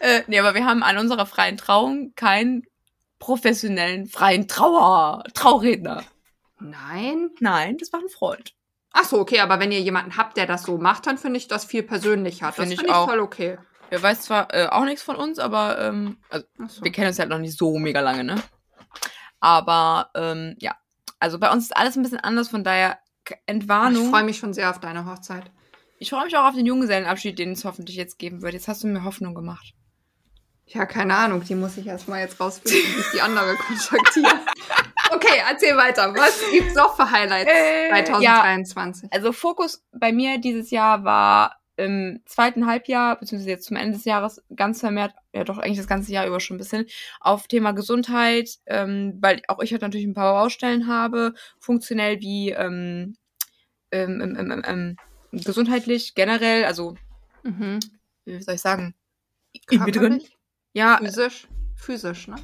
Äh, 0.00 0.22
nee, 0.28 0.38
aber 0.38 0.54
wir 0.54 0.64
haben 0.66 0.82
an 0.82 0.98
unserer 0.98 1.26
freien 1.26 1.56
Trauung 1.56 2.12
keinen 2.14 2.64
professionellen 3.22 4.06
freien 4.06 4.48
Trauer, 4.48 5.22
Trauredner. 5.32 6.02
Nein. 6.58 7.30
Nein, 7.38 7.76
das 7.78 7.92
war 7.92 8.00
ein 8.00 8.08
Freund. 8.08 8.52
Ach 8.92 9.04
so, 9.04 9.20
okay, 9.20 9.38
aber 9.38 9.60
wenn 9.60 9.70
ihr 9.70 9.80
jemanden 9.80 10.16
habt, 10.16 10.36
der 10.36 10.46
das 10.46 10.64
so 10.64 10.76
macht, 10.76 11.06
dann 11.06 11.18
finde 11.18 11.38
ich 11.38 11.46
das 11.46 11.64
viel 11.64 11.84
persönlicher. 11.84 12.46
Das 12.46 12.56
Find 12.56 12.68
finde 12.70 12.82
ich 12.82 12.88
ich 12.88 12.94
auch. 12.94 13.08
voll 13.08 13.20
okay. 13.20 13.58
Er 13.90 14.02
weiß 14.02 14.22
zwar 14.22 14.52
äh, 14.52 14.66
auch 14.66 14.84
nichts 14.84 15.02
von 15.02 15.14
uns, 15.14 15.38
aber 15.38 15.78
ähm, 15.78 16.16
also, 16.30 16.44
so. 16.66 16.82
wir 16.82 16.90
kennen 16.90 17.06
uns 17.08 17.18
halt 17.20 17.28
noch 17.28 17.38
nicht 17.38 17.56
so 17.56 17.78
mega 17.78 18.00
lange, 18.00 18.24
ne? 18.24 18.42
Aber 19.38 20.10
ähm, 20.16 20.56
ja, 20.58 20.74
also 21.20 21.38
bei 21.38 21.50
uns 21.52 21.64
ist 21.66 21.76
alles 21.76 21.96
ein 21.96 22.02
bisschen 22.02 22.18
anders, 22.20 22.48
von 22.48 22.64
daher 22.64 22.98
K- 23.24 23.36
Ich 23.36 23.40
Entwarnung. 23.46 24.10
freue 24.10 24.24
mich 24.24 24.38
schon 24.38 24.52
sehr 24.52 24.68
auf 24.70 24.80
deine 24.80 25.06
Hochzeit. 25.06 25.44
Ich 25.98 26.10
freue 26.10 26.24
mich 26.24 26.36
auch 26.36 26.48
auf 26.48 26.54
den 26.56 26.66
Junggesellenabschied, 26.66 27.38
den 27.38 27.52
es 27.52 27.64
hoffentlich 27.64 27.96
jetzt 27.96 28.18
geben 28.18 28.42
wird. 28.42 28.54
Jetzt 28.54 28.66
hast 28.66 28.82
du 28.82 28.88
mir 28.88 29.04
Hoffnung 29.04 29.34
gemacht. 29.34 29.74
Ja, 30.74 30.86
keine 30.86 31.14
Ahnung, 31.14 31.42
die 31.44 31.54
muss 31.54 31.76
ich 31.76 31.86
erstmal 31.86 32.20
jetzt 32.20 32.40
rausfinden, 32.40 32.80
wie 32.94 33.00
ich 33.00 33.10
die 33.12 33.20
andere 33.20 33.54
kontaktiere. 33.56 34.40
okay, 35.10 35.42
erzähl 35.48 35.76
weiter. 35.76 36.14
Was 36.14 36.40
gibt's 36.50 36.74
noch 36.74 36.96
für 36.96 37.10
Highlights 37.10 37.50
Äh, 37.50 37.88
2023? 37.90 39.12
Also 39.12 39.32
Fokus 39.32 39.84
bei 39.92 40.12
mir 40.12 40.38
dieses 40.38 40.70
Jahr 40.70 41.04
war 41.04 41.56
im 41.76 42.20
zweiten 42.26 42.66
Halbjahr, 42.66 43.18
beziehungsweise 43.18 43.50
jetzt 43.50 43.66
zum 43.66 43.76
Ende 43.76 43.96
des 43.96 44.04
Jahres, 44.04 44.42
ganz 44.54 44.80
vermehrt, 44.80 45.14
ja 45.34 45.44
doch 45.44 45.58
eigentlich 45.58 45.78
das 45.78 45.86
ganze 45.86 46.12
Jahr 46.12 46.26
über 46.26 46.40
schon 46.40 46.56
ein 46.56 46.58
bisschen, 46.58 46.86
auf 47.20 47.48
Thema 47.48 47.72
Gesundheit, 47.72 48.58
ähm, 48.66 49.18
weil 49.20 49.42
auch 49.48 49.60
ich 49.62 49.72
halt 49.72 49.82
natürlich 49.82 50.06
ein 50.06 50.14
paar 50.14 50.32
Baustellen 50.34 50.86
habe, 50.86 51.34
funktionell 51.58 52.20
wie 52.20 52.50
ähm, 52.50 53.16
ähm, 53.90 54.20
ähm, 54.20 54.50
ähm, 54.52 54.62
ähm, 54.66 54.96
gesundheitlich 55.32 56.14
generell, 56.14 56.64
also 56.64 56.94
Mhm. 57.42 57.80
wie 58.24 58.40
soll 58.40 58.54
ich 58.54 58.60
sagen, 58.60 58.94
in 59.70 59.82
mir 59.84 59.92
drin. 59.92 60.22
Ja, 60.72 60.98
Physisch? 60.98 61.48
Physisch, 61.76 62.28
ne? 62.28 62.36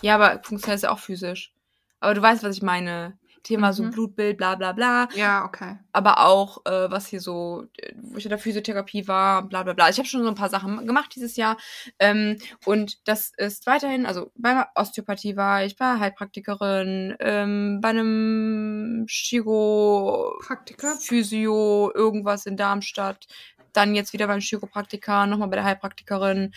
ja, 0.00 0.14
aber 0.14 0.42
funktionell 0.42 0.76
ist 0.76 0.82
ja 0.82 0.90
auch 0.90 0.98
physisch. 0.98 1.52
Aber 2.00 2.14
du 2.14 2.22
weißt, 2.22 2.42
was 2.42 2.56
ich 2.56 2.62
meine. 2.62 3.18
Thema 3.44 3.74
so 3.74 3.84
Blutbild, 3.90 4.38
bla 4.38 4.54
bla 4.54 4.72
bla. 4.72 5.08
Ja, 5.14 5.44
okay. 5.44 5.78
Aber 5.92 6.26
auch, 6.26 6.64
äh, 6.64 6.90
was 6.90 7.06
hier 7.06 7.20
so, 7.20 7.66
äh, 7.76 7.92
wo 7.94 8.16
ich 8.16 8.24
in 8.24 8.30
der 8.30 8.38
Physiotherapie 8.38 9.06
war, 9.06 9.46
bla 9.46 9.62
bla 9.62 9.74
bla. 9.74 9.90
Ich 9.90 9.98
habe 9.98 10.08
schon 10.08 10.22
so 10.22 10.28
ein 10.28 10.34
paar 10.34 10.48
Sachen 10.48 10.86
gemacht 10.86 11.12
dieses 11.14 11.36
Jahr. 11.36 11.58
Ähm, 11.98 12.38
und 12.64 13.06
das 13.06 13.32
ist 13.36 13.66
weiterhin, 13.66 14.06
also 14.06 14.32
bei 14.34 14.64
Osteopathie 14.74 15.36
war 15.36 15.62
ich, 15.62 15.76
bei 15.76 15.98
Heilpraktikerin, 15.98 17.16
ähm, 17.20 17.80
bei 17.82 17.90
einem 17.90 19.04
Chiro, 19.08 20.38
Praktiker. 20.40 20.96
Physio, 20.96 21.92
irgendwas 21.94 22.46
in 22.46 22.56
Darmstadt. 22.56 23.26
Dann 23.74 23.94
jetzt 23.94 24.14
wieder 24.14 24.26
beim 24.26 24.40
Chiropraktiker, 24.40 25.26
nochmal 25.26 25.48
bei 25.48 25.56
der 25.56 25.64
Heilpraktikerin 25.64 26.54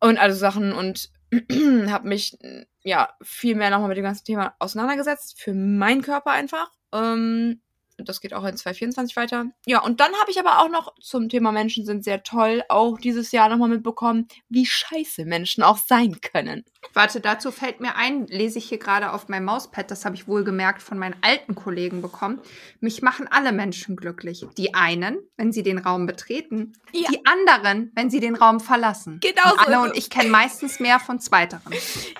und 0.00 0.18
also 0.18 0.38
Sachen 0.38 0.72
und 0.72 1.10
habe 1.88 2.08
mich 2.08 2.38
ja 2.82 3.10
viel 3.22 3.54
mehr 3.54 3.70
nochmal 3.70 3.88
mit 3.88 3.98
dem 3.98 4.04
ganzen 4.04 4.24
Thema 4.24 4.54
auseinandergesetzt 4.58 5.40
für 5.40 5.54
meinen 5.54 6.02
Körper 6.02 6.32
einfach. 6.32 6.70
Ähm, 6.92 7.60
das 8.08 8.20
geht 8.20 8.34
auch 8.34 8.44
in 8.44 8.56
2024 8.56 9.16
weiter. 9.16 9.46
Ja, 9.66 9.82
und 9.82 10.00
dann 10.00 10.12
habe 10.20 10.30
ich 10.30 10.38
aber 10.38 10.60
auch 10.60 10.68
noch 10.68 10.94
zum 11.00 11.28
Thema 11.28 11.52
Menschen 11.52 11.84
sind 11.84 12.04
sehr 12.04 12.22
toll 12.22 12.62
auch 12.68 12.98
dieses 12.98 13.32
Jahr 13.32 13.48
nochmal 13.48 13.68
mitbekommen, 13.68 14.28
wie 14.48 14.66
scheiße 14.66 15.24
Menschen 15.24 15.62
auch 15.62 15.78
sein 15.78 16.20
können. 16.20 16.64
Warte, 16.92 17.20
dazu 17.20 17.52
fällt 17.52 17.80
mir 17.80 17.94
ein, 17.96 18.26
lese 18.26 18.58
ich 18.58 18.68
hier 18.68 18.78
gerade 18.78 19.12
auf 19.12 19.28
meinem 19.28 19.44
Mauspad, 19.44 19.90
das 19.90 20.04
habe 20.04 20.16
ich 20.16 20.26
wohl 20.26 20.44
gemerkt 20.44 20.82
von 20.82 20.98
meinen 20.98 21.14
alten 21.20 21.54
Kollegen 21.54 22.02
bekommen. 22.02 22.40
Mich 22.80 23.02
machen 23.02 23.28
alle 23.30 23.52
Menschen 23.52 23.96
glücklich. 23.96 24.46
Die 24.56 24.74
einen, 24.74 25.18
wenn 25.36 25.52
sie 25.52 25.62
den 25.62 25.78
Raum 25.78 26.06
betreten, 26.06 26.72
ja. 26.92 27.08
die 27.10 27.20
anderen, 27.26 27.92
wenn 27.94 28.10
sie 28.10 28.18
den 28.18 28.34
Raum 28.34 28.60
verlassen. 28.60 29.20
Genau 29.20 29.50
so. 29.50 29.58
Anne 29.58 29.80
und 29.82 29.96
ich 29.96 30.10
kennen 30.10 30.30
meistens 30.30 30.80
mehr 30.80 30.98
von 30.98 31.20
zweiteren. 31.20 31.72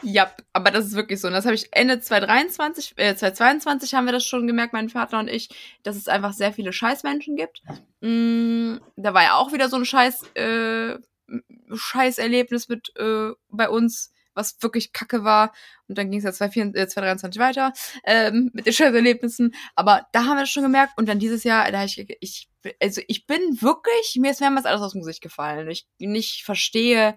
Ja, 0.02 0.30
aber 0.52 0.70
das 0.70 0.86
ist 0.86 0.94
wirklich 0.94 1.20
so. 1.20 1.28
Und 1.28 1.34
das 1.34 1.46
habe 1.46 1.54
ich 1.54 1.68
Ende 1.72 2.00
2023, 2.00 2.94
äh, 2.96 3.16
2022 3.16 3.94
haben 3.94 4.06
wir 4.06 4.12
das 4.12 4.24
schon 4.24 4.46
gemerkt, 4.46 4.72
mein 4.72 4.88
Vater 4.88 5.18
und 5.18 5.28
ich 5.28 5.48
dass 5.82 5.96
es 5.96 6.08
einfach 6.08 6.32
sehr 6.32 6.52
viele 6.52 6.72
Scheißmenschen 6.72 7.36
gibt. 7.36 7.62
Mm, 8.00 8.76
da 8.96 9.14
war 9.14 9.22
ja 9.22 9.34
auch 9.34 9.52
wieder 9.52 9.68
so 9.68 9.76
ein 9.76 9.84
Scheiß, 9.84 10.34
äh, 10.34 10.98
Scheißerlebnis 11.72 12.68
mit 12.68 12.92
äh, 12.96 13.30
bei 13.48 13.68
uns, 13.68 14.12
was 14.34 14.62
wirklich 14.62 14.92
kacke 14.92 15.24
war. 15.24 15.52
Und 15.88 15.98
dann 15.98 16.10
ging 16.10 16.18
es 16.18 16.24
ja 16.24 16.32
2023 16.32 17.40
weiter 17.40 17.72
ähm, 18.04 18.50
mit 18.52 18.66
den 18.66 18.72
Scheißerlebnissen. 18.72 19.54
Aber 19.74 20.06
da 20.12 20.24
haben 20.24 20.36
wir 20.36 20.42
das 20.42 20.50
schon 20.50 20.62
gemerkt. 20.62 20.92
Und 20.96 21.08
dann 21.08 21.18
dieses 21.18 21.44
Jahr, 21.44 21.70
da 21.70 21.84
ich, 21.84 22.06
ich, 22.20 22.48
also 22.80 23.00
ich 23.08 23.26
bin 23.26 23.40
wirklich, 23.60 24.16
mir 24.18 24.30
ist 24.30 24.40
mehrmals 24.40 24.66
alles 24.66 24.82
aus 24.82 24.92
dem 24.92 25.00
Gesicht 25.00 25.22
gefallen. 25.22 25.68
Ich 25.68 25.86
nicht 25.98 26.44
verstehe, 26.44 27.16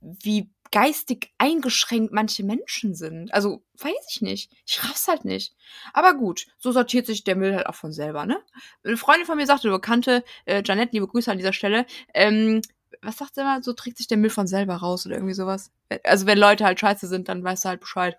wie 0.00 0.50
geistig 0.72 1.32
eingeschränkt 1.38 2.12
manche 2.12 2.44
Menschen 2.44 2.94
sind. 2.94 3.32
Also, 3.34 3.62
weiß 3.78 4.06
ich 4.10 4.22
nicht. 4.22 4.52
Ich 4.66 4.82
raff's 4.84 5.08
halt 5.08 5.24
nicht. 5.24 5.54
Aber 5.92 6.14
gut, 6.14 6.46
so 6.58 6.72
sortiert 6.72 7.06
sich 7.06 7.24
der 7.24 7.36
Müll 7.36 7.54
halt 7.54 7.66
auch 7.66 7.74
von 7.74 7.92
selber, 7.92 8.26
ne? 8.26 8.40
Eine 8.84 8.96
Freundin 8.96 9.26
von 9.26 9.36
mir 9.36 9.46
sagte, 9.46 9.68
eine 9.68 9.76
Bekannte, 9.76 10.24
äh, 10.44 10.62
Janette, 10.64 10.92
liebe 10.92 11.08
Grüße 11.08 11.30
an 11.30 11.38
dieser 11.38 11.52
Stelle, 11.52 11.86
ähm, 12.14 12.62
was 13.02 13.16
sagt 13.16 13.34
sie 13.34 13.40
immer? 13.40 13.62
So 13.62 13.72
trägt 13.72 13.98
sich 13.98 14.06
der 14.06 14.18
Müll 14.18 14.30
von 14.30 14.46
selber 14.46 14.76
raus 14.76 15.06
oder 15.06 15.16
irgendwie 15.16 15.34
sowas. 15.34 15.72
Also, 16.04 16.26
wenn 16.26 16.38
Leute 16.38 16.64
halt 16.64 16.78
scheiße 16.78 17.08
sind, 17.08 17.28
dann 17.28 17.42
weißt 17.42 17.64
du 17.64 17.68
halt 17.70 17.80
Bescheid. 17.80 18.16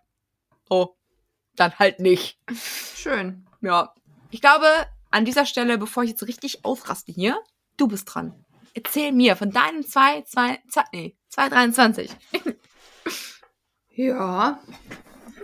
Oh, 0.69 0.95
dann 1.55 1.77
halt 1.79 1.99
nicht. 1.99 2.37
Schön. 2.95 3.45
Ja. 3.61 3.93
Ich 4.29 4.41
glaube, 4.41 4.67
an 5.09 5.25
dieser 5.25 5.45
Stelle, 5.45 5.77
bevor 5.77 6.03
ich 6.03 6.11
jetzt 6.11 6.27
richtig 6.27 6.65
ausraste 6.65 7.11
hier, 7.11 7.39
du 7.77 7.87
bist 7.87 8.13
dran. 8.13 8.45
Erzähl 8.73 9.11
mir 9.11 9.35
von 9.35 9.51
deinem 9.51 9.85
2, 9.85 10.21
2, 10.21 10.59
2, 10.69 10.83
nee, 10.93 11.17
223. 11.32 12.11
ja. 13.89 14.59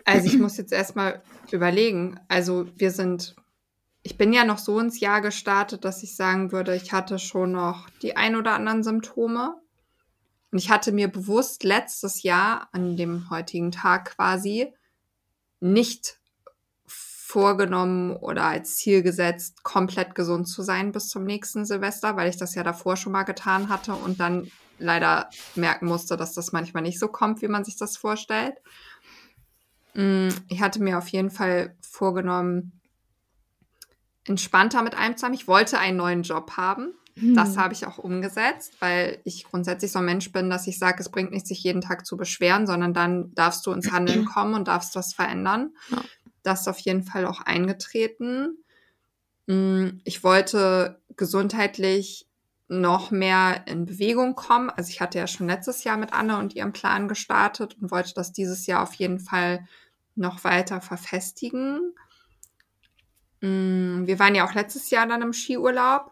Also 0.05 0.27
ich 0.27 0.37
muss 0.37 0.57
jetzt 0.57 0.71
erstmal 0.71 1.21
überlegen. 1.51 2.19
Also 2.27 2.67
wir 2.75 2.91
sind, 2.91 3.35
ich 4.03 4.17
bin 4.17 4.31
ja 4.33 4.45
noch 4.45 4.57
so 4.57 4.79
ins 4.79 4.99
Jahr 4.99 5.21
gestartet, 5.21 5.85
dass 5.85 6.03
ich 6.03 6.15
sagen 6.15 6.51
würde, 6.51 6.75
ich 6.75 6.93
hatte 6.93 7.19
schon 7.19 7.53
noch 7.53 7.89
die 8.01 8.15
ein 8.15 8.35
oder 8.35 8.53
anderen 8.53 8.83
Symptome. 8.83 9.55
Und 10.51 10.59
ich 10.59 10.69
hatte 10.69 10.91
mir 10.91 11.09
bewusst 11.09 11.63
letztes 11.63 12.23
Jahr 12.23 12.69
an 12.71 12.95
dem 12.95 13.29
heutigen 13.29 13.71
Tag 13.71 14.15
quasi 14.15 14.73
nicht 15.59 16.19
vorgenommen 16.85 18.15
oder 18.15 18.43
als 18.45 18.77
Ziel 18.77 19.03
gesetzt, 19.03 19.63
komplett 19.63 20.15
gesund 20.15 20.47
zu 20.47 20.61
sein 20.61 20.93
bis 20.93 21.09
zum 21.09 21.25
nächsten 21.25 21.65
Silvester, 21.65 22.15
weil 22.15 22.29
ich 22.29 22.37
das 22.37 22.55
ja 22.55 22.63
davor 22.63 22.95
schon 22.95 23.11
mal 23.11 23.23
getan 23.23 23.67
hatte 23.67 23.93
und 23.93 24.21
dann 24.21 24.49
leider 24.79 25.29
merken 25.55 25.87
musste, 25.87 26.17
dass 26.17 26.33
das 26.33 26.51
manchmal 26.51 26.83
nicht 26.83 26.99
so 26.99 27.07
kommt, 27.07 27.41
wie 27.41 27.47
man 27.47 27.63
sich 27.63 27.77
das 27.77 27.97
vorstellt. 27.97 28.55
Mm, 29.93 30.29
ich 30.47 30.61
hatte 30.61 30.81
mir 30.81 30.97
auf 30.97 31.07
jeden 31.09 31.31
Fall 31.31 31.75
vorgenommen, 31.81 32.79
entspannter 34.25 34.83
mit 34.83 34.95
einem 34.95 35.17
zu 35.17 35.25
haben. 35.25 35.33
Ich 35.33 35.47
wollte 35.47 35.79
einen 35.79 35.97
neuen 35.97 36.23
Job 36.23 36.51
haben. 36.57 36.93
Das 37.33 37.55
hm. 37.55 37.57
habe 37.57 37.73
ich 37.73 37.87
auch 37.87 37.97
umgesetzt, 37.97 38.73
weil 38.79 39.19
ich 39.23 39.43
grundsätzlich 39.45 39.91
so 39.91 39.99
ein 39.99 40.05
Mensch 40.05 40.31
bin, 40.31 40.51
dass 40.51 40.67
ich 40.67 40.77
sage, 40.77 40.97
es 40.99 41.09
bringt 41.09 41.31
nichts, 41.31 41.49
sich 41.49 41.63
jeden 41.63 41.81
Tag 41.81 42.05
zu 42.05 42.15
beschweren, 42.15 42.67
sondern 42.67 42.93
dann 42.93 43.33
darfst 43.33 43.65
du 43.65 43.71
ins 43.71 43.91
Handeln 43.91 44.25
kommen 44.33 44.53
und 44.53 44.67
darfst 44.67 44.95
was 44.95 45.13
verändern. 45.13 45.71
Ja. 45.89 46.03
Das 46.43 46.61
ist 46.61 46.67
auf 46.67 46.79
jeden 46.79 47.03
Fall 47.03 47.25
auch 47.25 47.41
eingetreten. 47.41 48.63
Mm, 49.47 49.99
ich 50.03 50.23
wollte 50.23 51.01
gesundheitlich 51.15 52.26
noch 52.67 53.11
mehr 53.11 53.65
in 53.65 53.85
Bewegung 53.85 54.35
kommen. 54.35 54.69
Also 54.69 54.89
ich 54.89 54.99
hatte 54.99 55.17
ja 55.17 55.27
schon 55.27 55.47
letztes 55.47 55.83
Jahr 55.83 55.97
mit 55.97 56.13
Anne 56.13 56.37
und 56.37 56.55
ihrem 56.55 56.73
Plan 56.73 57.07
gestartet 57.07 57.77
und 57.79 57.91
wollte 57.91 58.13
das 58.13 58.33
dieses 58.33 58.67
Jahr 58.67 58.83
auf 58.83 58.93
jeden 58.95 59.19
Fall 59.19 59.65
noch 60.15 60.43
weiter 60.43 60.81
verfestigen. 60.81 61.93
Mm, 63.41 64.05
wir 64.05 64.19
waren 64.19 64.35
ja 64.35 64.45
auch 64.45 64.53
letztes 64.53 64.89
Jahr 64.89 65.07
dann 65.07 65.21
im 65.21 65.33
Skiurlaub. 65.33 66.11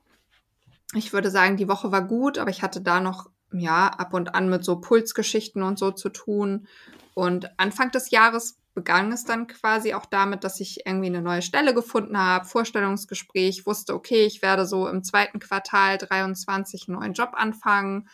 Ich 0.93 1.11
würde 1.11 1.29
sagen, 1.29 1.57
die 1.57 1.67
Woche 1.67 1.91
war 1.91 2.03
gut, 2.03 2.37
aber 2.37 2.49
ich 2.49 2.61
hatte 2.61 2.81
da 2.81 2.99
noch 2.99 3.29
ja 3.51 3.87
ab 3.87 4.13
und 4.13 4.35
an 4.35 4.49
mit 4.49 4.63
so 4.63 4.79
Pulsgeschichten 4.79 5.61
und 5.63 5.77
so 5.77 5.91
zu 5.91 6.09
tun. 6.09 6.67
Und 7.13 7.59
Anfang 7.59 7.91
des 7.91 8.11
Jahres 8.11 8.57
begann 8.75 9.11
es 9.11 9.23
dann 9.23 9.47
quasi 9.47 9.93
auch 9.93 10.05
damit, 10.05 10.43
dass 10.43 10.59
ich 10.59 10.85
irgendwie 10.85 11.07
eine 11.07 11.21
neue 11.21 11.41
Stelle 11.41 11.73
gefunden 11.73 12.17
habe, 12.17 12.45
Vorstellungsgespräch, 12.45 13.65
wusste, 13.65 13.95
okay, 13.95 14.25
ich 14.25 14.41
werde 14.41 14.65
so 14.65 14.87
im 14.87 15.03
zweiten 15.03 15.39
Quartal 15.39 15.97
23 15.97 16.87
einen 16.87 16.99
neuen 16.99 17.13
Job 17.13 17.31
anfangen. 17.33 18.07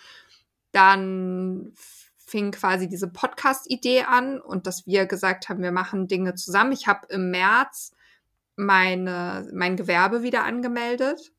Dann 0.71 1.73
fing 2.15 2.51
quasi 2.51 2.87
diese 2.87 3.09
Podcast-Idee 3.09 4.03
an 4.03 4.39
und 4.39 4.67
dass 4.67 4.85
wir 4.85 5.07
gesagt 5.07 5.49
haben, 5.49 5.63
wir 5.63 5.73
machen 5.73 6.07
Dinge 6.07 6.35
zusammen. 6.35 6.71
Ich 6.71 6.87
habe 6.87 7.07
im 7.09 7.31
März 7.31 7.91
meine, 8.55 9.49
mein 9.53 9.75
Gewerbe 9.75 10.21
wieder 10.21 10.45
angemeldet. 10.45 11.33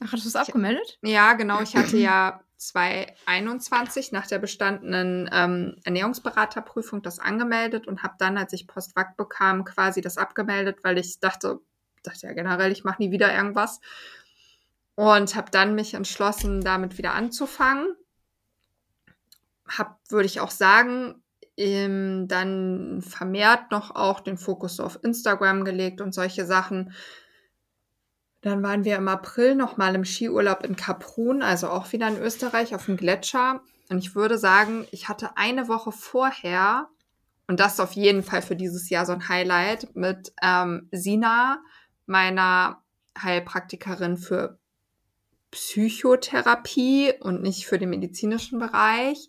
Ach, 0.00 0.12
hast 0.12 0.24
du 0.24 0.28
es 0.28 0.36
abgemeldet? 0.36 0.98
Ja, 1.02 1.34
genau. 1.34 1.60
Ich 1.60 1.76
hatte 1.76 1.98
ja 1.98 2.40
2021 2.68 4.12
nach 4.12 4.26
der 4.26 4.38
bestandenen 4.38 5.28
ähm, 5.32 5.76
Ernährungsberaterprüfung 5.84 7.02
das 7.02 7.18
angemeldet 7.18 7.86
und 7.86 8.02
habe 8.02 8.14
dann, 8.18 8.38
als 8.38 8.52
ich 8.52 8.66
Postwakt 8.66 9.16
bekam, 9.16 9.64
quasi 9.64 10.00
das 10.00 10.18
abgemeldet, 10.18 10.78
weil 10.82 10.98
ich 10.98 11.20
dachte, 11.20 11.60
dachte 12.02 12.26
ja 12.26 12.32
generell, 12.32 12.72
ich 12.72 12.84
mache 12.84 13.02
nie 13.02 13.10
wieder 13.10 13.34
irgendwas. 13.34 13.80
Und 14.94 15.34
habe 15.34 15.50
dann 15.50 15.74
mich 15.74 15.94
entschlossen, 15.94 16.60
damit 16.60 16.98
wieder 16.98 17.14
anzufangen. 17.14 17.96
Hab, 19.66 19.98
würde 20.10 20.26
ich 20.26 20.40
auch 20.40 20.50
sagen, 20.50 21.22
ähm, 21.56 22.28
dann 22.28 23.02
vermehrt 23.02 23.70
noch 23.70 23.94
auch 23.94 24.20
den 24.20 24.36
Fokus 24.36 24.80
auf 24.80 24.98
Instagram 25.02 25.64
gelegt 25.64 26.00
und 26.00 26.14
solche 26.14 26.44
Sachen 26.44 26.92
dann 28.42 28.62
waren 28.62 28.84
wir 28.84 28.96
im 28.96 29.06
April 29.08 29.54
nochmal 29.54 29.94
im 29.94 30.04
Skiurlaub 30.04 30.64
in 30.64 30.74
Kaprun, 30.74 31.42
also 31.42 31.68
auch 31.68 31.92
wieder 31.92 32.08
in 32.08 32.20
Österreich 32.20 32.74
auf 32.74 32.86
dem 32.86 32.96
Gletscher. 32.96 33.62
Und 33.88 33.98
ich 33.98 34.16
würde 34.16 34.36
sagen, 34.36 34.86
ich 34.90 35.08
hatte 35.08 35.36
eine 35.36 35.68
Woche 35.68 35.92
vorher, 35.92 36.88
und 37.46 37.60
das 37.60 37.74
ist 37.74 37.80
auf 37.80 37.92
jeden 37.92 38.24
Fall 38.24 38.42
für 38.42 38.56
dieses 38.56 38.90
Jahr 38.90 39.06
so 39.06 39.12
ein 39.12 39.28
Highlight, 39.28 39.94
mit 39.94 40.32
ähm, 40.42 40.88
Sina, 40.90 41.62
meiner 42.06 42.82
Heilpraktikerin 43.16 44.16
für 44.16 44.58
Psychotherapie 45.52 47.12
und 47.20 47.42
nicht 47.42 47.66
für 47.66 47.78
den 47.78 47.90
medizinischen 47.90 48.58
Bereich. 48.58 49.28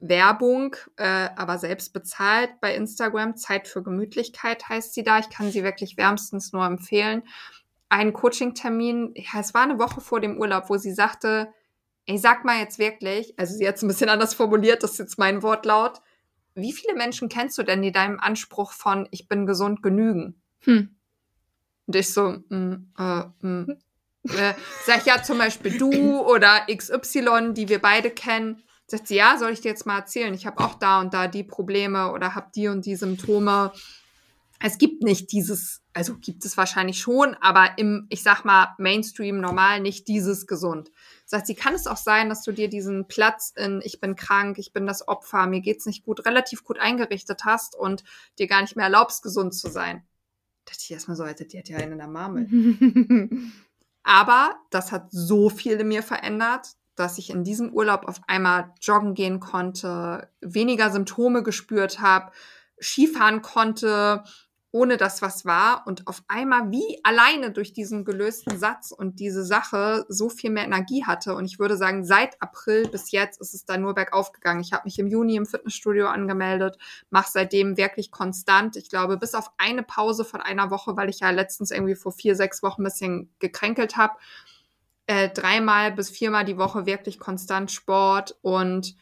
Werbung, 0.00 0.76
äh, 0.96 1.28
aber 1.34 1.58
selbst 1.58 1.92
bezahlt 1.92 2.50
bei 2.60 2.72
Instagram. 2.76 3.36
Zeit 3.36 3.66
für 3.66 3.82
Gemütlichkeit 3.82 4.68
heißt 4.68 4.94
sie 4.94 5.02
da. 5.02 5.18
Ich 5.18 5.28
kann 5.28 5.50
sie 5.50 5.64
wirklich 5.64 5.96
wärmstens 5.96 6.52
nur 6.52 6.64
empfehlen 6.64 7.24
einen 7.88 8.12
Coaching-Termin, 8.12 9.14
ja, 9.16 9.40
es 9.40 9.54
war 9.54 9.62
eine 9.62 9.78
Woche 9.78 10.00
vor 10.00 10.20
dem 10.20 10.38
Urlaub, 10.38 10.68
wo 10.68 10.76
sie 10.76 10.92
sagte, 10.92 11.52
ey, 12.06 12.18
sag 12.18 12.44
mal 12.44 12.58
jetzt 12.58 12.78
wirklich, 12.78 13.34
also 13.38 13.54
sie 13.54 13.66
hat 13.66 13.76
es 13.76 13.82
ein 13.82 13.88
bisschen 13.88 14.08
anders 14.10 14.34
formuliert, 14.34 14.82
das 14.82 14.92
ist 14.92 14.98
jetzt 14.98 15.18
mein 15.18 15.42
Wortlaut, 15.42 16.00
wie 16.54 16.72
viele 16.72 16.94
Menschen 16.94 17.28
kennst 17.28 17.56
du 17.58 17.62
denn, 17.62 17.82
die 17.82 17.92
deinem 17.92 18.18
Anspruch 18.18 18.72
von 18.72 19.08
ich 19.10 19.28
bin 19.28 19.46
gesund 19.46 19.82
genügen? 19.82 20.42
Hm. 20.60 20.96
Und 21.86 21.96
ich 21.96 22.12
so, 22.12 22.36
mm, 22.48 22.92
äh, 22.98 23.46
mm. 23.46 23.76
äh, 24.24 24.54
sag 24.84 24.98
ich 24.98 25.06
ja 25.06 25.22
zum 25.22 25.38
Beispiel 25.38 25.78
du 25.78 26.20
oder 26.20 26.66
XY, 26.70 27.54
die 27.54 27.68
wir 27.68 27.80
beide 27.80 28.10
kennen. 28.10 28.62
Sagt 28.86 29.08
sie, 29.08 29.16
ja, 29.16 29.36
soll 29.38 29.52
ich 29.52 29.60
dir 29.60 29.68
jetzt 29.68 29.86
mal 29.86 29.98
erzählen? 29.98 30.34
Ich 30.34 30.46
habe 30.46 30.62
auch 30.62 30.74
da 30.74 31.00
und 31.00 31.14
da 31.14 31.28
die 31.28 31.44
Probleme 31.44 32.12
oder 32.12 32.34
habe 32.34 32.50
die 32.54 32.68
und 32.68 32.84
die 32.84 32.96
Symptome. 32.96 33.72
Es 34.60 34.78
gibt 34.78 35.02
nicht 35.02 35.30
dieses, 35.30 35.82
also 35.92 36.16
gibt 36.16 36.44
es 36.44 36.56
wahrscheinlich 36.56 36.98
schon, 36.98 37.34
aber 37.40 37.78
im, 37.78 38.06
ich 38.08 38.22
sag 38.22 38.44
mal, 38.44 38.74
Mainstream 38.78 39.40
normal 39.40 39.80
nicht 39.80 40.08
dieses 40.08 40.46
gesund. 40.46 40.90
Das 41.24 41.38
heißt, 41.38 41.46
sie 41.46 41.54
kann 41.54 41.74
es 41.74 41.86
auch 41.86 41.96
sein, 41.96 42.28
dass 42.28 42.42
du 42.42 42.52
dir 42.52 42.68
diesen 42.68 43.06
Platz 43.06 43.52
in 43.56 43.80
ich 43.84 44.00
bin 44.00 44.16
krank, 44.16 44.58
ich 44.58 44.72
bin 44.72 44.86
das 44.86 45.06
Opfer, 45.06 45.46
mir 45.46 45.60
geht's 45.60 45.86
nicht 45.86 46.04
gut, 46.04 46.26
relativ 46.26 46.64
gut 46.64 46.78
eingerichtet 46.80 47.44
hast 47.44 47.76
und 47.76 48.02
dir 48.38 48.48
gar 48.48 48.62
nicht 48.62 48.74
mehr 48.74 48.86
erlaubst, 48.86 49.22
gesund 49.22 49.54
zu 49.54 49.68
sein. 49.68 50.02
Da 50.64 50.72
dachte 50.72 50.82
ich 50.84 50.90
erstmal 50.90 51.16
so, 51.16 51.22
Alter, 51.22 51.44
die 51.44 51.58
hat 51.58 51.68
ja 51.68 51.78
einen 51.78 51.92
in 51.92 51.98
der 51.98 52.08
Marmel. 52.08 52.48
aber 54.02 54.56
das 54.70 54.90
hat 54.90 55.06
so 55.10 55.50
viel 55.50 55.74
in 55.74 55.88
mir 55.88 56.02
verändert, 56.02 56.72
dass 56.96 57.18
ich 57.18 57.30
in 57.30 57.44
diesem 57.44 57.72
Urlaub 57.72 58.08
auf 58.08 58.20
einmal 58.26 58.74
joggen 58.80 59.14
gehen 59.14 59.38
konnte, 59.38 60.28
weniger 60.40 60.90
Symptome 60.90 61.44
gespürt 61.44 62.00
habe, 62.00 62.32
Skifahren 62.80 63.42
konnte, 63.42 64.24
ohne 64.70 64.98
dass 64.98 65.22
was 65.22 65.46
war 65.46 65.84
und 65.86 66.06
auf 66.06 66.22
einmal 66.28 66.70
wie 66.70 67.00
alleine 67.02 67.50
durch 67.50 67.72
diesen 67.72 68.04
gelösten 68.04 68.58
Satz 68.58 68.92
und 68.92 69.18
diese 69.18 69.42
Sache 69.42 70.04
so 70.08 70.28
viel 70.28 70.50
mehr 70.50 70.64
Energie 70.64 71.04
hatte. 71.06 71.34
Und 71.34 71.46
ich 71.46 71.58
würde 71.58 71.78
sagen, 71.78 72.04
seit 72.04 72.40
April 72.42 72.86
bis 72.88 73.10
jetzt 73.10 73.40
ist 73.40 73.54
es 73.54 73.64
da 73.64 73.78
nur 73.78 73.94
bergauf 73.94 74.32
gegangen. 74.32 74.60
Ich 74.60 74.72
habe 74.74 74.82
mich 74.84 74.98
im 74.98 75.06
Juni 75.06 75.36
im 75.36 75.46
Fitnessstudio 75.46 76.08
angemeldet, 76.08 76.76
mache 77.08 77.30
seitdem 77.32 77.78
wirklich 77.78 78.10
konstant. 78.10 78.76
Ich 78.76 78.90
glaube, 78.90 79.16
bis 79.16 79.34
auf 79.34 79.50
eine 79.56 79.82
Pause 79.82 80.24
von 80.24 80.42
einer 80.42 80.70
Woche, 80.70 80.96
weil 80.96 81.08
ich 81.08 81.20
ja 81.20 81.30
letztens 81.30 81.70
irgendwie 81.70 81.94
vor 81.94 82.12
vier, 82.12 82.36
sechs 82.36 82.62
Wochen 82.62 82.82
ein 82.82 82.84
bisschen 82.84 83.32
gekränkelt 83.38 83.96
habe, 83.96 84.18
äh, 85.06 85.30
dreimal 85.30 85.92
bis 85.92 86.10
viermal 86.10 86.44
die 86.44 86.58
Woche 86.58 86.84
wirklich 86.84 87.18
konstant 87.18 87.70
Sport 87.70 88.36
und 88.42 88.94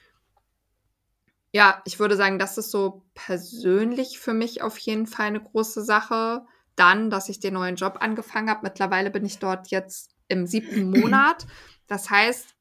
ja, 1.57 1.81
ich 1.87 1.99
würde 1.99 2.17
sagen, 2.17 2.39
das 2.39 2.59
ist 2.59 2.71
so 2.71 3.03
persönlich 3.15 4.19
für 4.19 4.35
mich 4.35 4.61
auf 4.61 4.77
jeden 4.77 5.07
Fall 5.07 5.29
eine 5.29 5.43
große 5.43 5.83
Sache. 5.83 6.45
Dann, 6.75 7.09
dass 7.09 7.31
ich 7.31 7.41
den 7.41 7.55
neuen 7.55 7.77
Job 7.77 7.97
angefangen 8.01 8.51
habe. 8.51 8.61
Mittlerweile 8.65 9.11
bin 9.11 9.25
ich 9.25 9.39
dort 9.39 9.69
jetzt 9.69 10.11
im 10.29 10.47
siebten 10.47 10.91
Monat. 11.01 11.47
Das 11.87 12.11
heißt, 12.11 12.55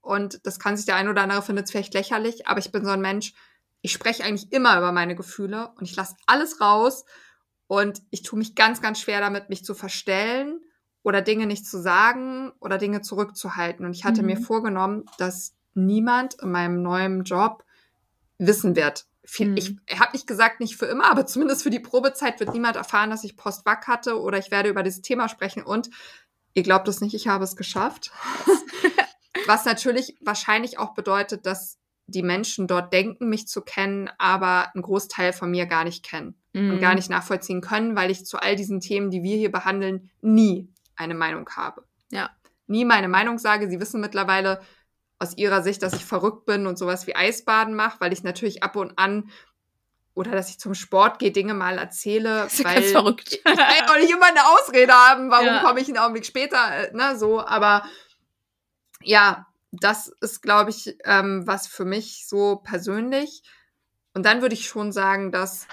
und 0.00 0.44
das 0.44 0.58
kann 0.58 0.76
sich 0.76 0.84
der 0.84 0.96
ein 0.96 1.08
oder 1.08 1.22
andere 1.22 1.42
findet 1.42 1.70
vielleicht 1.70 1.94
lächerlich, 1.94 2.48
aber 2.48 2.58
ich 2.58 2.72
bin 2.72 2.84
so 2.84 2.90
ein 2.90 3.00
Mensch, 3.00 3.34
ich 3.82 3.92
spreche 3.92 4.24
eigentlich 4.24 4.50
immer 4.50 4.76
über 4.76 4.90
meine 4.90 5.14
Gefühle 5.14 5.70
und 5.76 5.84
ich 5.84 5.94
lasse 5.94 6.16
alles 6.26 6.60
raus 6.60 7.04
und 7.68 8.02
ich 8.10 8.22
tue 8.22 8.36
mich 8.36 8.56
ganz, 8.56 8.82
ganz 8.82 8.98
schwer 8.98 9.20
damit, 9.20 9.48
mich 9.48 9.64
zu 9.64 9.74
verstellen 9.76 10.60
oder 11.04 11.22
Dinge 11.22 11.46
nicht 11.46 11.68
zu 11.68 11.80
sagen 11.80 12.50
oder 12.58 12.78
Dinge 12.78 13.00
zurückzuhalten. 13.00 13.86
Und 13.86 13.92
ich 13.92 14.04
hatte 14.04 14.22
mhm. 14.22 14.26
mir 14.26 14.36
vorgenommen, 14.38 15.04
dass 15.18 15.54
niemand 15.74 16.34
in 16.42 16.50
meinem 16.50 16.82
neuen 16.82 17.22
Job 17.22 17.62
wissen 18.40 18.74
wird. 18.74 19.06
Mhm. 19.38 19.56
Ich 19.56 19.76
habe 19.98 20.12
nicht 20.12 20.26
gesagt, 20.26 20.60
nicht 20.60 20.76
für 20.76 20.86
immer, 20.86 21.10
aber 21.10 21.26
zumindest 21.26 21.62
für 21.62 21.70
die 21.70 21.78
Probezeit 21.78 22.40
wird 22.40 22.52
niemand 22.52 22.76
erfahren, 22.76 23.10
dass 23.10 23.22
ich 23.22 23.36
Postwag 23.36 23.86
hatte 23.86 24.20
oder 24.20 24.38
ich 24.38 24.50
werde 24.50 24.70
über 24.70 24.82
dieses 24.82 25.02
Thema 25.02 25.28
sprechen. 25.28 25.62
Und 25.62 25.90
ihr 26.54 26.62
glaubt 26.62 26.88
es 26.88 27.00
nicht, 27.00 27.14
ich 27.14 27.28
habe 27.28 27.44
es 27.44 27.54
geschafft. 27.54 28.10
Was 29.46 29.64
natürlich 29.64 30.16
wahrscheinlich 30.20 30.78
auch 30.78 30.94
bedeutet, 30.94 31.46
dass 31.46 31.78
die 32.06 32.22
Menschen 32.22 32.66
dort 32.66 32.92
denken, 32.92 33.28
mich 33.28 33.46
zu 33.46 33.62
kennen, 33.62 34.10
aber 34.18 34.74
einen 34.74 34.82
Großteil 34.82 35.32
von 35.32 35.50
mir 35.50 35.66
gar 35.66 35.84
nicht 35.84 36.04
kennen 36.04 36.34
mhm. 36.52 36.72
und 36.72 36.80
gar 36.80 36.94
nicht 36.94 37.10
nachvollziehen 37.10 37.60
können, 37.60 37.94
weil 37.94 38.10
ich 38.10 38.26
zu 38.26 38.38
all 38.38 38.56
diesen 38.56 38.80
Themen, 38.80 39.10
die 39.10 39.22
wir 39.22 39.36
hier 39.36 39.52
behandeln, 39.52 40.10
nie 40.20 40.72
eine 40.96 41.14
Meinung 41.14 41.48
habe. 41.50 41.84
Ja. 42.10 42.30
Nie 42.66 42.84
meine 42.84 43.08
Meinung 43.08 43.38
sage. 43.38 43.70
Sie 43.70 43.80
wissen 43.80 44.00
mittlerweile, 44.00 44.60
aus 45.20 45.36
ihrer 45.36 45.62
Sicht, 45.62 45.82
dass 45.82 45.92
ich 45.92 46.04
verrückt 46.04 46.46
bin 46.46 46.66
und 46.66 46.78
sowas 46.78 47.06
wie 47.06 47.14
Eisbaden 47.14 47.74
mache, 47.74 48.00
weil 48.00 48.12
ich 48.12 48.24
natürlich 48.24 48.62
ab 48.62 48.74
und 48.74 48.98
an 48.98 49.30
oder 50.14 50.32
dass 50.32 50.50
ich 50.50 50.58
zum 50.58 50.74
Sport 50.74 51.18
gehe, 51.18 51.30
Dinge 51.30 51.54
mal 51.54 51.78
erzähle. 51.78 52.42
Das 52.44 52.54
ist 52.54 52.64
weil 52.64 52.74
ganz 52.74 52.90
verrückt. 52.90 53.32
ich 53.32 53.44
will 53.44 53.52
auch 53.54 53.96
nicht 53.96 54.10
immer 54.10 54.26
eine 54.26 54.46
Ausrede 54.48 54.92
haben, 54.92 55.30
warum 55.30 55.46
ja. 55.46 55.62
komme 55.62 55.80
ich 55.80 55.88
einen 55.88 55.98
Augenblick 55.98 56.26
später, 56.26 56.58
äh, 56.74 56.92
ne, 56.94 57.16
so, 57.18 57.40
aber 57.40 57.84
ja, 59.02 59.46
das 59.72 60.08
ist, 60.20 60.42
glaube 60.42 60.70
ich, 60.70 60.96
ähm, 61.04 61.46
was 61.46 61.66
für 61.66 61.84
mich 61.84 62.26
so 62.26 62.56
persönlich. 62.56 63.42
Und 64.14 64.26
dann 64.26 64.42
würde 64.42 64.54
ich 64.54 64.66
schon 64.66 64.90
sagen, 64.90 65.30
dass 65.30 65.68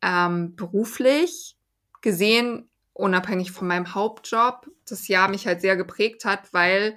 ähm, 0.00 0.56
beruflich 0.56 1.56
gesehen, 2.00 2.70
unabhängig 2.92 3.52
von 3.52 3.66
meinem 3.68 3.94
Hauptjob, 3.94 4.70
das 4.88 5.08
Jahr 5.08 5.28
mich 5.28 5.46
halt 5.46 5.60
sehr 5.60 5.76
geprägt 5.76 6.24
hat, 6.24 6.52
weil 6.52 6.96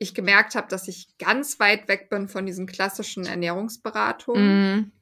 ich 0.00 0.14
gemerkt 0.14 0.54
habe, 0.54 0.66
dass 0.68 0.88
ich 0.88 1.18
ganz 1.18 1.60
weit 1.60 1.86
weg 1.86 2.08
bin 2.08 2.26
von 2.26 2.46
diesen 2.46 2.66
klassischen 2.66 3.26
Ernährungsberatungen. 3.26 4.80
Mm. 4.80 4.92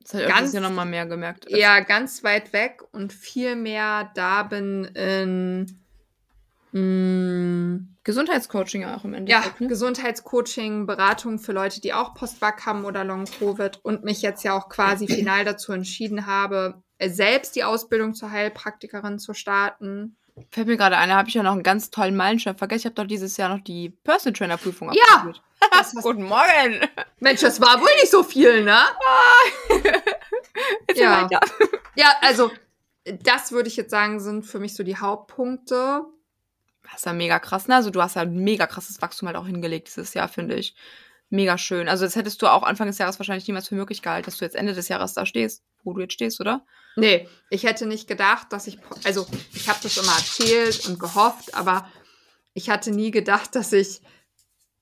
Das 0.00 0.14
ich 0.14 0.28
ganz, 0.28 0.52
ja 0.52 0.60
nochmal 0.60 0.86
mehr 0.86 1.06
gemerkt. 1.06 1.50
Ja, 1.50 1.80
ganz 1.80 2.22
weit 2.22 2.52
weg 2.52 2.82
und 2.92 3.12
viel 3.12 3.56
mehr 3.56 4.10
da 4.14 4.44
bin 4.44 4.84
in 4.84 5.80
mm, 6.72 7.96
Gesundheitscoaching 8.04 8.84
auch 8.84 9.04
im 9.04 9.14
Endeffekt. 9.14 9.46
Ja, 9.46 9.62
ne? 9.64 9.68
Gesundheitscoaching, 9.68 10.86
Beratung 10.86 11.38
für 11.38 11.52
Leute, 11.52 11.80
die 11.80 11.92
auch 11.92 12.14
Postback 12.14 12.64
haben 12.64 12.84
oder 12.84 13.02
Long-Covid 13.02 13.80
und 13.82 14.04
mich 14.04 14.22
jetzt 14.22 14.44
ja 14.44 14.56
auch 14.56 14.68
quasi 14.68 15.08
final 15.08 15.44
dazu 15.44 15.72
entschieden 15.72 16.26
habe, 16.26 16.82
selbst 17.02 17.56
die 17.56 17.64
Ausbildung 17.64 18.14
zur 18.14 18.30
Heilpraktikerin 18.30 19.18
zu 19.18 19.34
starten 19.34 20.16
Fällt 20.50 20.66
mir 20.66 20.76
gerade 20.76 20.96
ein, 20.96 21.08
da 21.08 21.16
habe 21.16 21.28
ich 21.28 21.34
ja 21.34 21.44
noch 21.44 21.52
einen 21.52 21.62
ganz 21.62 21.90
tollen 21.90 22.16
Meilenstein 22.16 22.56
vergessen. 22.56 22.80
Ich 22.80 22.86
habe 22.86 22.96
doch 22.96 23.06
dieses 23.06 23.36
Jahr 23.36 23.50
noch 23.50 23.62
die 23.62 23.90
Personal 23.90 24.32
Trainer 24.32 24.56
Prüfung 24.56 24.90
abgeschlossen. 24.90 25.40
Ja! 25.94 26.00
Guten 26.02 26.24
Morgen! 26.24 26.80
Mensch, 27.20 27.40
das 27.40 27.60
war 27.60 27.80
wohl 27.80 27.94
nicht 28.00 28.10
so 28.10 28.24
viel, 28.24 28.64
ne? 28.64 28.80
ja. 30.94 31.22
Weiter. 31.22 31.40
ja, 31.94 32.12
also 32.20 32.50
das 33.04 33.52
würde 33.52 33.68
ich 33.68 33.76
jetzt 33.76 33.90
sagen, 33.90 34.18
sind 34.18 34.44
für 34.44 34.58
mich 34.58 34.74
so 34.74 34.82
die 34.82 34.96
Hauptpunkte. 34.96 36.04
Das 36.82 36.96
ist 36.96 37.06
ja 37.06 37.12
mega 37.12 37.38
krass, 37.38 37.68
ne? 37.68 37.76
Also 37.76 37.90
du 37.90 38.02
hast 38.02 38.16
ja 38.16 38.22
ein 38.22 38.34
mega 38.34 38.66
krasses 38.66 39.00
Wachstum 39.00 39.28
halt 39.28 39.36
auch 39.36 39.46
hingelegt 39.46 39.86
dieses 39.86 40.14
Jahr, 40.14 40.28
finde 40.28 40.56
ich. 40.56 40.74
Mega 41.30 41.58
schön. 41.58 41.88
Also 41.88 42.04
das 42.04 42.16
hättest 42.16 42.42
du 42.42 42.48
auch 42.48 42.64
Anfang 42.64 42.88
des 42.88 42.98
Jahres 42.98 43.20
wahrscheinlich 43.20 43.46
niemals 43.46 43.68
für 43.68 43.76
möglich 43.76 44.02
gehalten, 44.02 44.26
dass 44.26 44.38
du 44.38 44.44
jetzt 44.44 44.56
Ende 44.56 44.74
des 44.74 44.88
Jahres 44.88 45.14
da 45.14 45.26
stehst, 45.26 45.62
wo 45.84 45.92
du 45.92 46.00
jetzt 46.00 46.14
stehst, 46.14 46.40
oder? 46.40 46.66
Nee, 46.96 47.28
ich 47.50 47.64
hätte 47.64 47.86
nicht 47.86 48.08
gedacht, 48.08 48.52
dass 48.52 48.66
ich, 48.66 48.78
also 49.04 49.26
ich 49.52 49.68
habe 49.68 49.78
das 49.82 49.96
immer 49.96 50.12
erzählt 50.12 50.86
und 50.86 50.98
gehofft, 50.98 51.54
aber 51.54 51.88
ich 52.52 52.70
hatte 52.70 52.90
nie 52.90 53.10
gedacht, 53.10 53.54
dass 53.54 53.72
ich 53.72 54.00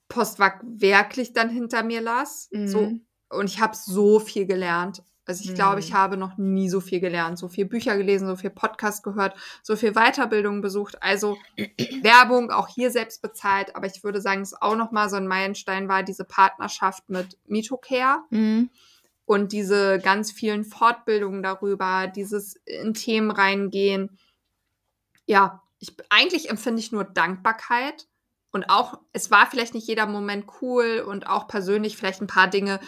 Postwag 0.08 0.60
wirklich 0.62 1.32
dann 1.32 1.48
hinter 1.48 1.82
mir 1.82 2.00
las. 2.00 2.48
Mhm. 2.52 2.68
So, 2.68 2.92
und 3.30 3.46
ich 3.46 3.60
habe 3.60 3.74
so 3.74 4.20
viel 4.20 4.46
gelernt. 4.46 5.02
Also 5.24 5.44
ich 5.44 5.50
mhm. 5.50 5.54
glaube, 5.54 5.80
ich 5.80 5.94
habe 5.94 6.16
noch 6.16 6.36
nie 6.36 6.68
so 6.68 6.80
viel 6.80 7.00
gelernt, 7.00 7.38
so 7.38 7.48
viel 7.48 7.64
Bücher 7.64 7.96
gelesen, 7.96 8.26
so 8.26 8.36
viel 8.36 8.50
Podcast 8.50 9.04
gehört, 9.04 9.36
so 9.62 9.76
viel 9.76 9.92
Weiterbildung 9.92 10.60
besucht. 10.60 11.00
Also 11.02 11.38
Werbung 12.02 12.50
auch 12.50 12.68
hier 12.68 12.90
selbst 12.90 13.22
bezahlt. 13.22 13.74
Aber 13.76 13.86
ich 13.86 14.04
würde 14.04 14.20
sagen, 14.20 14.42
es 14.42 14.60
auch 14.60 14.76
noch 14.76 14.90
mal 14.90 15.08
so 15.08 15.16
ein 15.16 15.28
Meilenstein 15.28 15.88
war 15.88 16.02
diese 16.02 16.24
Partnerschaft 16.24 17.08
mit 17.08 17.38
Mitocare. 17.46 18.22
Mhm 18.30 18.70
und 19.24 19.52
diese 19.52 19.98
ganz 19.98 20.32
vielen 20.32 20.64
Fortbildungen 20.64 21.42
darüber, 21.42 22.06
dieses 22.06 22.56
in 22.64 22.94
Themen 22.94 23.30
reingehen. 23.30 24.18
Ja, 25.26 25.62
ich, 25.78 25.96
eigentlich 26.10 26.50
empfinde 26.50 26.80
ich 26.80 26.92
nur 26.92 27.04
Dankbarkeit 27.04 28.06
und 28.52 28.68
auch, 28.68 28.98
es 29.12 29.30
war 29.30 29.46
vielleicht 29.46 29.74
nicht 29.74 29.88
jeder 29.88 30.06
Moment 30.06 30.46
cool 30.60 31.04
und 31.06 31.26
auch 31.26 31.48
persönlich 31.48 31.96
vielleicht 31.96 32.20
ein 32.20 32.26
paar 32.26 32.48
Dinge. 32.48 32.80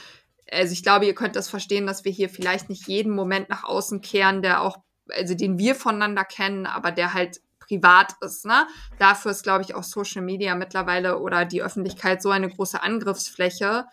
Also 0.50 0.72
ich 0.72 0.82
glaube, 0.82 1.06
ihr 1.06 1.14
könnt 1.14 1.36
das 1.36 1.48
verstehen, 1.48 1.86
dass 1.86 2.04
wir 2.04 2.12
hier 2.12 2.28
vielleicht 2.28 2.68
nicht 2.68 2.86
jeden 2.86 3.14
Moment 3.14 3.48
nach 3.48 3.64
außen 3.64 4.02
kehren, 4.02 4.42
der 4.42 4.60
auch, 4.60 4.76
also 5.08 5.34
den 5.34 5.58
wir 5.58 5.74
voneinander 5.74 6.24
kennen, 6.24 6.66
aber 6.66 6.90
der 6.90 7.14
halt 7.14 7.40
privat 7.60 8.14
ist. 8.20 8.44
Ne? 8.44 8.66
Dafür 8.98 9.30
ist, 9.30 9.42
glaube 9.42 9.62
ich, 9.62 9.74
auch 9.74 9.82
Social 9.82 10.22
Media 10.22 10.54
mittlerweile 10.54 11.18
oder 11.18 11.46
die 11.46 11.62
Öffentlichkeit 11.62 12.20
so 12.20 12.30
eine 12.30 12.50
große 12.50 12.82
Angriffsfläche, 12.82 13.86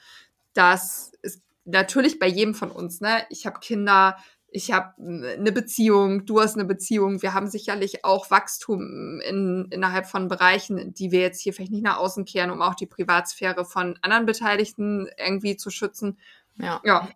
dass 0.54 1.14
es 1.22 1.42
natürlich 1.66 2.20
bei 2.20 2.28
jedem 2.28 2.54
von 2.54 2.72
uns, 2.72 3.02
ne? 3.02 3.26
Ich 3.30 3.46
habe 3.46 3.60
Kinder, 3.60 4.18
ich 4.54 4.72
habe 4.74 4.94
eine 5.02 5.52
Beziehung, 5.54 6.26
du 6.26 6.42
hast 6.42 6.56
eine 6.56 6.66
Beziehung. 6.66 7.22
Wir 7.22 7.34
haben 7.34 7.48
sicherlich 7.48 8.04
auch 8.04 8.30
Wachstum 8.30 9.22
in, 9.22 9.68
innerhalb 9.72 10.06
von 10.06 10.28
Bereichen, 10.28 10.94
die 10.94 11.12
wir 11.12 11.22
jetzt 11.22 11.40
hier 11.40 11.54
vielleicht 11.54 11.72
nicht 11.72 11.86
nach 11.86 11.98
außen 11.98 12.26
kehren, 12.26 12.52
um 12.52 12.62
auch 12.62 12.76
die 12.76 12.86
Privatsphäre 12.86 13.64
von 13.64 13.98
anderen 14.02 14.26
Beteiligten 14.26 15.08
irgendwie 15.18 15.56
zu 15.56 15.70
schützen. 15.70 16.20
Ja. 16.58 16.82
ja. 16.84 17.08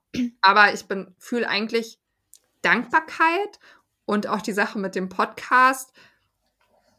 Aber 0.42 0.74
ich 0.74 0.86
bin 0.86 1.14
fühle 1.18 1.50
eigentlich 1.50 2.00
Dankbarkeit 2.62 3.60
und 4.06 4.28
auch 4.28 4.42
die 4.42 4.54
Sache 4.54 4.80
mit 4.80 4.96
dem 4.96 5.10
Podcast. 5.10 5.92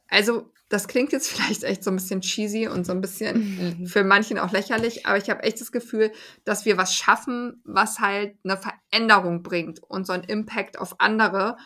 Also 0.08 0.52
das 0.68 0.88
klingt 0.88 1.12
jetzt 1.12 1.28
vielleicht 1.32 1.64
echt 1.64 1.84
so 1.84 1.90
ein 1.90 1.96
bisschen 1.96 2.20
cheesy 2.20 2.68
und 2.68 2.84
so 2.84 2.92
ein 2.92 3.00
bisschen 3.00 3.78
mhm. 3.80 3.86
für 3.86 4.04
manchen 4.04 4.38
auch 4.38 4.52
lächerlich, 4.52 5.06
aber 5.06 5.18
ich 5.18 5.30
habe 5.30 5.42
echt 5.42 5.60
das 5.60 5.72
Gefühl, 5.72 6.12
dass 6.44 6.64
wir 6.64 6.76
was 6.76 6.94
schaffen, 6.94 7.60
was 7.64 8.00
halt 8.00 8.36
eine 8.44 8.56
Veränderung 8.56 9.42
bringt 9.42 9.82
und 9.82 10.06
so 10.06 10.12
einen 10.12 10.24
Impact 10.24 10.78
auf 10.78 11.00
andere. 11.00 11.56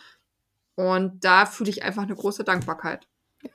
Und 0.75 1.23
da 1.23 1.45
fühle 1.45 1.69
ich 1.69 1.83
einfach 1.83 2.03
eine 2.03 2.15
große 2.15 2.43
Dankbarkeit. 2.43 3.07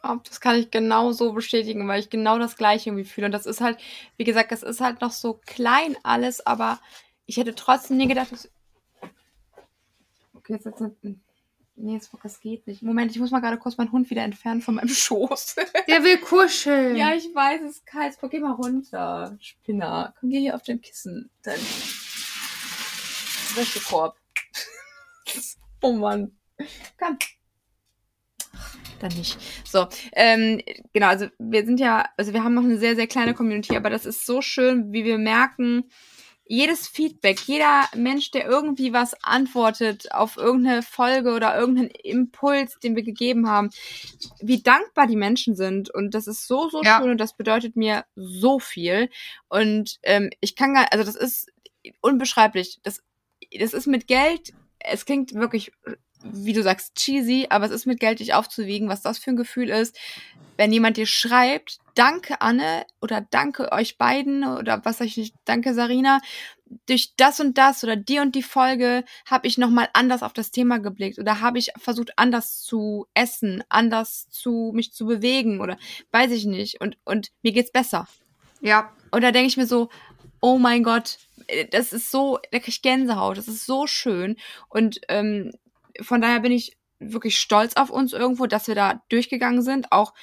Ja, 0.03 0.21
das 0.25 0.41
kann 0.41 0.57
ich 0.57 0.71
genau 0.71 1.13
so 1.13 1.33
bestätigen, 1.33 1.87
weil 1.87 2.01
ich 2.01 2.11
genau 2.11 2.39
das 2.39 2.57
Gleiche 2.57 2.91
irgendwie 2.91 3.05
fühle. 3.05 3.27
Und 3.27 3.33
das 3.33 3.47
ist 3.47 3.61
halt, 3.61 3.79
wie 4.17 4.25
gesagt, 4.25 4.53
es 4.53 4.63
ist 4.63 4.81
halt 4.81 5.01
noch 5.01 5.13
so 5.13 5.41
klein 5.47 5.97
alles, 6.03 6.45
aber 6.45 6.81
ich 7.25 7.37
hätte 7.37 7.55
trotzdem 7.55 7.97
nie 7.97 8.09
gedacht, 8.09 8.33
dass. 8.33 8.51
Okay, 10.35 10.55
jetzt, 10.55 10.67
jetzt, 10.67 10.83
Nee, 11.79 11.93
jetzt, 11.93 12.11
das 12.23 12.41
geht 12.41 12.67
nicht. 12.67 12.83
Moment, 12.83 13.11
ich 13.11 13.19
muss 13.19 13.31
mal 13.31 13.41
gerade 13.41 13.59
kurz 13.59 13.77
meinen 13.77 13.93
Hund 13.93 14.09
wieder 14.09 14.23
entfernen 14.23 14.63
von 14.63 14.77
meinem 14.77 14.89
Schoß. 14.95 15.57
Der 15.87 16.03
will 16.03 16.19
kuscheln. 16.19 16.97
ja, 16.97 17.15
ich 17.15 17.35
weiß, 17.35 17.61
es 17.63 17.77
ist 17.77 17.87
kalt. 17.87 18.17
Geh 18.31 18.41
mal 18.41 18.53
runter, 18.53 19.37
Spinner. 19.41 20.15
Komm, 20.19 20.31
geh 20.31 20.41
hier 20.41 20.55
auf 20.55 20.63
den 20.63 20.81
Kissen. 20.81 21.31
Dein 21.43 21.61
Wäschekorb. 23.55 24.17
oh 25.83 25.93
Mann. 25.93 26.33
Komm. 26.99 27.19
Dann 29.01 29.13
nicht. 29.13 29.39
So, 29.67 29.87
ähm, 30.13 30.63
genau, 30.95 31.09
also 31.09 31.27
wir 31.39 31.67
sind 31.67 31.79
ja, 31.79 32.09
also 32.17 32.33
wir 32.33 32.43
haben 32.43 32.55
noch 32.55 32.65
eine 32.65 32.79
sehr, 32.79 32.97
sehr 32.97 33.07
kleine 33.07 33.35
Community, 33.35 33.77
aber 33.77 33.91
das 33.91 34.07
ist 34.07 34.25
so 34.25 34.41
schön, 34.41 34.93
wie 34.93 35.05
wir 35.05 35.19
merken, 35.19 35.85
jedes 36.49 36.87
Feedback, 36.87 37.41
jeder 37.41 37.89
Mensch, 37.95 38.31
der 38.31 38.47
irgendwie 38.47 38.93
was 38.93 39.15
antwortet 39.23 40.13
auf 40.13 40.37
irgendeine 40.37 40.83
Folge 40.83 41.35
oder 41.35 41.59
irgendeinen 41.59 41.91
Impuls, 41.91 42.79
den 42.79 42.95
wir 42.95 43.03
gegeben 43.03 43.49
haben, 43.49 43.71
wie 44.41 44.63
dankbar 44.63 45.07
die 45.07 45.17
Menschen 45.17 45.57
sind. 45.57 45.93
Und 45.93 46.15
das 46.15 46.27
ist 46.27 46.47
so, 46.47 46.69
so 46.69 46.83
ja. 46.83 46.99
schön 46.99 47.11
und 47.11 47.19
das 47.19 47.37
bedeutet 47.37 47.77
mir 47.77 48.05
so 48.15 48.59
viel. 48.59 49.11
Und 49.49 49.99
ähm, 50.03 50.31
ich 50.41 50.55
kann 50.55 50.75
gar, 50.75 50.87
also 50.93 51.05
das 51.05 51.17
ist 51.17 51.53
unbeschreiblich. 52.01 52.79
Das, 52.83 53.03
das 53.59 53.73
ist 53.73 53.87
mit 53.87 54.07
Geld, 54.07 54.53
es 54.79 55.05
klingt 55.05 55.35
wirklich, 55.35 55.73
wie 56.23 56.53
du 56.53 56.63
sagst, 56.63 56.95
cheesy, 56.97 57.47
aber 57.51 57.67
es 57.67 57.71
ist 57.71 57.87
mit 57.87 58.01
Geld 58.01 58.21
nicht 58.21 58.35
aufzuwiegen, 58.35 58.89
was 58.89 59.03
das 59.03 59.19
für 59.19 59.31
ein 59.31 59.37
Gefühl 59.37 59.71
ist, 59.71 59.97
wenn 60.57 60.73
jemand 60.73 60.97
dir 60.97 61.07
schreibt, 61.07 61.79
danke 61.95 62.41
Anne 62.41 62.87
oder 63.01 63.21
danke 63.21 63.73
euch 63.73 63.99
beiden 63.99 64.45
oder 64.45 64.85
was 64.85 64.99
sag 64.99 65.07
ich 65.07 65.17
nicht, 65.17 65.35
danke 65.45 65.75
Sarina, 65.75 66.21
durch 66.87 67.13
das 67.17 67.41
und 67.41 67.59
das 67.59 67.85
oder 67.85 67.97
die 67.97 68.19
und 68.19 68.35
die 68.35 68.43
Folge 68.43 69.05
habe 69.25 69.47
ich 69.47 69.59
nochmal 69.59 69.89
anders 69.93 70.23
auf 70.23 70.33
das 70.33 70.51
Thema 70.51 70.79
geblickt 70.79 71.19
oder 71.19 71.41
habe 71.41 71.59
ich 71.59 71.73
versucht 71.79 72.19
anders 72.19 72.63
zu 72.63 73.07
essen, 73.15 73.63
anders 73.69 74.29
zu 74.31 74.73
mich 74.75 74.93
zu 74.93 75.07
bewegen 75.07 75.61
oder 75.61 75.77
weiß 76.11 76.33
ich 76.33 76.45
nicht 76.45 76.81
und 76.81 76.97
und 77.05 77.31
mir 77.43 77.53
geht's 77.53 77.71
besser. 77.71 78.09
Ja. 78.61 78.93
Und 79.13 79.23
da 79.23 79.31
denke 79.31 79.49
ich 79.49 79.57
mir 79.57 79.67
so, 79.67 79.89
oh 80.41 80.59
mein 80.59 80.83
Gott, 80.83 81.19
das 81.71 81.93
ist 81.93 82.11
so, 82.11 82.39
da 82.51 82.59
krieg 82.59 82.69
ich 82.69 82.83
Gänsehaut, 82.83 83.39
das 83.39 83.49
ist 83.49 83.65
so 83.65 83.87
schön 83.87 84.37
und 84.69 85.01
ähm, 85.09 85.53
von 86.03 86.21
daher 86.21 86.41
bin 86.41 86.53
ich 86.53 86.77
wirklich 86.99 87.39
stolz 87.39 87.75
auf 87.77 87.91
uns 87.91 88.13
irgendwo, 88.13 88.47
dass 88.47 88.69
wir 88.69 88.75
da 88.75 89.03
durchgegangen 89.09 89.63
sind, 89.63 89.93
auch 89.93 90.15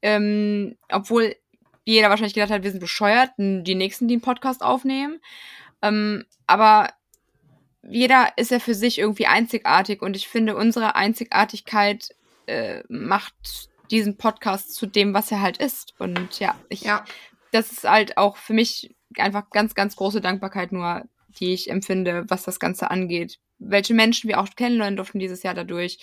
ähm, 0.00 0.76
obwohl 0.90 1.36
jeder 1.84 2.10
wahrscheinlich 2.10 2.34
gedacht 2.34 2.50
hat, 2.50 2.62
wir 2.62 2.70
sind 2.70 2.80
bescheuert, 2.80 3.30
die 3.38 3.74
nächsten, 3.74 4.08
die 4.08 4.14
einen 4.14 4.22
Podcast 4.22 4.62
aufnehmen. 4.62 5.20
Ähm, 5.82 6.24
aber 6.46 6.90
jeder 7.82 8.28
ist 8.36 8.50
ja 8.50 8.60
für 8.60 8.74
sich 8.74 8.98
irgendwie 8.98 9.26
einzigartig 9.26 10.02
und 10.02 10.16
ich 10.16 10.28
finde, 10.28 10.56
unsere 10.56 10.94
Einzigartigkeit 10.94 12.10
äh, 12.46 12.82
macht 12.88 13.68
diesen 13.90 14.16
Podcast 14.16 14.74
zu 14.74 14.86
dem, 14.86 15.12
was 15.14 15.30
er 15.32 15.42
halt 15.42 15.58
ist. 15.58 15.94
Und 15.98 16.38
ja, 16.38 16.54
ich, 16.68 16.82
ja. 16.82 17.04
das 17.50 17.72
ist 17.72 17.84
halt 17.84 18.16
auch 18.16 18.36
für 18.36 18.54
mich 18.54 18.94
einfach 19.16 19.50
ganz, 19.50 19.74
ganz 19.74 19.96
große 19.96 20.20
Dankbarkeit 20.20 20.72
nur, 20.72 21.04
die 21.40 21.52
ich 21.52 21.70
empfinde, 21.70 22.24
was 22.28 22.44
das 22.44 22.60
Ganze 22.60 22.90
angeht. 22.90 23.38
Welche 23.68 23.94
Menschen 23.94 24.28
wir 24.28 24.40
auch 24.40 24.48
kennenlernen 24.56 24.96
durften 24.96 25.18
dieses 25.18 25.42
Jahr 25.42 25.54
dadurch. 25.54 25.98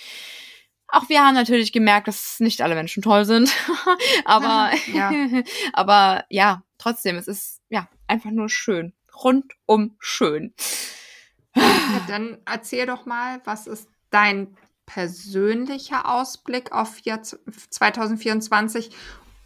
Auch 0.88 1.08
wir 1.08 1.24
haben 1.24 1.36
natürlich 1.36 1.72
gemerkt, 1.72 2.08
dass 2.08 2.40
nicht 2.40 2.62
alle 2.62 2.76
Menschen 2.76 3.04
toll 3.04 3.26
sind. 3.26 3.52
aber, 4.26 4.72
ja. 4.94 5.12
aber 5.74 6.26
ja, 6.30 6.64
trotzdem, 6.78 7.16
es 7.18 7.28
ist 7.28 7.62
ja 7.70 7.88
einfach 8.08 8.32
nur 8.32 8.50
schön. 8.50 8.94
Rundum 9.24 9.96
schön. 10.00 10.54
Ja, 11.56 12.02
dann 12.08 12.38
erzähl 12.46 12.86
doch 12.86 13.06
mal, 13.06 13.42
was 13.44 13.68
ist 13.68 13.88
dein 14.10 14.56
persönlicher 14.86 16.10
Ausblick 16.10 16.72
auf 16.72 17.02
2024 17.70 18.90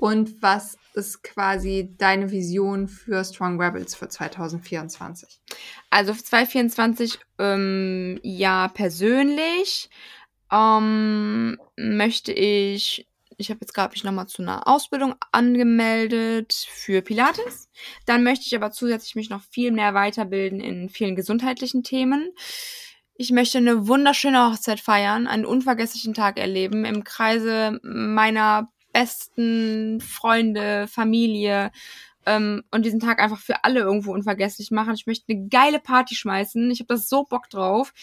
und 0.04 0.42
was 0.42 0.78
ist 0.96 1.24
quasi 1.24 1.96
deine 1.98 2.30
Vision 2.30 2.90
für 2.90 3.24
Strong 3.24 3.62
Rebels 3.62 3.96
für 3.96 4.10
2024? 4.10 5.40
Also 5.92 6.14
für 6.14 6.22
2024, 6.26 7.20
ähm, 7.40 8.20
ja, 8.22 8.68
persönlich 8.68 9.90
ähm, 10.52 11.58
möchte 11.78 12.34
ich, 12.34 13.08
ich 13.38 13.50
habe 13.50 13.62
jetzt 13.62 13.74
gerade 13.74 13.94
mich 13.94 14.04
nochmal 14.04 14.28
zu 14.28 14.42
einer 14.42 14.68
Ausbildung 14.68 15.16
angemeldet 15.32 16.54
für 16.70 17.02
Pilates. 17.02 17.70
Dann 18.06 18.26
möchte 18.26 18.46
ich 18.46 18.56
aber 18.58 18.72
zusätzlich 18.74 19.16
mich 19.16 19.30
noch 19.30 19.42
viel 19.42 19.72
mehr 19.72 19.94
weiterbilden 19.94 20.60
in 20.60 20.90
vielen 20.90 21.16
gesundheitlichen 21.16 21.82
Themen. 21.82 22.30
Ich 23.16 23.32
möchte 23.32 23.58
eine 23.58 23.88
wunderschöne 23.88 24.52
Hochzeit 24.52 24.82
feiern, 24.82 25.28
einen 25.28 25.46
unvergesslichen 25.46 26.14
Tag 26.14 26.38
erleben 26.38 26.84
im 26.84 27.06
Kreise 27.06 27.80
meiner 27.84 28.68
besten 28.94 30.00
Freunde, 30.00 30.88
Familie 30.88 31.72
ähm, 32.26 32.64
und 32.72 32.86
diesen 32.86 33.00
Tag 33.00 33.20
einfach 33.20 33.40
für 33.40 33.64
alle 33.64 33.82
irgendwo 33.82 34.14
unvergesslich 34.14 34.72
machen. 34.72 34.94
Ich 34.94 35.08
möchte 35.08 35.26
eine 35.30 35.48
geile 35.50 35.80
Party 35.80 36.16
schmeißen. 36.16 36.72
Ich 36.72 36.80
habe 36.80 36.88
das 36.88 37.10
so 37.10 37.26
Bock 37.26 37.50
drauf. 37.50 37.94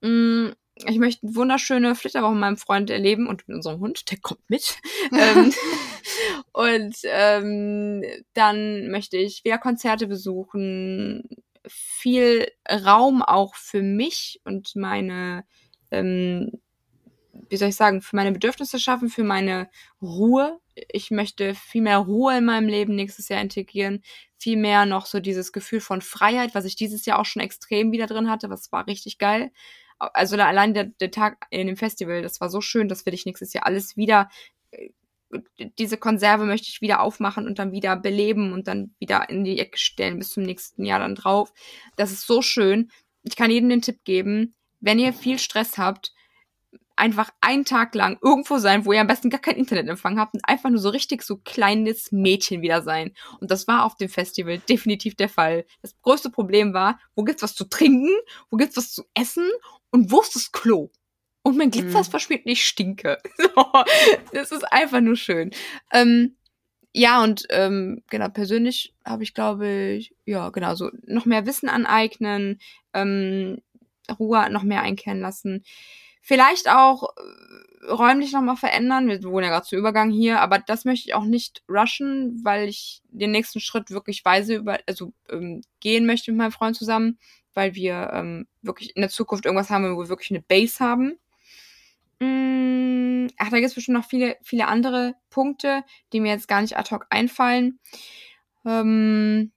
Mm, 0.00 0.50
ich 0.86 0.98
möchte 0.98 1.26
eine 1.26 1.36
wunderschöne 1.36 1.94
Flitterwoche 1.94 2.32
mit 2.32 2.40
meinem 2.40 2.56
Freund 2.56 2.90
erleben 2.90 3.26
und 3.26 3.46
mit 3.48 3.56
unserem 3.56 3.80
Hund, 3.80 4.10
der 4.10 4.18
kommt 4.18 4.48
mit. 4.48 4.76
ähm, 5.12 5.52
und 6.52 6.96
ähm, 7.04 8.02
dann 8.34 8.90
möchte 8.90 9.16
ich 9.16 9.44
wieder 9.44 9.58
Konzerte 9.58 10.06
besuchen, 10.06 11.28
viel 11.66 12.46
Raum 12.68 13.22
auch 13.22 13.54
für 13.54 13.82
mich 13.82 14.40
und 14.44 14.76
meine, 14.76 15.44
ähm, 15.90 16.52
wie 17.54 17.58
soll 17.58 17.68
ich 17.68 17.76
sagen, 17.76 18.02
für 18.02 18.16
meine 18.16 18.32
Bedürfnisse 18.32 18.80
schaffen, 18.80 19.08
für 19.08 19.24
meine 19.24 19.70
Ruhe. 20.02 20.58
Ich 20.92 21.12
möchte 21.12 21.54
viel 21.54 21.82
mehr 21.82 21.98
Ruhe 21.98 22.38
in 22.38 22.44
meinem 22.44 22.68
Leben 22.68 22.96
nächstes 22.96 23.28
Jahr 23.28 23.40
integrieren, 23.40 24.02
viel 24.36 24.56
mehr 24.56 24.86
noch 24.86 25.06
so 25.06 25.20
dieses 25.20 25.52
Gefühl 25.52 25.80
von 25.80 26.02
Freiheit, 26.02 26.54
was 26.54 26.64
ich 26.64 26.74
dieses 26.74 27.06
Jahr 27.06 27.20
auch 27.20 27.24
schon 27.24 27.42
extrem 27.42 27.92
wieder 27.92 28.06
drin 28.06 28.28
hatte, 28.28 28.50
was 28.50 28.72
war 28.72 28.86
richtig 28.86 29.18
geil 29.18 29.52
also 29.98 30.36
allein 30.36 30.74
der, 30.74 30.84
der 30.84 31.10
Tag 31.10 31.46
in 31.50 31.66
dem 31.66 31.76
Festival, 31.76 32.22
das 32.22 32.40
war 32.40 32.48
so 32.48 32.60
schön, 32.60 32.88
das 32.88 33.06
will 33.06 33.14
ich 33.14 33.26
nächstes 33.26 33.52
Jahr 33.52 33.66
alles 33.66 33.96
wieder, 33.96 34.28
äh, 34.70 34.90
diese 35.78 35.96
Konserve 35.96 36.44
möchte 36.44 36.68
ich 36.68 36.80
wieder 36.80 37.00
aufmachen 37.00 37.46
und 37.46 37.58
dann 37.58 37.72
wieder 37.72 37.96
beleben 37.96 38.52
und 38.52 38.68
dann 38.68 38.94
wieder 39.00 39.28
in 39.30 39.42
die 39.44 39.58
Ecke 39.58 39.78
stellen 39.78 40.18
bis 40.18 40.30
zum 40.30 40.44
nächsten 40.44 40.84
Jahr 40.84 41.00
dann 41.00 41.16
drauf. 41.16 41.52
Das 41.96 42.12
ist 42.12 42.26
so 42.26 42.40
schön. 42.40 42.90
Ich 43.24 43.34
kann 43.34 43.50
jedem 43.50 43.68
den 43.68 43.82
Tipp 43.82 44.04
geben, 44.04 44.54
wenn 44.80 45.00
ihr 45.00 45.12
viel 45.12 45.40
Stress 45.40 45.76
habt, 45.76 46.12
einfach 46.96 47.30
einen 47.40 47.64
Tag 47.64 47.94
lang 47.94 48.18
irgendwo 48.22 48.58
sein, 48.58 48.84
wo 48.84 48.92
ihr 48.92 49.00
am 49.00 49.06
besten 49.06 49.30
gar 49.30 49.40
kein 49.40 49.56
Internetempfang 49.56 50.18
habt 50.18 50.34
und 50.34 50.48
einfach 50.48 50.70
nur 50.70 50.78
so 50.78 50.90
richtig 50.90 51.22
so 51.22 51.36
kleines 51.38 52.12
Mädchen 52.12 52.62
wieder 52.62 52.82
sein. 52.82 53.12
Und 53.40 53.50
das 53.50 53.66
war 53.66 53.84
auf 53.84 53.96
dem 53.96 54.08
Festival 54.08 54.58
definitiv 54.58 55.14
der 55.16 55.28
Fall. 55.28 55.64
Das 55.82 56.00
größte 56.02 56.30
Problem 56.30 56.72
war, 56.72 56.98
wo 57.14 57.24
gibt's 57.24 57.42
was 57.42 57.54
zu 57.54 57.64
trinken, 57.64 58.10
wo 58.50 58.56
gibt's 58.56 58.76
was 58.76 58.92
zu 58.92 59.04
essen 59.14 59.48
und 59.90 60.10
wo 60.10 60.20
ist 60.20 60.36
das 60.36 60.52
Klo? 60.52 60.90
Und 61.42 61.58
mein 61.58 61.70
Glitzer 61.70 62.00
ist 62.00 62.08
mhm. 62.08 62.10
verschmiert 62.12 62.46
und 62.46 62.52
ich 62.52 62.64
stinke. 62.64 63.18
So, 63.36 63.84
das 64.32 64.50
ist 64.50 64.64
einfach 64.72 65.00
nur 65.00 65.16
schön. 65.16 65.50
Ähm, 65.92 66.36
ja, 66.92 67.22
und 67.22 67.44
ähm, 67.50 68.02
genau, 68.08 68.28
persönlich 68.28 68.94
habe 69.04 69.24
ich, 69.24 69.34
glaube 69.34 69.68
ich, 69.68 70.14
ja, 70.24 70.50
genau, 70.50 70.74
so 70.74 70.90
noch 71.06 71.26
mehr 71.26 71.44
Wissen 71.44 71.68
aneignen, 71.68 72.60
ähm, 72.92 73.58
Ruhe 74.18 74.48
noch 74.50 74.62
mehr 74.62 74.82
einkehren 74.82 75.20
lassen. 75.20 75.64
Vielleicht 76.26 76.68
auch 76.68 77.04
äh, 77.04 77.90
räumlich 77.92 78.32
nochmal 78.32 78.56
verändern. 78.56 79.08
Wir 79.08 79.22
wohnen 79.24 79.44
ja 79.44 79.50
gerade 79.50 79.66
zu 79.66 79.76
Übergang 79.76 80.10
hier, 80.10 80.40
aber 80.40 80.58
das 80.58 80.84
möchte 80.84 81.08
ich 81.08 81.14
auch 81.14 81.24
nicht 81.24 81.62
rushen, 81.68 82.40
weil 82.42 82.68
ich 82.68 83.02
den 83.10 83.30
nächsten 83.30 83.60
Schritt 83.60 83.90
wirklich 83.90 84.24
weise 84.24 84.54
über, 84.56 84.78
also 84.86 85.12
ähm, 85.30 85.62
gehen 85.80 86.06
möchte 86.06 86.32
mit 86.32 86.38
meinem 86.38 86.52
Freund 86.52 86.76
zusammen 86.76 87.18
weil 87.54 87.74
wir 87.74 88.10
ähm, 88.12 88.46
wirklich 88.62 88.94
in 88.96 89.00
der 89.00 89.10
Zukunft 89.10 89.46
irgendwas 89.46 89.70
haben, 89.70 89.84
wo 89.96 90.00
wir 90.00 90.08
wirklich 90.08 90.30
eine 90.30 90.42
Base 90.42 90.80
haben. 90.80 91.18
Mm, 92.18 93.28
ach, 93.38 93.50
da 93.50 93.56
gibt 93.56 93.68
es 93.68 93.74
bestimmt 93.74 93.98
noch 93.98 94.06
viele, 94.06 94.36
viele 94.42 94.66
andere 94.66 95.14
Punkte, 95.30 95.84
die 96.12 96.20
mir 96.20 96.32
jetzt 96.32 96.48
gar 96.48 96.60
nicht 96.60 96.76
ad 96.76 96.90
hoc 96.94 97.06
einfallen. 97.10 97.78
Ähm, 98.66 99.52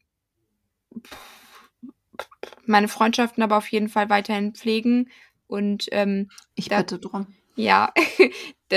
meine 2.66 2.88
Freundschaften 2.88 3.44
aber 3.44 3.58
auf 3.58 3.68
jeden 3.68 3.90
Fall 3.90 4.10
weiterhin 4.10 4.54
pflegen 4.54 5.10
und 5.48 5.88
ähm, 5.92 6.30
ich 6.56 6.70
bitte 6.70 7.00
drum. 7.00 7.28
Ja, 7.56 7.92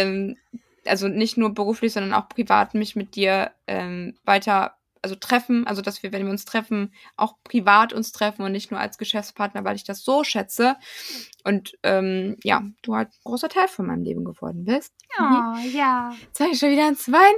also 0.87 1.09
nicht 1.09 1.37
nur 1.37 1.53
beruflich, 1.55 1.93
sondern 1.93 2.15
auch 2.15 2.29
privat 2.29 2.75
mich 2.75 2.97
mit 2.97 3.15
dir 3.17 3.53
ähm, 3.67 4.15
weiter 4.25 4.77
also 5.03 5.15
treffen, 5.15 5.67
also 5.67 5.83
dass 5.83 6.03
wir, 6.03 6.13
wenn 6.13 6.25
wir 6.25 6.31
uns 6.31 6.45
treffen, 6.45 6.93
auch 7.17 7.35
privat 7.45 7.93
uns 7.93 8.13
treffen 8.13 8.43
und 8.43 8.53
nicht 8.53 8.71
nur 8.71 8.81
als 8.81 8.99
Geschäftspartner, 8.99 9.65
weil 9.65 9.77
ich 9.77 9.85
das 9.85 10.05
so 10.05 10.25
schätze. 10.25 10.77
Und 11.45 11.77
ähm, 11.83 12.37
ja, 12.43 12.63
du 12.83 12.95
halt 12.95 13.09
ein 13.09 13.21
großer 13.25 13.49
Teil 13.49 13.69
von 13.69 13.87
meinem 13.87 14.03
Leben 14.03 14.25
geworden 14.25 14.65
bist. 14.65 14.93
Ja, 15.19 15.57
mhm. 15.57 15.71
ja. 15.73 16.15
Jetzt 16.21 16.39
fange 16.39 16.53
ich 16.53 16.59
schon 16.59 16.71
wieder 16.71 16.85
ans 16.85 17.11
Wein. 17.11 17.35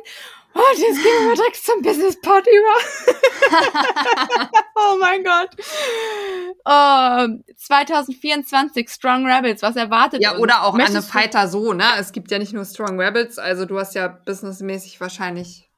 Und 0.54 0.78
jetzt 0.78 1.02
gehen 1.02 1.28
wir 1.28 1.34
direkt 1.34 1.56
zum 1.56 1.82
Business 1.82 2.20
Part 2.20 2.46
über. 2.46 2.74
Oh 4.74 4.96
mein 4.98 5.22
Gott. 5.22 5.50
Uh, 6.66 7.42
2024 7.56 8.88
Strong 8.88 9.26
Rebels, 9.26 9.62
was 9.62 9.76
erwartet 9.76 10.22
Ja, 10.22 10.38
oder 10.38 10.64
auch 10.64 10.74
Möchtest 10.74 10.96
Anne 10.96 11.24
Fighter 11.24 11.48
so, 11.48 11.72
ne? 11.72 11.84
Es 11.98 12.12
gibt 12.12 12.30
ja 12.30 12.38
nicht 12.38 12.52
nur 12.52 12.64
Strong 12.64 13.00
Rebels, 13.00 13.38
also 13.38 13.64
du 13.64 13.78
hast 13.78 13.94
ja 13.94 14.08
businessmäßig 14.08 15.00
wahrscheinlich 15.00 15.70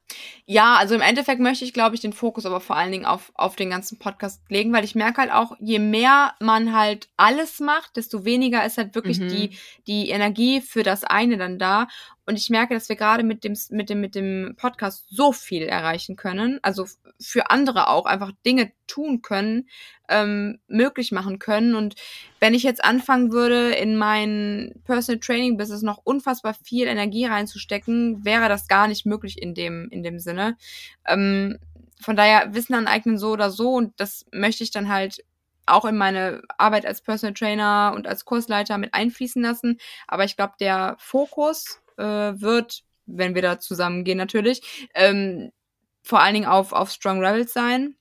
ja, 0.47 0.75
also 0.75 0.93
im 0.93 1.01
Endeffekt 1.01 1.41
möchte 1.41 1.65
ich, 1.65 1.73
glaube 1.73 1.95
ich, 1.95 2.01
den 2.01 2.13
Fokus 2.13 2.45
aber 2.45 2.59
vor 2.59 2.75
allen 2.75 2.91
Dingen 2.91 3.05
auf, 3.05 3.31
auf 3.33 3.55
den 3.55 3.71
ganzen 3.71 3.97
Podcast 3.97 4.43
legen, 4.47 4.71
weil 4.73 4.83
ich 4.83 4.93
merke 4.93 5.21
halt 5.21 5.31
auch, 5.31 5.55
je 5.59 5.79
mehr 5.79 6.35
man 6.39 6.71
halt 6.77 7.09
alles 7.17 7.59
macht, 7.59 7.97
desto 7.97 8.25
weniger 8.25 8.63
ist 8.63 8.77
halt 8.77 8.93
wirklich 8.93 9.19
mhm. 9.19 9.29
die, 9.29 9.57
die 9.87 10.09
Energie 10.09 10.61
für 10.61 10.83
das 10.83 11.03
eine 11.03 11.37
dann 11.37 11.57
da. 11.57 11.87
Und 12.27 12.37
ich 12.37 12.51
merke, 12.51 12.75
dass 12.75 12.89
wir 12.89 12.95
gerade 12.95 13.23
mit 13.23 13.43
dem, 13.43 13.57
mit 13.69 13.89
dem, 13.89 14.01
mit 14.01 14.13
dem 14.13 14.55
Podcast 14.57 15.05
so 15.09 15.31
viel 15.31 15.63
erreichen 15.63 16.15
können, 16.15 16.59
also 16.61 16.85
für 17.19 17.49
andere 17.49 17.87
auch 17.87 18.05
einfach 18.05 18.31
Dinge 18.45 18.71
tun 18.87 19.21
können, 19.21 19.67
ähm, 20.09 20.59
möglich 20.67 21.11
machen 21.11 21.39
können. 21.39 21.75
Und 21.75 21.95
wenn 22.39 22.53
ich 22.53 22.63
jetzt 22.63 22.83
anfangen 22.83 23.31
würde, 23.31 23.71
in 23.71 23.95
mein 23.95 24.73
Personal 24.85 25.19
Training 25.19 25.57
Business 25.57 25.81
noch 25.81 26.01
unfassbar 26.03 26.53
viel 26.53 26.87
Energie 26.87 27.25
reinzustecken, 27.25 28.25
wäre 28.25 28.49
das 28.49 28.67
gar 28.67 28.87
nicht 28.87 29.05
möglich 29.05 29.41
in 29.41 29.53
dem, 29.53 29.87
in 29.89 30.03
dem 30.03 30.19
Sinne. 30.19 30.34
Ähm, 31.05 31.59
von 32.01 32.15
daher 32.15 32.53
Wissen 32.53 32.75
aneignen 32.75 33.17
so 33.17 33.31
oder 33.31 33.49
so 33.49 33.73
und 33.73 33.99
das 33.99 34.25
möchte 34.31 34.63
ich 34.63 34.71
dann 34.71 34.89
halt 34.89 35.23
auch 35.65 35.85
in 35.85 35.97
meine 35.97 36.41
Arbeit 36.57 36.85
als 36.85 37.01
Personal 37.01 37.33
Trainer 37.33 37.93
und 37.95 38.07
als 38.07 38.25
Kursleiter 38.25 38.77
mit 38.77 38.93
einfließen 38.93 39.41
lassen. 39.41 39.79
Aber 40.07 40.23
ich 40.23 40.35
glaube, 40.35 40.53
der 40.59 40.95
Fokus 40.99 41.81
äh, 41.97 42.03
wird, 42.03 42.83
wenn 43.05 43.35
wir 43.35 43.41
da 43.41 43.59
zusammengehen 43.59 44.17
natürlich, 44.17 44.87
ähm, 44.93 45.51
vor 46.03 46.21
allen 46.21 46.35
Dingen 46.35 46.45
auf, 46.45 46.71
auf 46.71 46.91
Strong 46.91 47.19
Rebels 47.25 47.53
sein. 47.53 47.95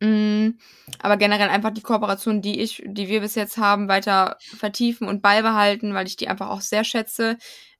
Mm, 0.00 0.52
aber 1.00 1.16
generell 1.18 1.50
einfach 1.50 1.72
die 1.72 1.82
Kooperation, 1.82 2.40
die 2.40 2.60
ich, 2.60 2.82
die 2.86 3.08
wir 3.08 3.20
bis 3.20 3.34
jetzt 3.34 3.58
haben, 3.58 3.88
weiter 3.88 4.38
vertiefen 4.40 5.06
und 5.08 5.20
beibehalten, 5.20 5.92
weil 5.94 6.06
ich 6.06 6.16
die 6.16 6.28
einfach 6.28 6.48
auch 6.48 6.62
sehr 6.62 6.84
schätze. 6.84 7.36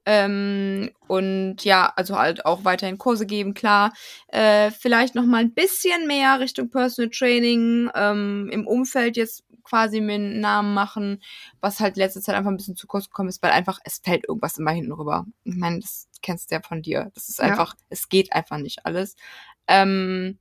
Ähm, 0.06 0.90
und 1.06 1.64
ja, 1.64 1.92
also 1.94 2.18
halt 2.18 2.46
auch 2.46 2.64
weiterhin 2.64 2.98
Kurse 2.98 3.26
geben, 3.26 3.54
klar. 3.54 3.92
Äh, 4.28 4.70
vielleicht 4.70 5.14
noch 5.14 5.24
mal 5.24 5.42
ein 5.42 5.52
bisschen 5.52 6.06
mehr 6.06 6.40
Richtung 6.40 6.70
Personal 6.70 7.10
Training 7.10 7.90
ähm, 7.94 8.48
im 8.52 8.66
Umfeld 8.66 9.16
jetzt 9.16 9.44
quasi 9.62 10.00
mir 10.00 10.14
einen 10.14 10.40
Namen 10.40 10.74
machen, 10.74 11.22
was 11.60 11.80
halt 11.80 11.96
letzte 11.96 12.20
Zeit 12.20 12.34
einfach 12.34 12.50
ein 12.50 12.56
bisschen 12.56 12.76
zu 12.76 12.86
kurz 12.86 13.06
gekommen 13.06 13.28
ist, 13.28 13.42
weil 13.42 13.52
einfach 13.52 13.78
es 13.84 14.00
fällt 14.02 14.26
irgendwas 14.26 14.58
immer 14.58 14.72
hinten 14.72 14.92
rüber. 14.92 15.26
Ich 15.44 15.54
meine, 15.54 15.80
das 15.80 16.08
kennst 16.22 16.50
du 16.50 16.56
ja 16.56 16.62
von 16.62 16.82
dir. 16.82 17.10
Das 17.14 17.28
ist 17.28 17.40
einfach, 17.40 17.74
ja. 17.74 17.84
es 17.90 18.08
geht 18.08 18.32
einfach 18.32 18.58
nicht 18.58 18.84
alles. 18.86 19.16
Ähm, 19.68 20.38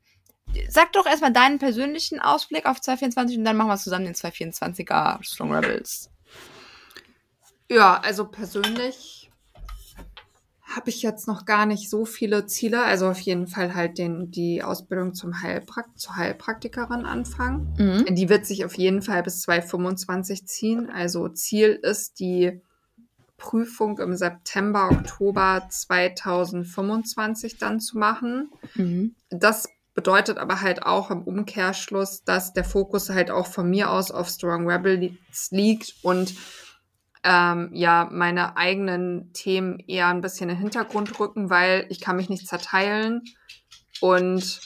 sag 0.67 0.93
doch 0.93 1.05
erstmal 1.05 1.33
deinen 1.33 1.59
persönlichen 1.59 2.19
Ausblick 2.19 2.65
auf 2.65 2.81
224 2.81 3.37
und 3.37 3.43
dann 3.43 3.57
machen 3.57 3.69
wir 3.69 3.77
zusammen 3.77 4.05
den 4.05 4.15
224er 4.15 5.23
Strong 5.23 5.53
Rebels. 5.53 6.09
Ja, 7.69 7.99
also 7.99 8.25
persönlich 8.25 9.18
habe 10.75 10.89
ich 10.89 11.01
jetzt 11.01 11.27
noch 11.27 11.45
gar 11.45 11.65
nicht 11.65 11.89
so 11.89 12.05
viele 12.05 12.45
Ziele. 12.45 12.83
Also 12.83 13.07
auf 13.07 13.19
jeden 13.19 13.47
Fall 13.47 13.73
halt 13.73 13.97
den, 13.97 14.29
die 14.31 14.61
Ausbildung 14.63 15.13
zum 15.13 15.41
Heilprakt 15.41 15.99
zur 15.99 16.15
Heilpraktikerin 16.15 17.05
anfangen. 17.05 17.73
Mhm. 17.77 18.15
Die 18.15 18.29
wird 18.29 18.45
sich 18.45 18.65
auf 18.65 18.77
jeden 18.77 19.01
Fall 19.01 19.23
bis 19.23 19.41
2025 19.41 20.47
ziehen. 20.47 20.89
Also 20.89 21.27
Ziel 21.29 21.79
ist 21.81 22.19
die 22.19 22.61
Prüfung 23.37 23.97
im 23.99 24.15
September, 24.15 24.89
Oktober 24.91 25.65
2025 25.69 27.57
dann 27.57 27.79
zu 27.79 27.97
machen. 27.97 28.51
Mhm. 28.75 29.15
Das 29.29 29.69
bedeutet 29.95 30.37
aber 30.37 30.61
halt 30.61 30.83
auch 30.83 31.09
im 31.09 31.23
Umkehrschluss, 31.23 32.23
dass 32.23 32.53
der 32.53 32.63
Fokus 32.63 33.09
halt 33.09 33.31
auch 33.31 33.47
von 33.47 33.69
mir 33.69 33.89
aus 33.89 34.11
auf 34.11 34.29
Strong 34.29 34.69
Rebels 34.69 35.51
liegt 35.51 35.95
und 36.03 36.35
ähm, 37.23 37.71
ja 37.73 38.07
meine 38.11 38.57
eigenen 38.57 39.33
Themen 39.33 39.79
eher 39.87 40.07
ein 40.07 40.21
bisschen 40.21 40.49
in 40.49 40.55
den 40.55 40.61
Hintergrund 40.61 41.19
rücken, 41.19 41.49
weil 41.49 41.85
ich 41.89 41.99
kann 41.99 42.15
mich 42.15 42.29
nicht 42.29 42.47
zerteilen. 42.47 43.23
Und 44.01 44.61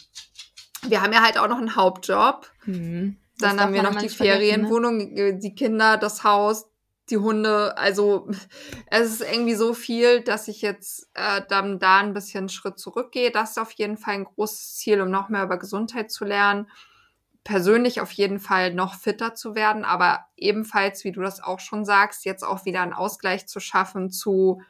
wir 0.88 1.02
haben 1.02 1.14
ja 1.14 1.24
halt 1.24 1.38
auch 1.38 1.48
noch 1.48 1.58
einen 1.58 1.76
Hauptjob. 1.76 2.50
Mhm. 2.66 3.18
Dann 3.40 3.60
haben 3.60 3.74
wir 3.74 3.84
noch 3.84 3.96
die 3.96 4.06
ne? 4.06 4.12
Ferienwohnung, 4.12 5.14
ne? 5.14 5.40
die 5.40 5.56
Kinder, 5.56 5.98
das 5.98 6.24
Haus, 6.24 6.68
die 7.10 7.18
Hunde. 7.18 7.78
Also 7.78 8.30
es 8.92 9.12
ist 9.12 9.22
irgendwie 9.22 9.56
so 9.56 9.74
viel, 9.74 10.22
dass 10.22 10.48
ich 10.48 10.62
jetzt 10.62 11.10
äh, 11.16 11.42
dann 11.50 11.80
da 11.80 11.98
ein 11.98 12.14
bisschen 12.14 12.50
Schritt 12.50 12.78
zurückgehe. 12.78 13.32
Das 13.32 13.52
ist 13.52 13.58
auf 13.58 13.72
jeden 13.72 13.98
Fall 13.98 14.16
ein 14.16 14.26
großes 14.26 14.76
Ziel, 14.76 15.02
um 15.02 15.10
noch 15.10 15.30
mehr 15.30 15.44
über 15.44 15.58
Gesundheit 15.58 16.12
zu 16.12 16.26
lernen 16.26 16.68
persönlich 17.44 18.00
auf 18.00 18.12
jeden 18.12 18.40
Fall 18.40 18.74
noch 18.74 18.96
fitter 18.96 19.36
zu 19.36 19.56
werden, 19.56 19.84
aber 19.86 20.26
ebenfalls, 20.38 21.04
wie 21.04 21.12
du 21.12 21.22
das 21.22 21.42
auch 21.42 21.60
schon 21.60 21.86
sagst, 21.86 22.26
jetzt 22.26 22.44
auch 22.44 22.66
wieder 22.66 22.82
einen 22.82 22.94
Ausgleich 22.94 23.48
zu 23.48 23.60
schaffen 23.60 24.10
zu 24.10 24.62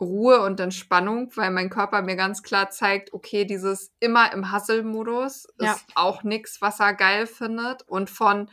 Ruhe 0.00 0.40
und 0.42 0.58
Entspannung, 0.60 1.30
weil 1.34 1.50
mein 1.50 1.68
Körper 1.68 2.00
mir 2.02 2.16
ganz 2.16 2.42
klar 2.42 2.70
zeigt, 2.70 3.12
okay, 3.12 3.44
dieses 3.44 3.92
immer 4.00 4.32
im 4.32 4.52
Hustle-Modus 4.52 5.48
ja. 5.60 5.72
ist 5.72 5.84
auch 5.94 6.22
nichts, 6.22 6.62
was 6.62 6.80
er 6.80 6.94
geil 6.94 7.26
findet. 7.26 7.82
Und 7.82 8.08
von 8.08 8.48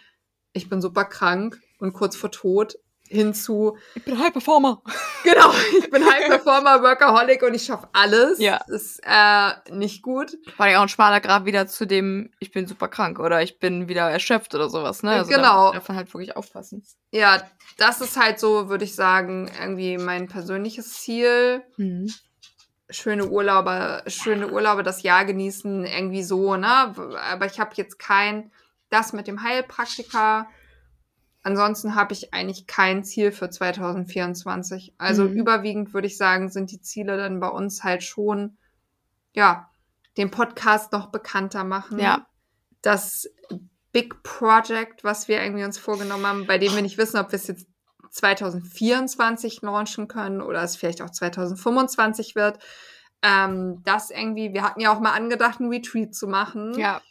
ich 0.52 0.70
bin 0.70 0.82
super 0.82 1.06
krank 1.06 1.62
und 1.80 1.94
kurz 1.94 2.16
vor 2.16 2.32
Tod 2.32 2.78
hinzu. 3.10 3.78
Ich 3.95 4.03
bin 4.03 4.20
High 4.20 4.32
Performer. 4.32 4.82
Genau, 5.24 5.51
ich 5.80 5.89
bin 5.89 6.05
High 6.05 6.28
Performer, 6.28 6.82
Workaholic 6.82 7.43
und 7.43 7.53
ich 7.53 7.64
schaffe 7.64 7.89
alles. 7.91 8.39
Ja. 8.39 8.62
Ist 8.68 9.01
äh, 9.03 9.51
nicht 9.72 10.01
gut. 10.01 10.38
War 10.55 10.70
ja 10.70 10.78
auch 10.78 10.84
ein 10.84 10.89
schmaler 10.89 11.20
Grad 11.20 11.43
wieder 11.43 11.68
zu 11.68 11.86
dem, 11.86 12.32
ich 12.39 12.51
bin 12.51 12.66
super 12.66 12.88
krank 12.88 13.20
oder 13.20 13.41
ich 13.41 13.60
bin 13.60 13.89
wieder 13.89 14.10
erschöpft 14.10 14.55
oder 14.55 14.70
sowas, 14.70 15.03
ne? 15.03 15.12
Also 15.12 15.30
genau. 15.30 15.68
Da 15.68 15.80
darf 15.80 15.89
man 15.89 15.97
halt 15.97 16.14
wirklich 16.14 16.38
aufpassen. 16.38 16.82
Ja, 17.12 17.41
das 17.78 17.99
ist 17.99 18.18
halt 18.18 18.39
so, 18.39 18.70
würde 18.70 18.86
ich 18.86 18.95
sagen, 18.95 19.51
irgendwie 19.60 19.97
mein 19.97 20.28
persönliches 20.28 20.93
Ziel. 20.93 21.64
Mhm. 21.76 22.14
Schöne 22.89 23.28
Urlaube, 23.28 24.03
schöne 24.08 24.49
Urlaube, 24.49 24.84
das 24.84 25.03
Jahr 25.03 25.26
genießen, 25.26 25.86
irgendwie 25.86 26.24
so, 26.24 26.55
ne? 26.55 26.95
Aber 27.32 27.45
ich 27.45 27.60
habe 27.60 27.72
jetzt 27.74 27.99
kein, 27.99 28.51
das 28.89 29.12
mit 29.12 29.28
dem 29.28 29.43
Heilpraktiker 29.43 30.47
Ansonsten 31.48 31.95
habe 31.95 32.12
ich 32.12 32.34
eigentlich 32.34 32.68
kein 32.68 33.06
Ziel 33.06 33.32
für 33.32 33.50
2024. 33.50 34.95
Also 34.98 35.24
mhm. 35.24 35.34
überwiegend 35.34 35.93
würde 35.93 36.08
ich 36.08 36.18
sagen, 36.18 36.50
sind 36.50 36.72
die 36.72 36.82
Ziele 36.82 37.16
dann 37.16 37.39
bei 37.39 37.48
uns 37.48 37.86
halt 37.86 38.04
schon, 38.04 38.58
ja, 39.32 39.70
den 40.18 40.30
Podcast 40.30 40.91
noch 40.91 41.08
bekannter 41.08 41.64
machen. 41.64 42.00
Ja. 42.00 42.28
Das 42.82 43.30
Big 43.93 44.24
Project, 44.24 45.06
was 45.06 45.30
wir 45.30 45.41
irgendwie 45.41 45.64
uns 45.64 45.78
vorgenommen 45.78 46.28
haben, 46.28 46.48
bei 46.48 46.58
dem 46.58 46.76
wir 46.76 46.82
nicht 46.82 46.98
wissen, 46.98 47.18
ob 47.18 47.32
wir 47.32 47.38
es 47.38 47.48
jetzt 47.48 47.66
2024 48.12 49.62
launchen 49.62 50.10
können 50.10 50.41
oder 50.41 50.62
es 50.64 50.76
vielleicht 50.76 51.02
auch 51.02 51.12
2025 51.12 52.36
wird. 52.36 52.60
Ähm, 53.22 53.84
das 53.86 54.10
irgendwie, 54.10 54.52
wir 54.52 54.64
hatten 54.64 54.82
ja 54.82 54.93
auch 54.93 55.00
mal 55.00 55.14
angedacht, 55.14 55.62
einen 55.62 55.70
Retreat 55.70 56.14
zu 56.14 56.28
machen. 56.28 56.78
Ja. 56.78 57.02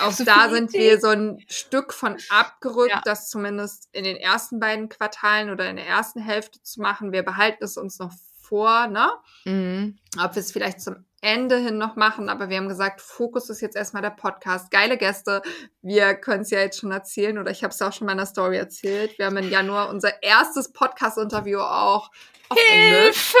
Auch 0.00 0.12
so 0.12 0.24
da 0.24 0.48
sind 0.50 0.72
wir 0.72 1.00
so 1.00 1.08
ein 1.08 1.42
Stück 1.48 1.92
von 1.92 2.16
abgerückt, 2.30 2.90
ja. 2.90 3.02
das 3.04 3.28
zumindest 3.28 3.88
in 3.92 4.04
den 4.04 4.16
ersten 4.16 4.60
beiden 4.60 4.88
Quartalen 4.88 5.50
oder 5.50 5.68
in 5.68 5.76
der 5.76 5.86
ersten 5.86 6.20
Hälfte 6.20 6.62
zu 6.62 6.80
machen. 6.80 7.12
Wir 7.12 7.22
behalten 7.22 7.64
es 7.64 7.76
uns 7.76 7.98
noch 7.98 8.12
vor, 8.40 8.86
ne? 8.88 9.10
Mhm. 9.44 9.98
Ob 10.22 10.34
wir 10.34 10.40
es 10.40 10.52
vielleicht 10.52 10.80
zum 10.80 11.04
Ende 11.20 11.56
hin 11.56 11.78
noch 11.78 11.96
machen, 11.96 12.28
aber 12.28 12.50
wir 12.50 12.58
haben 12.58 12.68
gesagt, 12.68 13.00
Fokus 13.00 13.48
ist 13.48 13.62
jetzt 13.62 13.76
erstmal 13.76 14.02
der 14.02 14.10
Podcast. 14.10 14.70
Geile 14.70 14.98
Gäste. 14.98 15.40
Wir 15.80 16.14
können 16.14 16.42
es 16.42 16.50
ja 16.50 16.60
jetzt 16.60 16.78
schon 16.78 16.92
erzählen 16.92 17.38
oder 17.38 17.50
ich 17.50 17.64
habe 17.64 17.72
es 17.72 17.80
auch 17.80 17.92
schon 17.92 18.06
in 18.06 18.14
meiner 18.14 18.26
Story 18.26 18.58
erzählt. 18.58 19.18
Wir 19.18 19.26
haben 19.26 19.36
im 19.38 19.48
Januar 19.48 19.88
unser 19.88 20.22
erstes 20.22 20.70
Podcast-Interview 20.72 21.60
auch 21.60 22.10
auf 22.50 22.58
Hilfe! 22.58 23.38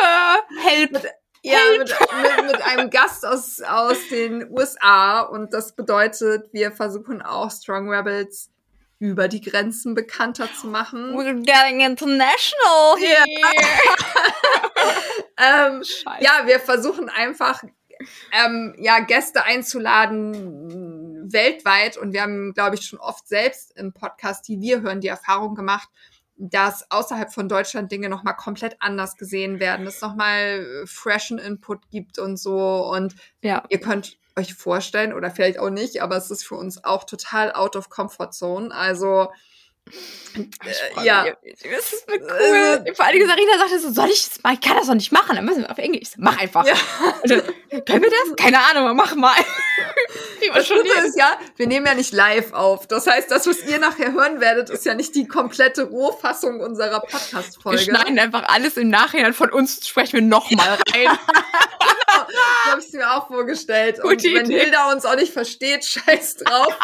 Englisch. 0.66 1.02
Help! 1.02 1.23
Ja, 1.44 1.58
mit, 1.78 1.88
mit, 1.88 2.52
mit, 2.52 2.62
einem 2.62 2.88
Gast 2.88 3.26
aus, 3.26 3.60
aus 3.60 3.98
den 4.10 4.50
USA. 4.50 5.20
Und 5.20 5.52
das 5.52 5.76
bedeutet, 5.76 6.48
wir 6.52 6.72
versuchen 6.72 7.20
auch 7.20 7.50
Strong 7.50 7.90
Rebels 7.90 8.50
über 8.98 9.28
die 9.28 9.42
Grenzen 9.42 9.94
bekannter 9.94 10.48
zu 10.58 10.68
machen. 10.68 11.14
We're 11.14 11.44
getting 11.44 11.80
international 11.80 12.96
here. 12.98 13.24
Ja, 15.38 15.66
ähm, 15.68 15.82
ja 16.20 16.46
wir 16.46 16.60
versuchen 16.60 17.10
einfach 17.10 17.62
ähm, 18.32 18.74
ja, 18.78 19.00
Gäste 19.00 19.44
einzuladen 19.44 21.30
weltweit. 21.30 21.98
Und 21.98 22.14
wir 22.14 22.22
haben, 22.22 22.54
glaube 22.54 22.76
ich, 22.76 22.86
schon 22.86 22.98
oft 22.98 23.28
selbst 23.28 23.76
im 23.76 23.92
Podcast, 23.92 24.48
die 24.48 24.60
wir 24.60 24.80
hören, 24.80 25.02
die 25.02 25.08
Erfahrung 25.08 25.54
gemacht, 25.54 25.88
dass 26.36 26.90
außerhalb 26.90 27.32
von 27.32 27.48
Deutschland 27.48 27.92
Dinge 27.92 28.08
nochmal 28.08 28.36
komplett 28.36 28.76
anders 28.80 29.16
gesehen 29.16 29.60
werden, 29.60 29.86
es 29.86 30.00
nochmal 30.00 30.82
äh, 30.82 30.86
freshen 30.86 31.38
Input 31.38 31.90
gibt 31.90 32.18
und 32.18 32.36
so. 32.36 32.90
Und 32.92 33.14
ja. 33.42 33.64
ihr 33.68 33.80
könnt 33.80 34.18
euch 34.36 34.54
vorstellen, 34.54 35.12
oder 35.12 35.30
vielleicht 35.30 35.58
auch 35.58 35.70
nicht, 35.70 36.02
aber 36.02 36.16
es 36.16 36.30
ist 36.30 36.44
für 36.44 36.56
uns 36.56 36.82
auch 36.82 37.04
total 37.04 37.52
out 37.52 37.76
of 37.76 37.88
comfort 37.88 38.32
zone. 38.32 38.74
Also 38.74 39.28
äh, 40.36 41.04
ja. 41.04 41.24
Das 41.24 41.92
ist 41.92 42.08
mir 42.08 42.20
cool. 42.20 42.30
Also, 42.30 42.94
Vor 42.94 43.12
Dingen 43.12 43.28
Sarina 43.28 43.58
sagte 43.58 43.78
so, 43.78 43.92
soll 43.92 44.08
ich 44.08 44.28
das 44.28 44.42
mal? 44.42 44.54
Ich 44.54 44.60
kann 44.60 44.76
das 44.76 44.86
doch 44.86 44.94
nicht 44.94 45.12
machen. 45.12 45.36
Dann 45.36 45.44
müssen 45.44 45.62
wir 45.62 45.70
auf 45.70 45.78
Englisch. 45.78 46.10
Mach 46.16 46.38
einfach. 46.38 46.66
Ja. 46.66 46.74
Dann, 47.24 47.42
können 47.84 48.02
wir 48.02 48.10
das? 48.10 48.36
Keine 48.36 48.58
Ahnung, 48.60 48.96
mach 48.96 49.14
mal. 49.14 49.34
das 50.54 50.68
Gute 50.68 50.88
ist 51.06 51.18
ja, 51.18 51.38
wir 51.56 51.66
nehmen 51.66 51.86
ja 51.86 51.94
nicht 51.94 52.12
live 52.12 52.52
auf. 52.52 52.86
Das 52.86 53.06
heißt, 53.06 53.30
das, 53.30 53.46
was 53.46 53.64
ihr 53.64 53.78
nachher 53.78 54.12
hören 54.12 54.40
werdet, 54.40 54.70
ist 54.70 54.84
ja 54.84 54.94
nicht 54.94 55.14
die 55.14 55.26
komplette 55.26 55.84
Rohfassung 55.84 56.60
unserer 56.60 57.00
Podcast-Folge. 57.00 57.78
Wir 57.78 57.84
schneiden 57.84 58.18
einfach 58.18 58.48
alles 58.48 58.76
im 58.76 58.88
Nachhinein 58.88 59.34
von 59.34 59.50
uns, 59.50 59.86
sprechen 59.86 60.14
wir 60.14 60.22
nochmal 60.22 60.78
rein. 60.92 61.18
genau, 62.14 62.26
so 62.28 62.70
habe 62.70 62.80
ich 62.80 62.86
es 62.86 62.92
mir 62.92 63.12
auch 63.12 63.28
vorgestellt. 63.28 64.00
Gute 64.00 64.08
Und 64.14 64.24
wenn 64.24 64.46
Idee. 64.46 64.60
Hilda 64.60 64.92
uns 64.92 65.04
auch 65.04 65.16
nicht 65.16 65.32
versteht, 65.32 65.84
scheiß 65.84 66.36
drauf. 66.36 66.76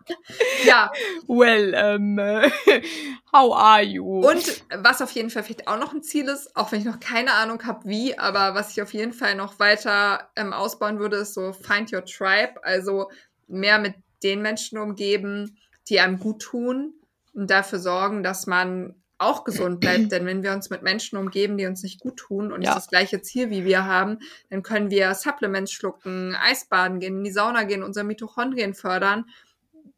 ja. 0.64 0.90
Well, 1.26 1.96
um, 1.96 2.18
how 3.32 3.54
are 3.54 3.82
you? 3.82 4.04
Und 4.20 4.64
was 4.70 5.02
auf 5.02 5.10
jeden 5.12 5.30
Fall 5.30 5.42
vielleicht 5.42 5.68
auch 5.68 5.78
noch 5.78 5.92
ein 5.92 6.02
Ziel 6.02 6.28
ist, 6.28 6.56
auch 6.56 6.72
wenn 6.72 6.80
ich 6.80 6.86
noch 6.86 7.00
keine 7.00 7.32
Ahnung 7.34 7.64
habe, 7.64 7.88
wie, 7.88 8.18
aber 8.18 8.54
was 8.54 8.70
ich 8.72 8.82
auf 8.82 8.92
jeden 8.94 9.12
Fall 9.12 9.34
noch 9.34 9.58
weiter 9.58 10.30
ähm, 10.36 10.52
ausbauen 10.52 10.98
würde, 10.98 11.16
ist 11.18 11.34
so 11.34 11.52
Find 11.52 11.92
Your 11.92 12.04
Tribe. 12.04 12.62
Also 12.62 13.10
mehr 13.46 13.78
mit 13.78 13.94
den 14.22 14.42
Menschen 14.42 14.78
umgeben, 14.78 15.58
die 15.88 16.00
einem 16.00 16.18
gut 16.18 16.42
tun 16.42 16.94
und 17.34 17.50
dafür 17.50 17.78
sorgen, 17.78 18.22
dass 18.22 18.46
man 18.46 18.94
auch 19.18 19.44
gesund 19.44 19.80
bleibt. 19.80 20.10
Denn 20.12 20.26
wenn 20.26 20.42
wir 20.42 20.52
uns 20.52 20.70
mit 20.70 20.82
Menschen 20.82 21.18
umgeben, 21.18 21.56
die 21.56 21.66
uns 21.66 21.82
nicht 21.82 22.00
gut 22.00 22.16
tun 22.16 22.52
und 22.52 22.62
ja. 22.62 22.70
nicht 22.70 22.76
das 22.76 22.88
gleiche 22.88 23.22
Ziel 23.22 23.50
wie 23.50 23.64
wir 23.64 23.84
haben, 23.84 24.18
dann 24.50 24.62
können 24.62 24.90
wir 24.90 25.14
Supplements 25.14 25.72
schlucken, 25.72 26.34
Eisbaden 26.34 27.00
gehen, 27.00 27.18
in 27.18 27.24
die 27.24 27.32
Sauna 27.32 27.64
gehen, 27.64 27.82
unser 27.82 28.04
Mitochondrien 28.04 28.74
fördern. 28.74 29.26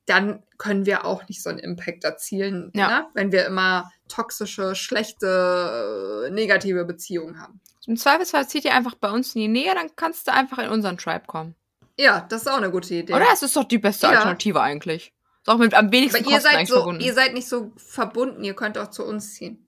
Dann 0.08 0.42
können 0.56 0.86
wir 0.86 1.04
auch 1.04 1.28
nicht 1.28 1.42
so 1.42 1.50
einen 1.50 1.58
Impact 1.58 2.04
erzielen, 2.04 2.72
ja. 2.74 2.88
ne? 2.88 3.06
wenn 3.14 3.30
wir 3.30 3.46
immer 3.46 3.90
toxische, 4.08 4.74
schlechte, 4.74 6.26
äh, 6.26 6.30
negative 6.30 6.84
Beziehungen 6.84 7.40
haben. 7.40 7.60
Im 7.86 7.96
Zweifelsfall 7.96 8.48
zieht 8.48 8.64
ihr 8.64 8.74
einfach 8.74 8.94
bei 8.94 9.10
uns 9.10 9.34
in 9.34 9.42
die 9.42 9.48
Nähe, 9.48 9.74
dann 9.74 9.90
kannst 9.96 10.26
du 10.26 10.32
einfach 10.32 10.58
in 10.58 10.70
unseren 10.70 10.98
Tribe 10.98 11.24
kommen. 11.26 11.54
Ja, 11.98 12.26
das 12.28 12.42
ist 12.42 12.48
auch 12.48 12.56
eine 12.56 12.70
gute 12.70 12.94
Idee. 12.94 13.12
Oder? 13.12 13.26
Das 13.26 13.42
ist 13.42 13.56
doch 13.56 13.64
die 13.64 13.78
beste 13.78 14.06
ja. 14.06 14.12
Alternative 14.12 14.60
eigentlich. 14.60 15.12
Ist 15.42 15.48
auch 15.48 15.58
mit 15.58 15.74
am 15.74 15.92
wenigsten 15.92 16.24
Aber 16.24 16.32
ihr 16.32 16.40
seid 16.40 16.68
so, 16.68 16.76
verbunden. 16.76 17.00
ihr 17.02 17.14
seid 17.14 17.34
nicht 17.34 17.48
so 17.48 17.72
verbunden, 17.76 18.44
ihr 18.44 18.54
könnt 18.54 18.78
auch 18.78 18.90
zu 18.90 19.04
uns 19.04 19.34
ziehen. 19.34 19.66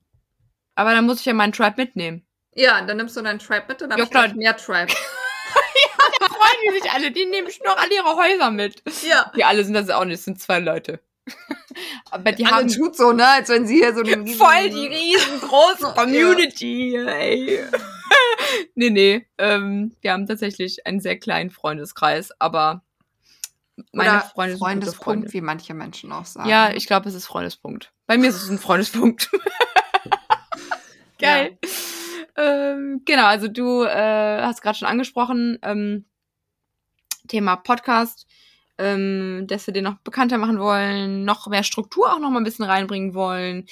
Aber 0.74 0.92
dann 0.92 1.04
muss 1.04 1.20
ich 1.20 1.26
ja 1.26 1.34
meinen 1.34 1.52
Tribe 1.52 1.74
mitnehmen. 1.76 2.24
Ja, 2.54 2.80
dann 2.82 2.96
nimmst 2.96 3.16
du 3.16 3.22
deinen 3.22 3.38
Tribe 3.38 3.64
mit 3.68 3.82
und 3.82 3.90
dann 3.90 3.98
ja, 3.98 4.24
ich 4.24 4.34
mehr 4.34 4.56
Tribe. 4.56 4.92
freuen 6.40 6.74
die 6.74 6.80
sich 6.80 6.90
alle. 6.90 7.10
Die 7.10 7.26
nehmen 7.26 7.48
noch 7.64 7.76
alle 7.76 7.94
ihre 7.94 8.16
Häuser 8.16 8.50
mit. 8.50 8.82
Ja. 9.06 9.30
Die 9.36 9.44
alle 9.44 9.64
sind 9.64 9.74
das 9.74 9.90
auch 9.90 10.04
nicht, 10.04 10.18
das 10.18 10.24
sind 10.24 10.40
zwei 10.40 10.58
Leute. 10.58 11.00
Aber 12.10 12.32
die 12.32 12.46
alle 12.46 12.56
haben 12.56 12.68
tut 12.68 12.96
so, 12.96 13.12
ne, 13.12 13.26
als 13.26 13.48
wenn 13.48 13.66
sie 13.66 13.76
hier 13.76 13.94
so 13.94 14.00
eine 14.00 14.26
voll 14.26 14.70
die 14.70 14.86
riesengroße 14.86 15.94
Community, 15.96 16.92
ja. 16.94 17.06
ey. 17.06 17.64
nee, 18.74 18.90
nee. 18.90 19.26
Ähm, 19.38 19.96
wir 20.00 20.12
haben 20.12 20.26
tatsächlich 20.26 20.86
einen 20.86 21.00
sehr 21.00 21.18
kleinen 21.18 21.50
Freundeskreis, 21.50 22.32
aber 22.38 22.82
meine 23.92 24.10
Oder 24.10 24.20
Freunde 24.20 24.52
sind 24.52 24.60
Freundespunkt, 24.60 25.32
wie 25.32 25.40
manche 25.40 25.74
Menschen 25.74 26.12
auch 26.12 26.26
sagen. 26.26 26.48
Ja, 26.48 26.72
ich 26.72 26.86
glaube, 26.86 27.08
es 27.08 27.14
ist 27.14 27.26
Freundespunkt. 27.26 27.92
Bei 28.06 28.18
mir 28.18 28.28
ist 28.28 28.42
es 28.42 28.50
ein 28.50 28.58
Freundespunkt. 28.58 29.30
Geil. 31.18 31.58
Ja. 31.62 31.68
Ähm, 32.36 33.02
genau, 33.04 33.26
also 33.26 33.48
du 33.48 33.82
äh, 33.84 34.42
hast 34.42 34.62
gerade 34.62 34.78
schon 34.78 34.88
angesprochen, 34.88 35.58
ähm, 35.62 36.06
Thema 37.30 37.56
Podcast 37.56 38.26
ähm, 38.80 39.46
dass 39.46 39.66
wir 39.66 39.74
den 39.74 39.84
noch 39.84 39.98
bekannter 39.98 40.38
machen 40.38 40.58
wollen, 40.58 41.24
noch 41.24 41.46
mehr 41.48 41.62
Struktur 41.62 42.12
auch 42.12 42.18
noch 42.18 42.30
mal 42.30 42.40
ein 42.40 42.44
bisschen 42.44 42.64
reinbringen 42.64 43.14
wollen. 43.14 43.66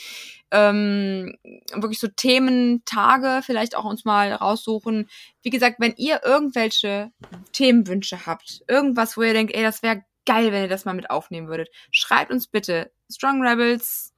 Ähm, 0.50 1.36
wirklich 1.72 1.98
so 1.98 2.08
Thementage 2.08 3.40
vielleicht 3.42 3.74
auch 3.74 3.84
uns 3.84 4.04
mal 4.04 4.32
raussuchen. 4.32 5.08
Wie 5.42 5.50
gesagt, 5.50 5.76
wenn 5.78 5.94
ihr 5.96 6.20
irgendwelche 6.24 7.10
Themenwünsche 7.52 8.26
habt, 8.26 8.62
irgendwas, 8.68 9.16
wo 9.16 9.22
ihr 9.22 9.32
denkt, 9.32 9.54
ey, 9.54 9.62
das 9.62 9.82
wäre 9.82 10.04
geil, 10.26 10.52
wenn 10.52 10.62
ihr 10.62 10.68
das 10.68 10.84
mal 10.84 10.94
mit 10.94 11.10
aufnehmen 11.10 11.48
würdet, 11.48 11.70
schreibt 11.90 12.30
uns 12.30 12.46
bitte 12.46 12.92
Strong 13.10 13.42
Rebels 13.42 14.12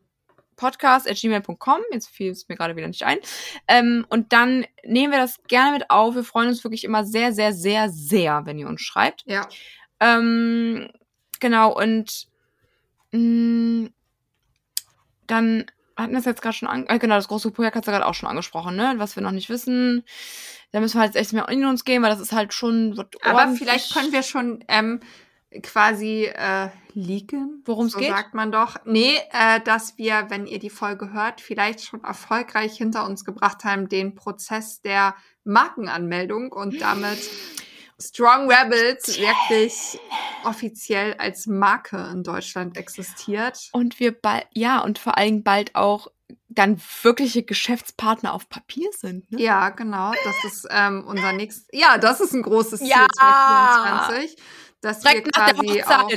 podcast 0.61 1.09
at 1.09 1.17
gmail.com. 1.17 1.81
Jetzt 1.91 2.09
fiel 2.09 2.31
es 2.31 2.49
mir 2.49 2.57
gerade 2.57 2.77
wieder 2.77 2.87
nicht 2.87 3.03
ein. 3.03 3.19
Ähm, 3.67 4.07
und 4.11 4.33
dann 4.33 4.67
nehmen 4.85 5.13
wir 5.13 5.19
das 5.19 5.43
gerne 5.49 5.73
mit 5.73 5.91
auf. 5.91 6.15
Wir 6.15 6.23
freuen 6.23 6.49
uns 6.49 6.63
wirklich 6.63 6.85
immer 6.85 7.05
sehr, 7.05 7.33
sehr, 7.33 7.53
sehr, 7.53 7.89
sehr, 7.89 8.43
wenn 8.45 8.59
ihr 8.59 8.69
uns 8.69 8.83
schreibt. 8.83 9.25
Ja. 9.27 9.49
Ähm, 9.99 10.91
genau, 11.41 11.77
und 11.77 12.27
mh, 13.13 13.19
mm, 13.19 13.95
dann 15.27 15.65
hatten 15.97 16.13
wir 16.13 16.19
es 16.19 16.25
jetzt 16.25 16.43
gerade 16.43 16.57
schon 16.57 16.69
an, 16.69 16.87
äh, 16.89 16.99
genau, 16.99 17.15
das 17.15 17.29
große 17.29 17.51
Projekt 17.51 17.77
hat 17.77 17.85
es 17.87 17.91
gerade 17.91 18.07
auch 18.07 18.15
schon 18.15 18.29
angesprochen, 18.29 18.77
ne? 18.77 18.95
Was 18.97 19.17
wir 19.17 19.23
noch 19.23 19.31
nicht 19.31 19.49
wissen. 19.49 20.05
Da 20.73 20.81
müssen 20.81 20.99
wir 20.99 21.05
jetzt 21.05 21.17
echt 21.17 21.33
mehr 21.33 21.49
in 21.49 21.65
uns 21.65 21.85
gehen, 21.85 22.03
weil 22.03 22.11
das 22.11 22.21
ist 22.21 22.33
halt 22.33 22.55
schon. 22.55 22.99
Aber 23.23 23.55
vielleicht 23.55 23.93
können 23.93 24.13
wir 24.13 24.23
schon 24.23 24.65
ähm, 24.69 25.01
quasi 25.63 26.25
äh, 26.25 26.69
leaken. 26.95 27.63
Worum 27.65 27.87
es 27.87 27.93
so 27.93 27.99
geht? 27.99 28.11
sagt 28.11 28.35
man 28.35 28.53
doch. 28.53 28.77
Nee, 28.85 29.17
äh, 29.33 29.61
dass 29.61 29.99
wir, 29.99 30.27
wenn 30.29 30.47
ihr 30.47 30.59
die 30.59 30.71
Folge 30.71 31.13
hört, 31.13 31.41
vielleicht 31.41 31.85
schon 31.85 32.05
erfolgreich 32.05 32.77
hinter 32.77 33.05
uns 33.05 33.25
gebracht 33.25 33.65
haben, 33.65 33.89
den 33.89 34.15
Prozess 34.15 34.81
der 34.83 35.15
Markenanmeldung 35.45 36.53
und 36.53 36.81
damit 36.81 37.19
Strong 37.99 38.51
Rebels 38.51 39.19
wirklich 39.19 39.99
offiziell 40.45 41.15
als 41.15 41.47
Marke 41.47 42.09
in 42.13 42.23
Deutschland 42.23 42.77
existiert. 42.77 43.69
Und 43.73 44.01
wir 44.01 44.13
bald, 44.13 44.47
ja, 44.55 44.81
und 44.81 44.99
vor 44.99 45.19
allem 45.19 45.43
bald 45.43 45.75
auch 45.75 46.09
dann 46.49 46.81
wirkliche 47.03 47.43
Geschäftspartner 47.43 48.33
auf 48.33 48.49
Papier 48.49 48.91
sind. 48.97 49.31
Ne? 49.31 49.41
Ja, 49.41 49.71
genau. 49.71 50.13
Das 50.25 50.45
ist 50.45 50.67
ähm, 50.71 51.05
unser 51.07 51.33
nächstes. 51.33 51.67
Ja, 51.73 51.99
das 51.99 52.21
ist 52.21 52.33
ein 52.33 52.43
großes 52.43 52.81
Ziel 52.81 52.89
ja. 52.89 53.07
2024 53.13 54.37
dass 54.81 55.01
Direkt 55.01 55.27
wir 55.27 55.33
quasi 55.33 55.83
auch 55.83 56.11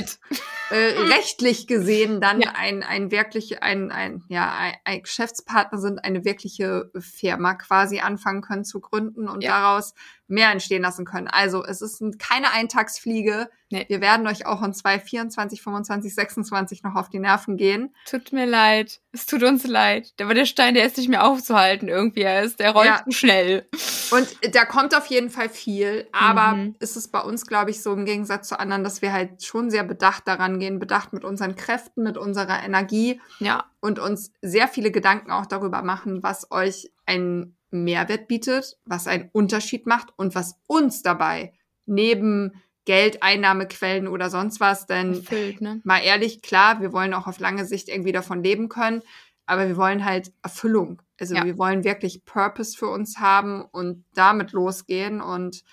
äh, 0.70 0.76
rechtlich 1.14 1.66
gesehen 1.66 2.20
dann 2.20 2.40
ja. 2.40 2.52
ein, 2.56 2.82
ein 2.82 3.10
wirklich, 3.10 3.62
ein, 3.62 3.90
ein, 3.90 4.24
ja, 4.28 4.54
ein, 4.56 4.74
ein, 4.84 5.02
Geschäftspartner 5.02 5.78
sind, 5.78 6.04
eine 6.04 6.24
wirkliche 6.24 6.90
Firma 6.98 7.54
quasi 7.54 8.00
anfangen 8.00 8.42
können 8.42 8.64
zu 8.64 8.80
gründen 8.80 9.28
und 9.28 9.42
ja. 9.42 9.50
daraus 9.50 9.94
mehr 10.26 10.50
entstehen 10.50 10.82
lassen 10.82 11.04
können. 11.04 11.28
Also 11.28 11.64
es 11.64 11.82
ist 11.82 12.02
keine 12.18 12.52
Eintagsfliege. 12.52 13.48
Nee. 13.70 13.84
Wir 13.88 14.00
werden 14.00 14.26
euch 14.26 14.46
auch 14.46 14.62
in 14.62 14.72
2024, 14.72 15.62
25, 15.62 16.14
26 16.14 16.82
noch 16.82 16.94
auf 16.94 17.10
die 17.10 17.18
Nerven 17.18 17.56
gehen. 17.56 17.94
Tut 18.08 18.32
mir 18.32 18.46
leid. 18.46 19.00
Es 19.12 19.26
tut 19.26 19.42
uns 19.42 19.66
leid. 19.66 20.12
Aber 20.20 20.34
der 20.34 20.46
Stein, 20.46 20.74
der 20.74 20.86
ist 20.86 20.96
nicht 20.96 21.08
mehr 21.08 21.24
aufzuhalten 21.26 21.88
irgendwie. 21.88 22.22
Er 22.22 22.42
ist, 22.42 22.60
der 22.60 22.70
rollt 22.70 22.86
ja. 22.86 23.04
schnell. 23.10 23.66
Und 24.10 24.28
da 24.54 24.64
kommt 24.64 24.96
auf 24.96 25.06
jeden 25.06 25.30
Fall 25.30 25.48
viel. 25.48 26.08
Aber 26.12 26.56
mhm. 26.56 26.76
ist 26.78 26.96
es 26.96 27.08
bei 27.08 27.20
uns, 27.20 27.46
glaube 27.46 27.70
ich, 27.70 27.82
so 27.82 27.92
im 27.92 28.04
Gegensatz 28.04 28.48
zu 28.48 28.58
anderen, 28.58 28.84
dass 28.84 29.02
wir 29.02 29.12
halt 29.12 29.44
schon 29.44 29.70
sehr 29.70 29.84
bedacht 29.84 30.26
daran 30.26 30.58
gehen, 30.58 30.78
bedacht 30.78 31.12
mit 31.12 31.24
unseren 31.24 31.56
Kräften, 31.56 32.02
mit 32.02 32.16
unserer 32.16 32.62
Energie. 32.64 33.20
Ja. 33.40 33.64
Und 33.80 33.98
uns 33.98 34.32
sehr 34.40 34.68
viele 34.68 34.90
Gedanken 34.90 35.30
auch 35.30 35.46
darüber 35.46 35.82
machen, 35.82 36.22
was 36.22 36.50
euch 36.50 36.90
ein 37.06 37.56
Mehrwert 37.82 38.28
bietet, 38.28 38.78
was 38.84 39.06
einen 39.06 39.28
Unterschied 39.32 39.86
macht 39.86 40.12
und 40.16 40.34
was 40.34 40.58
uns 40.66 41.02
dabei 41.02 41.52
neben 41.86 42.52
Geldeinnahmequellen 42.84 44.08
oder 44.08 44.30
sonst 44.30 44.60
was, 44.60 44.86
denn 44.86 45.14
Erfüllt, 45.14 45.60
ne? 45.60 45.80
mal 45.84 46.00
ehrlich, 46.00 46.42
klar, 46.42 46.80
wir 46.80 46.92
wollen 46.92 47.14
auch 47.14 47.26
auf 47.26 47.38
lange 47.38 47.64
Sicht 47.64 47.88
irgendwie 47.88 48.12
davon 48.12 48.42
leben 48.42 48.68
können, 48.68 49.02
aber 49.46 49.68
wir 49.68 49.76
wollen 49.76 50.04
halt 50.04 50.32
Erfüllung. 50.42 51.00
Also 51.18 51.34
ja. 51.34 51.44
wir 51.44 51.58
wollen 51.58 51.84
wirklich 51.84 52.24
Purpose 52.24 52.76
für 52.76 52.88
uns 52.88 53.18
haben 53.18 53.64
und 53.64 54.04
damit 54.14 54.52
losgehen 54.52 55.20
und 55.20 55.64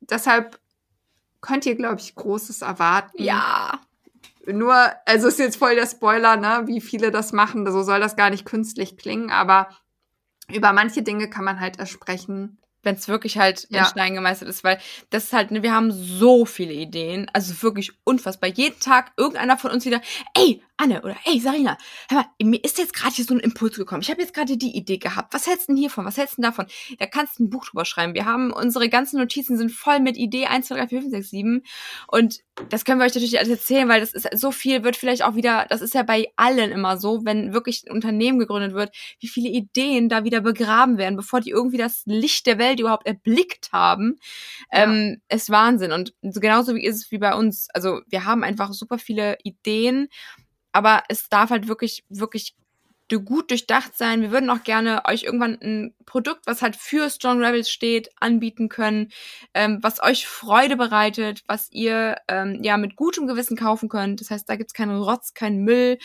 deshalb 0.00 0.58
könnt 1.40 1.66
ihr, 1.66 1.76
glaube 1.76 2.00
ich, 2.00 2.14
Großes 2.14 2.62
erwarten. 2.62 3.22
Ja. 3.22 3.80
Nur, 4.46 4.74
also 5.06 5.28
ist 5.28 5.38
jetzt 5.38 5.56
voll 5.56 5.74
der 5.74 5.86
Spoiler, 5.86 6.36
ne, 6.36 6.62
wie 6.66 6.80
viele 6.80 7.10
das 7.10 7.32
machen. 7.32 7.70
So 7.70 7.82
soll 7.82 8.00
das 8.00 8.16
gar 8.16 8.30
nicht 8.30 8.44
künstlich 8.44 8.96
klingen, 8.96 9.30
aber 9.30 9.68
über 10.52 10.72
manche 10.72 11.02
Dinge 11.02 11.28
kann 11.28 11.44
man 11.44 11.60
halt 11.60 11.78
ersprechen. 11.78 12.58
Wenn 12.82 12.96
es 12.96 13.08
wirklich 13.08 13.38
halt 13.38 13.66
ja. 13.70 13.80
in 13.80 13.84
Stein 13.86 14.14
gemeißelt 14.14 14.48
ist, 14.50 14.62
weil 14.62 14.78
das 15.08 15.24
ist 15.24 15.32
halt, 15.32 15.50
wir 15.50 15.72
haben 15.72 15.90
so 15.90 16.44
viele 16.44 16.74
Ideen, 16.74 17.30
also 17.32 17.62
wirklich 17.62 17.92
unfassbar. 18.04 18.50
Jeden 18.50 18.78
Tag 18.78 19.12
irgendeiner 19.16 19.56
von 19.56 19.70
uns 19.70 19.86
wieder, 19.86 20.02
ey, 20.34 20.62
Anne 20.76 21.02
oder 21.02 21.16
ey, 21.24 21.38
Sarina, 21.38 21.78
hör 22.08 22.18
mal, 22.18 22.26
mir 22.42 22.62
ist 22.64 22.78
jetzt 22.78 22.94
gerade 22.94 23.14
hier 23.14 23.24
so 23.24 23.34
ein 23.34 23.40
Impuls 23.40 23.76
gekommen. 23.76 24.02
Ich 24.02 24.10
habe 24.10 24.20
jetzt 24.20 24.34
gerade 24.34 24.56
die 24.56 24.76
Idee 24.76 24.98
gehabt. 24.98 25.32
Was 25.32 25.46
hältst 25.46 25.68
du 25.68 25.72
denn 25.72 25.80
hiervon? 25.80 26.04
Was 26.04 26.16
hältst 26.16 26.36
du 26.36 26.42
denn 26.42 26.50
davon? 26.50 26.66
Da 26.98 27.06
kannst 27.06 27.38
du 27.38 27.44
ein 27.44 27.50
Buch 27.50 27.64
drüber 27.66 27.84
schreiben. 27.84 28.14
Wir 28.14 28.24
haben 28.24 28.52
unsere 28.52 28.88
ganzen 28.88 29.18
Notizen 29.18 29.56
sind 29.56 29.70
voll 29.70 30.00
mit 30.00 30.16
Idee 30.16 30.46
1, 30.46 30.66
2, 30.66 30.74
3, 30.76 30.88
4, 30.88 31.00
5, 31.02 31.10
6, 31.12 31.30
7. 31.30 31.62
Und 32.08 32.40
das 32.70 32.84
können 32.84 33.00
wir 33.00 33.06
euch 33.06 33.14
natürlich 33.14 33.38
alles 33.38 33.50
erzählen, 33.50 33.88
weil 33.88 34.00
das 34.00 34.14
ist 34.14 34.28
so 34.32 34.50
viel, 34.50 34.82
wird 34.82 34.96
vielleicht 34.96 35.22
auch 35.22 35.36
wieder, 35.36 35.66
das 35.68 35.80
ist 35.80 35.94
ja 35.94 36.02
bei 36.02 36.26
allen 36.36 36.72
immer 36.72 36.98
so, 36.98 37.24
wenn 37.24 37.52
wirklich 37.52 37.84
ein 37.86 37.92
Unternehmen 37.92 38.38
gegründet 38.38 38.74
wird, 38.74 38.94
wie 39.20 39.28
viele 39.28 39.50
Ideen 39.50 40.08
da 40.08 40.24
wieder 40.24 40.40
begraben 40.40 40.98
werden, 40.98 41.16
bevor 41.16 41.40
die 41.40 41.50
irgendwie 41.50 41.78
das 41.78 42.02
Licht 42.04 42.46
der 42.46 42.58
Welt 42.58 42.80
überhaupt 42.80 43.06
erblickt 43.06 43.70
haben. 43.72 44.16
Ja. 44.72 44.84
Ähm, 44.84 45.20
ist 45.28 45.50
Wahnsinn. 45.50 45.92
Und 45.92 46.14
genauso 46.22 46.74
wie 46.74 46.84
ist 46.84 46.96
es 46.96 47.10
wie 47.12 47.18
bei 47.18 47.34
uns. 47.34 47.68
Also 47.72 48.00
wir 48.08 48.24
haben 48.24 48.42
einfach 48.42 48.72
super 48.72 48.98
viele 48.98 49.36
Ideen 49.44 50.08
aber 50.74 51.04
es 51.08 51.28
darf 51.28 51.50
halt 51.50 51.68
wirklich, 51.68 52.04
wirklich 52.10 52.54
gut 53.20 53.50
durchdacht 53.50 53.96
sein. 53.96 54.22
Wir 54.22 54.32
würden 54.32 54.50
auch 54.50 54.64
gerne 54.64 55.02
euch 55.06 55.22
irgendwann 55.22 55.56
ein 55.62 55.94
Produkt, 56.04 56.46
was 56.46 56.62
halt 56.62 56.74
für 56.74 57.08
Strong 57.08 57.44
Rebels 57.44 57.70
steht, 57.70 58.10
anbieten 58.18 58.68
können, 58.68 59.12
ähm, 59.54 59.78
was 59.82 60.02
euch 60.02 60.26
Freude 60.26 60.76
bereitet, 60.76 61.44
was 61.46 61.70
ihr 61.70 62.16
ähm, 62.26 62.58
ja 62.64 62.76
mit 62.76 62.96
gutem 62.96 63.28
Gewissen 63.28 63.56
kaufen 63.56 63.88
könnt. 63.88 64.20
Das 64.20 64.30
heißt, 64.30 64.48
da 64.48 64.56
gibt's 64.56 64.74
keinen 64.74 65.00
Rotz, 65.00 65.32
keinen 65.32 65.62
Müll. 65.62 65.98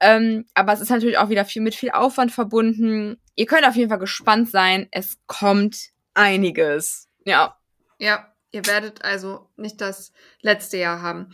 Ähm, 0.00 0.44
aber 0.52 0.74
es 0.74 0.80
ist 0.80 0.90
natürlich 0.90 1.16
auch 1.16 1.30
wieder 1.30 1.46
viel 1.46 1.62
mit 1.62 1.74
viel 1.74 1.92
Aufwand 1.92 2.30
verbunden. 2.30 3.18
Ihr 3.36 3.46
könnt 3.46 3.66
auf 3.66 3.76
jeden 3.76 3.88
Fall 3.88 3.98
gespannt 3.98 4.50
sein. 4.50 4.86
Es 4.90 5.18
kommt 5.26 5.92
einiges. 6.12 7.08
Ja. 7.24 7.58
Ja, 7.98 8.34
ihr 8.50 8.66
werdet 8.66 9.02
also 9.02 9.48
nicht 9.56 9.80
das 9.80 10.12
letzte 10.42 10.76
Jahr 10.76 11.00
haben. 11.00 11.30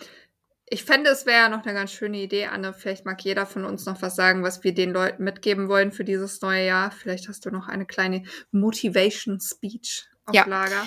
Ich 0.73 0.85
fände, 0.85 1.11
es 1.11 1.27
wäre 1.27 1.43
ja 1.43 1.49
noch 1.49 1.65
eine 1.65 1.75
ganz 1.75 1.93
schöne 1.93 2.19
Idee, 2.19 2.47
Anne. 2.47 2.73
Vielleicht 2.73 3.05
mag 3.05 3.21
jeder 3.23 3.45
von 3.45 3.65
uns 3.65 3.87
noch 3.87 4.01
was 4.03 4.15
sagen, 4.15 4.45
was 4.45 4.63
wir 4.63 4.73
den 4.73 4.93
Leuten 4.93 5.25
mitgeben 5.25 5.69
wollen 5.69 5.91
für 5.91 6.05
dieses 6.05 6.41
neue 6.43 6.65
Jahr. 6.65 6.93
Vielleicht 6.93 7.29
hast 7.29 7.45
du 7.45 7.51
noch 7.51 7.67
eine 7.67 7.87
kleine 7.87 8.23
Motivation 8.53 9.41
Speech 9.41 10.07
auf 10.27 10.35
ja. 10.35 10.47
Lager. 10.47 10.87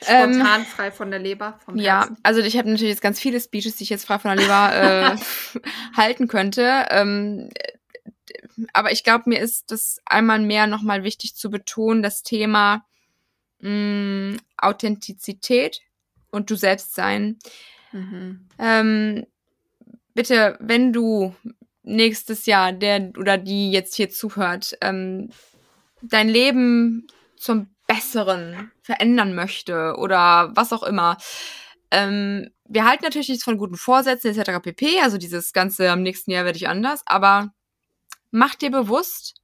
Spontan 0.00 0.60
ähm, 0.60 0.66
frei 0.66 0.92
von 0.92 1.10
der 1.10 1.18
Leber. 1.18 1.58
Ja, 1.74 2.02
Herzen. 2.02 2.18
also 2.22 2.40
ich 2.40 2.56
habe 2.56 2.70
natürlich 2.70 2.92
jetzt 2.92 3.02
ganz 3.02 3.18
viele 3.18 3.40
Speeches, 3.40 3.74
die 3.76 3.82
ich 3.82 3.90
jetzt 3.90 4.06
frei 4.06 4.20
von 4.20 4.36
der 4.36 4.40
Leber 4.40 5.16
äh, 5.16 5.96
halten 5.96 6.28
könnte. 6.28 6.86
Ähm, 6.90 7.50
aber 8.72 8.92
ich 8.92 9.02
glaube, 9.02 9.24
mir 9.26 9.40
ist 9.40 9.72
das 9.72 9.98
einmal 10.06 10.38
mehr 10.38 10.68
nochmal 10.68 11.02
wichtig 11.02 11.34
zu 11.34 11.50
betonen, 11.50 12.04
das 12.04 12.22
Thema 12.22 12.86
mh, 13.58 13.70
mm, 13.70 14.36
Authentizität 14.56 15.80
und 16.30 16.48
du 16.48 16.54
selbst 16.54 16.94
sein. 16.94 17.40
Mhm. 17.92 18.48
Ähm, 18.58 19.26
bitte, 20.14 20.56
wenn 20.60 20.92
du 20.92 21.34
nächstes 21.82 22.46
Jahr, 22.46 22.72
der 22.72 23.12
oder 23.18 23.38
die 23.38 23.70
jetzt 23.70 23.94
hier 23.94 24.10
zuhört, 24.10 24.76
ähm, 24.80 25.30
dein 26.02 26.28
Leben 26.28 27.06
zum 27.36 27.68
Besseren 27.86 28.70
verändern 28.82 29.34
möchte 29.34 29.96
oder 29.96 30.52
was 30.54 30.72
auch 30.72 30.84
immer. 30.84 31.16
Ähm, 31.90 32.50
wir 32.66 32.84
halten 32.84 33.02
natürlich 33.02 33.28
nichts 33.28 33.42
von 33.42 33.58
guten 33.58 33.76
Vorsätzen 33.76 34.36
etc. 34.36 34.62
pp. 34.62 35.00
Also 35.00 35.18
dieses 35.18 35.52
ganze 35.52 35.90
am 35.90 36.02
nächsten 36.02 36.30
Jahr 36.30 36.44
werde 36.44 36.56
ich 36.56 36.68
anders, 36.68 37.02
aber 37.06 37.52
mach 38.30 38.54
dir 38.54 38.70
bewusst, 38.70 39.40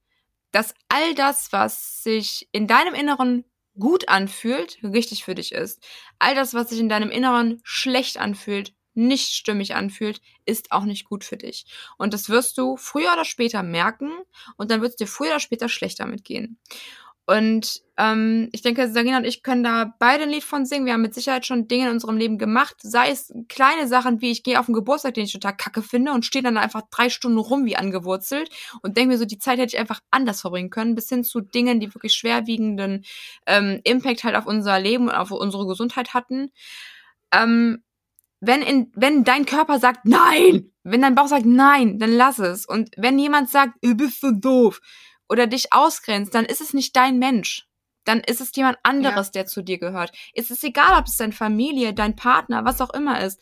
dass 0.51 0.73
all 0.87 1.13
das, 1.13 1.51
was 1.51 2.03
sich 2.03 2.47
in 2.53 2.67
deinem 2.67 2.93
Inneren 2.93 3.43
gut 3.79 4.09
anfühlt, 4.09 4.77
richtig 4.83 5.23
für 5.23 5.35
dich 5.35 5.51
ist. 5.53 5.83
All 6.19 6.35
das, 6.35 6.53
was 6.53 6.69
sich 6.69 6.79
in 6.79 6.89
deinem 6.89 7.11
Inneren 7.11 7.59
schlecht 7.63 8.17
anfühlt, 8.17 8.73
nicht 8.93 9.33
stimmig 9.33 9.75
anfühlt, 9.75 10.21
ist 10.45 10.71
auch 10.71 10.83
nicht 10.83 11.05
gut 11.05 11.23
für 11.23 11.37
dich. 11.37 11.65
Und 11.97 12.13
das 12.13 12.29
wirst 12.29 12.57
du 12.57 12.77
früher 12.77 13.13
oder 13.13 13.25
später 13.25 13.61
merken 13.63 14.11
und 14.57 14.71
dann 14.71 14.81
wird 14.81 14.91
es 14.91 14.95
dir 14.97 15.07
früher 15.07 15.29
oder 15.31 15.39
später 15.39 15.69
schlecht 15.69 15.99
damit 15.99 16.23
gehen. 16.23 16.57
Und 17.29 17.81
ähm, 17.97 18.47
ich 18.53 18.61
denke, 18.61 18.89
Sarina 18.89 19.17
und 19.17 19.25
ich 19.25 19.43
können 19.43 19.61
da 19.61 19.93
beide 19.99 20.23
ein 20.23 20.29
Lied 20.29 20.45
von 20.45 20.65
singen. 20.65 20.85
Wir 20.85 20.93
haben 20.93 21.01
mit 21.01 21.13
Sicherheit 21.13 21.45
schon 21.45 21.67
Dinge 21.67 21.87
in 21.87 21.91
unserem 21.91 22.15
Leben 22.15 22.37
gemacht, 22.37 22.77
sei 22.79 23.09
es 23.09 23.33
kleine 23.49 23.85
Sachen 23.89 24.21
wie 24.21 24.31
ich 24.31 24.43
gehe 24.43 24.57
auf 24.57 24.67
den 24.67 24.73
Geburtstag, 24.73 25.15
den 25.15 25.25
ich 25.25 25.33
total 25.33 25.57
kacke 25.57 25.81
finde 25.81 26.13
und 26.13 26.25
stehe 26.25 26.41
dann 26.41 26.55
einfach 26.55 26.83
drei 26.89 27.09
Stunden 27.09 27.37
rum 27.37 27.65
wie 27.65 27.75
angewurzelt 27.75 28.49
und 28.81 28.95
denke 28.95 29.09
mir 29.09 29.17
so, 29.17 29.25
die 29.25 29.39
Zeit 29.39 29.59
hätte 29.59 29.75
ich 29.75 29.79
einfach 29.79 29.99
anders 30.09 30.39
verbringen 30.39 30.69
können, 30.69 30.95
bis 30.95 31.09
hin 31.09 31.25
zu 31.25 31.41
Dingen, 31.41 31.81
die 31.81 31.93
wirklich 31.93 32.13
schwerwiegenden 32.13 33.03
ähm, 33.45 33.81
Impact 33.83 34.23
halt 34.23 34.37
auf 34.37 34.45
unser 34.45 34.79
Leben 34.79 35.09
und 35.09 35.15
auf 35.15 35.31
unsere 35.31 35.67
Gesundheit 35.67 36.13
hatten. 36.13 36.51
Ähm, 37.33 37.83
wenn, 38.39 38.61
in, 38.61 38.89
wenn 38.95 39.25
dein 39.25 39.45
Körper 39.45 39.79
sagt 39.79 40.05
nein, 40.05 40.71
wenn 40.83 41.01
dein 41.01 41.15
Bauch 41.15 41.27
sagt 41.27 41.45
nein, 41.45 41.99
dann 41.99 42.13
lass 42.13 42.39
es. 42.39 42.65
Und 42.65 42.91
wenn 42.95 43.19
jemand 43.19 43.49
sagt, 43.49 43.73
du 43.81 43.95
bist 43.95 44.21
so 44.21 44.31
doof, 44.31 44.79
oder 45.29 45.47
dich 45.47 45.73
ausgrenzt, 45.73 46.33
dann 46.33 46.45
ist 46.45 46.61
es 46.61 46.73
nicht 46.73 46.95
dein 46.95 47.19
Mensch. 47.19 47.67
Dann 48.03 48.21
ist 48.21 48.39
es 48.39 48.55
jemand 48.55 48.77
anderes, 48.83 49.27
ja. 49.27 49.31
der 49.33 49.45
zu 49.47 49.61
dir 49.61 49.77
gehört. 49.77 50.11
Es 50.33 50.49
ist 50.49 50.63
egal, 50.63 50.97
ob 50.97 51.07
es 51.07 51.17
deine 51.17 51.33
Familie, 51.33 51.93
dein 51.93 52.15
Partner, 52.15 52.63
was 52.63 52.79
auch 52.79 52.93
immer 52.93 53.21
ist. 53.21 53.41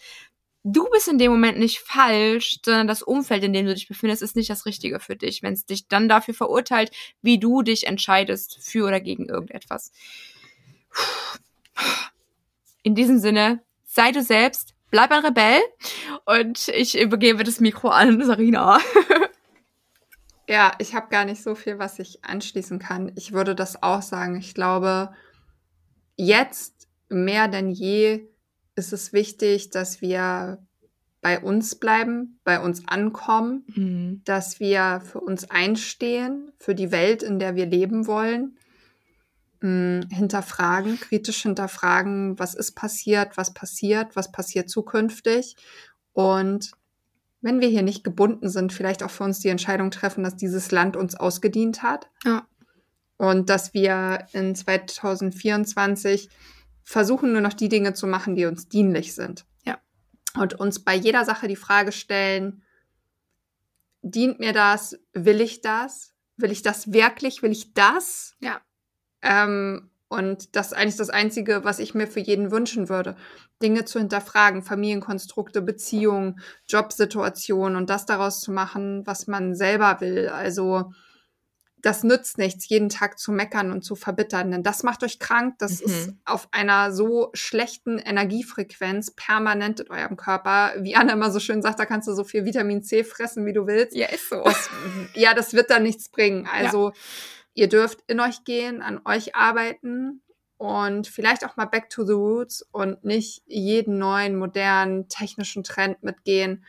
Du 0.64 0.90
bist 0.90 1.08
in 1.08 1.20
dem 1.20 1.32
Moment 1.32 1.60
nicht 1.60 1.80
falsch, 1.80 2.58
sondern 2.66 2.88
das 2.88 3.04
Umfeld, 3.04 3.44
in 3.44 3.54
dem 3.54 3.68
du 3.68 3.76
dich 3.76 3.88
befindest, 3.88 4.24
ist 4.24 4.36
nicht 4.36 4.50
das 4.50 4.66
Richtige 4.66 5.00
für 5.00 5.16
dich, 5.16 5.44
wenn 5.44 5.54
es 5.54 5.68
dich 5.68 5.88
dann 5.88 6.10
dafür 6.10 6.34
verurteilt, 6.34 6.90
wie 7.22 7.38
du 7.38 7.62
dich 7.62 7.86
entscheidest 7.86 8.58
für 8.60 8.88
oder 8.88 9.00
gegen 9.00 9.30
irgendetwas. 9.30 9.92
In 12.82 12.96
diesem 12.96 13.20
Sinne, 13.20 13.62
sei 13.84 14.12
du 14.12 14.24
selbst, 14.24 14.74
bleib 14.90 15.12
ein 15.12 15.24
Rebell 15.24 15.62
und 16.26 16.68
ich 16.70 17.00
übergebe 17.00 17.44
das 17.44 17.60
Mikro 17.60 17.90
an 17.90 18.24
Sarina. 18.24 18.80
Ja, 20.48 20.74
ich 20.78 20.94
habe 20.94 21.10
gar 21.10 21.26
nicht 21.26 21.42
so 21.42 21.56
viel, 21.56 21.80
was 21.80 22.00
ich 22.00 22.24
anschließen 22.24 22.80
kann. 22.80 23.12
Ich 23.16 23.32
würde 23.32 23.56
das 23.56 23.82
auch 23.82 24.02
sagen. 24.02 24.38
Ich 24.38 24.54
glaube, 24.54 25.12
jetzt 26.16 26.88
mehr 27.10 27.48
denn 27.48 27.70
je 27.70 28.28
ist 28.76 28.94
es 28.94 29.14
wichtig, 29.14 29.70
dass 29.70 30.02
wir 30.02 30.60
bei 31.22 31.40
uns 31.40 31.76
bleiben, 31.76 32.40
bei 32.44 32.60
uns 32.60 32.88
ankommen, 32.88 33.64
mhm. 33.74 34.22
dass 34.26 34.60
wir 34.60 35.02
für 35.04 35.20
uns 35.20 35.50
einstehen, 35.50 36.52
für 36.60 36.76
die 36.76 36.92
Welt, 36.92 37.24
in 37.24 37.40
der 37.40 37.56
wir 37.56 37.66
leben 37.66 38.06
wollen, 38.06 38.60
hm, 39.62 40.02
hinterfragen, 40.12 41.00
kritisch 41.00 41.42
hinterfragen, 41.42 42.38
was 42.38 42.54
ist 42.54 42.76
passiert, 42.76 43.38
was 43.38 43.56
passiert, 43.56 44.16
was 44.16 44.32
passiert 44.32 44.70
zukünftig 44.70 45.56
und 46.14 46.72
wenn 47.46 47.62
wir 47.62 47.68
hier 47.68 47.84
nicht 47.84 48.04
gebunden 48.04 48.50
sind, 48.50 48.74
vielleicht 48.74 49.04
auch 49.04 49.12
für 49.12 49.24
uns 49.24 49.40
die 49.40 49.50
Entscheidung 49.50 49.92
treffen, 49.92 50.24
dass 50.24 50.36
dieses 50.36 50.72
Land 50.72 50.98
uns 50.98 51.14
ausgedient 51.14 51.84
hat. 51.84 52.10
Ja. 52.24 52.48
Und 53.18 53.52
dass 53.52 53.76
wir 53.76 54.26
in 54.34 54.56
2024 54.56 56.30
versuchen, 56.82 57.34
nur 57.34 57.42
noch 57.42 57.54
die 57.54 57.70
Dinge 57.70 57.94
zu 57.94 58.08
machen, 58.08 58.36
die 58.36 58.46
uns 58.46 58.68
dienlich 58.68 59.14
sind. 59.14 59.46
Ja. 59.64 59.78
Und 60.34 60.56
uns 60.56 60.84
bei 60.84 60.96
jeder 60.96 61.24
Sache 61.24 61.48
die 61.48 61.56
Frage 61.56 61.92
stellen, 61.92 62.64
dient 64.02 64.40
mir 64.40 64.52
das? 64.52 64.98
Will 65.14 65.40
ich 65.40 65.62
das? 65.62 66.16
Will 66.38 66.52
ich 66.52 66.64
das 66.64 66.94
wirklich? 66.94 67.44
Will 67.44 67.52
ich 67.52 67.76
das? 67.76 68.36
Ja. 68.40 68.60
Ähm, 69.22 69.92
und 70.16 70.56
das 70.56 70.68
ist 70.68 70.74
eigentlich 70.74 70.98
das 70.98 71.10
Einzige, 71.10 71.64
was 71.64 71.80
ich 71.80 71.94
mir 71.94 72.08
für 72.08 72.20
jeden 72.20 72.52
wünschen 72.52 72.90
würde. 72.90 73.16
Dinge 73.62 73.86
zu 73.86 74.00
hinterfragen, 74.00 74.64
Familienkonstrukte, 74.64 75.62
Beziehungen, 75.62 76.40
Jobsituationen 76.68 77.76
und 77.76 77.90
das 77.90 78.06
daraus 78.06 78.42
zu 78.42 78.52
machen, 78.52 79.06
was 79.06 79.28
man 79.28 79.56
selber 79.56 80.02
will. 80.02 80.30
Also 80.30 80.92
das 81.82 82.04
nützt 82.04 82.40
nichts, 82.40 82.68
jeden 82.68 82.90
Tag 82.90 83.20
zu 83.20 83.32
meckern 83.32 83.72
und 83.72 83.84
zu 83.84 83.96
verbittern, 83.96 84.50
denn 84.50 84.64
das 84.64 84.82
macht 84.82 85.04
euch 85.04 85.20
krank. 85.20 85.56
Das 85.60 85.82
mhm. 85.82 85.86
ist 85.86 86.14
auf 86.26 86.48
einer 86.52 86.92
so 86.92 87.30
schlechten 87.34 88.00
Energiefrequenz 88.00 89.12
permanent 89.12 89.82
in 89.82 89.92
eurem 89.92 90.18
Körper. 90.18 90.74
Wie 90.80 90.96
Anna 90.96 91.14
immer 91.14 91.30
so 91.30 91.40
schön 91.40 91.62
sagt, 91.62 91.80
da 91.80 91.86
kannst 91.86 92.08
du 92.08 92.14
so 92.14 92.24
viel 92.24 92.44
Vitamin 92.44 92.82
C 92.82 93.04
fressen, 93.04 93.46
wie 93.46 93.54
du 93.54 93.68
willst. 93.68 93.96
Ja, 93.96 94.08
ist 94.08 94.30
so. 94.30 94.42
Das, 94.44 94.70
ja, 95.14 95.36
das 95.36 95.54
wird 95.54 95.70
dann 95.70 95.84
nichts 95.84 96.10
bringen. 96.10 96.50
Also 96.52 96.90
ja 96.90 96.94
Ihr 97.56 97.70
dürft 97.70 98.04
in 98.08 98.20
euch 98.20 98.44
gehen, 98.44 98.82
an 98.82 99.02
euch 99.06 99.36
arbeiten 99.36 100.22
und 100.58 101.08
vielleicht 101.08 101.46
auch 101.46 101.58
mal 101.58 101.66
back 101.66 101.90
to 101.90 102.06
the 102.06 102.14
roots 102.14 102.62
und 102.72 103.04
nicht 103.04 103.44
jeden 103.48 103.98
neuen, 103.98 104.36
modernen, 104.36 105.08
technischen 105.08 105.64
Trend 105.64 106.04
mitgehen, 106.04 106.66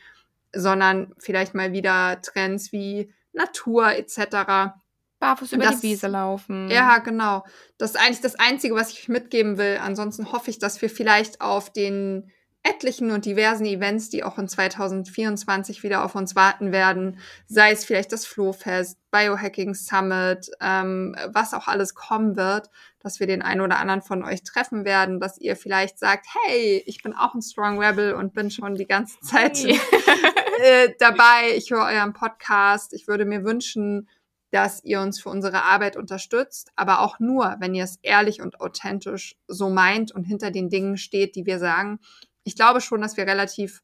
sondern 0.53 1.13
vielleicht 1.19 1.53
mal 1.53 1.73
wieder 1.73 2.21
Trends 2.21 2.71
wie 2.71 3.13
Natur 3.33 3.91
etc. 3.93 4.73
Barfuß 5.19 5.51
über 5.53 5.65
das, 5.65 5.81
die 5.81 5.89
Wiese 5.89 6.07
laufen. 6.07 6.69
Ja, 6.69 6.99
genau. 6.99 7.43
Das 7.77 7.91
ist 7.91 7.97
eigentlich 7.97 8.21
das 8.21 8.35
Einzige, 8.35 8.73
was 8.75 8.91
ich 8.91 9.09
mitgeben 9.09 9.57
will. 9.57 9.79
Ansonsten 9.81 10.31
hoffe 10.31 10.49
ich, 10.49 10.57
dass 10.57 10.81
wir 10.81 10.89
vielleicht 10.89 11.41
auf 11.41 11.71
den 11.71 12.31
etlichen 12.67 13.11
und 13.11 13.25
diversen 13.25 13.65
Events, 13.65 14.09
die 14.09 14.23
auch 14.23 14.37
in 14.37 14.47
2024 14.47 15.83
wieder 15.83 16.03
auf 16.03 16.15
uns 16.15 16.35
warten 16.35 16.71
werden, 16.71 17.19
sei 17.47 17.71
es 17.71 17.85
vielleicht 17.85 18.11
das 18.11 18.25
Flohfest, 18.25 18.97
Biohacking 19.11 19.73
Summit, 19.73 20.49
ähm, 20.59 21.15
was 21.27 21.53
auch 21.53 21.67
alles 21.67 21.95
kommen 21.95 22.35
wird, 22.35 22.69
dass 22.99 23.19
wir 23.19 23.27
den 23.27 23.41
einen 23.41 23.61
oder 23.61 23.79
anderen 23.79 24.01
von 24.01 24.23
euch 24.23 24.43
treffen 24.43 24.85
werden, 24.85 25.19
dass 25.19 25.37
ihr 25.37 25.55
vielleicht 25.55 25.97
sagt, 25.99 26.27
hey, 26.45 26.83
ich 26.85 27.01
bin 27.03 27.13
auch 27.13 27.33
ein 27.33 27.41
Strong 27.41 27.79
Rebel 27.81 28.13
und 28.13 28.33
bin 28.33 28.51
schon 28.51 28.75
die 28.75 28.87
ganze 28.87 29.19
Zeit 29.21 29.57
hey. 29.57 29.79
äh, 30.61 30.89
dabei, 30.99 31.55
ich 31.55 31.71
höre 31.71 31.85
euren 31.85 32.13
Podcast, 32.13 32.93
ich 32.93 33.07
würde 33.07 33.25
mir 33.25 33.43
wünschen, 33.43 34.09
dass 34.51 34.83
ihr 34.83 35.01
uns 35.01 35.21
für 35.21 35.29
unsere 35.29 35.63
Arbeit 35.63 35.97
unterstützt, 35.97 36.71
aber 36.75 37.01
auch 37.01 37.19
nur, 37.19 37.57
wenn 37.59 37.75
ihr 37.75 37.83
es 37.83 37.99
ehrlich 38.01 38.41
und 38.41 38.61
authentisch 38.61 39.35
so 39.47 39.69
meint 39.69 40.11
und 40.13 40.23
hinter 40.23 40.51
den 40.51 40.69
Dingen 40.69 40.97
steht, 40.97 41.35
die 41.35 41.45
wir 41.45 41.59
sagen 41.59 41.99
ich 42.47 42.55
glaube 42.55 42.79
schon, 42.79 43.01
dass 43.01 43.17
wir 43.17 43.27
relativ 43.27 43.83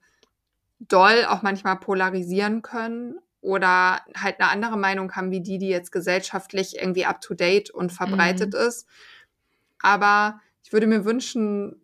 doll 0.80 1.26
auch 1.28 1.42
manchmal 1.42 1.78
polarisieren 1.78 2.62
können 2.62 3.20
oder 3.42 4.00
halt 4.16 4.40
eine 4.40 4.50
andere 4.50 4.78
Meinung 4.78 5.12
haben 5.12 5.32
wie 5.32 5.42
die, 5.42 5.58
die 5.58 5.68
jetzt 5.68 5.92
gesellschaftlich 5.92 6.78
irgendwie 6.80 7.06
up 7.06 7.20
to 7.20 7.34
date 7.34 7.72
und 7.72 7.92
verbreitet 7.92 8.54
mhm. 8.54 8.60
ist. 8.60 8.88
Aber 9.80 10.40
ich 10.64 10.72
würde 10.72 10.88
mir 10.88 11.04
wünschen, 11.04 11.82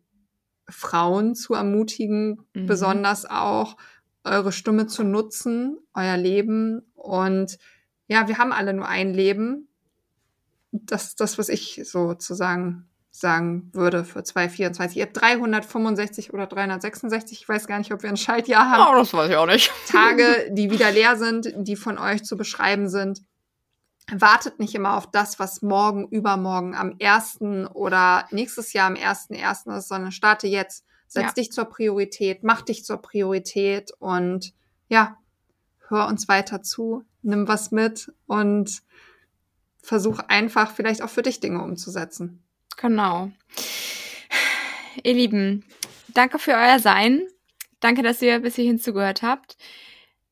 Frauen 0.70 1.36
zu 1.36 1.54
ermutigen, 1.54 2.46
mhm. 2.54 2.66
besonders 2.66 3.26
auch 3.26 3.76
eure 4.24 4.54
Stimme 4.54 4.88
zu 4.88 5.04
nutzen, 5.04 5.80
euer 5.94 6.16
Leben 6.16 6.82
und 6.94 7.58
ja, 8.08 8.30
wir 8.30 8.38
haben 8.38 8.54
alle 8.54 8.74
nur 8.74 8.88
ein 8.88 9.14
Leben. 9.14 9.68
Das 10.72 11.08
ist 11.08 11.20
das, 11.20 11.38
was 11.38 11.50
ich 11.50 11.82
sozusagen 11.84 12.89
sagen 13.12 13.70
würde 13.74 14.04
für 14.04 14.24
2024. 14.24 14.98
Ihr 14.98 15.04
habt 15.04 15.20
365 15.20 16.34
oder 16.34 16.48
366, 16.48 17.42
ich 17.42 17.50
weiß 17.50 17.68
gar 17.68 17.80
nicht, 17.80 17.92
ob 17.92 18.04
wir 18.04 18.10
ein 18.10 18.18
Schaltjahr 18.18 18.70
haben. 18.70 18.96
Oh, 18.96 19.00
das 19.00 19.14
weiß 19.14 19.30
ich 19.30 19.36
auch 19.36 19.48
nicht. 19.48 19.72
Tage, 19.88 20.50
die 20.52 20.70
wieder 20.72 20.92
leer 20.92 21.16
sind, 21.18 21.52
die 21.56 21.76
von 21.76 21.98
euch 21.98 22.24
zu 22.24 22.38
beschreiben 22.38 22.88
sind. 22.88 23.22
Wartet 24.12 24.60
nicht 24.60 24.74
immer 24.74 24.98
auf 24.98 25.10
das, 25.12 25.40
was 25.40 25.62
morgen, 25.62 26.08
übermorgen, 26.10 26.76
am 26.76 26.96
ersten 26.98 27.68
oder 27.68 28.28
nächstes 28.32 28.74
Jahr 28.74 28.88
am 28.88 28.96
ersten 28.96 29.34
ersten 29.34 29.72
ist, 29.72 29.88
sondern 29.88 30.12
starte 30.12 30.48
jetzt. 30.48 30.86
Setz 31.08 31.24
ja. 31.24 31.34
dich 31.34 31.52
zur 31.52 31.66
Priorität, 31.66 32.44
mach 32.44 32.62
dich 32.62 32.86
zur 32.86 32.98
Priorität 32.98 33.92
und 33.98 34.54
ja, 34.90 35.18
hör 35.88 36.08
uns 36.08 36.28
weiter 36.28 36.62
zu, 36.62 37.04
nimm 37.24 37.48
was 37.48 37.72
mit 37.72 38.12
und 38.28 38.84
versuch 39.82 40.20
einfach 40.28 40.72
vielleicht 40.72 41.02
auch 41.02 41.10
für 41.10 41.24
dich 41.24 41.40
Dinge 41.40 41.64
umzusetzen. 41.64 42.44
Genau. 42.82 43.32
Ihr 45.04 45.14
Lieben, 45.14 45.66
danke 46.10 46.40
für 46.40 46.54
euer 46.54 46.80
Sein. 46.80 47.28
Danke, 47.80 48.04
dass 48.04 48.22
ihr 48.22 48.40
bis 48.40 48.56
hierhin 48.56 48.80
zugehört 48.80 49.22
habt. 49.22 49.58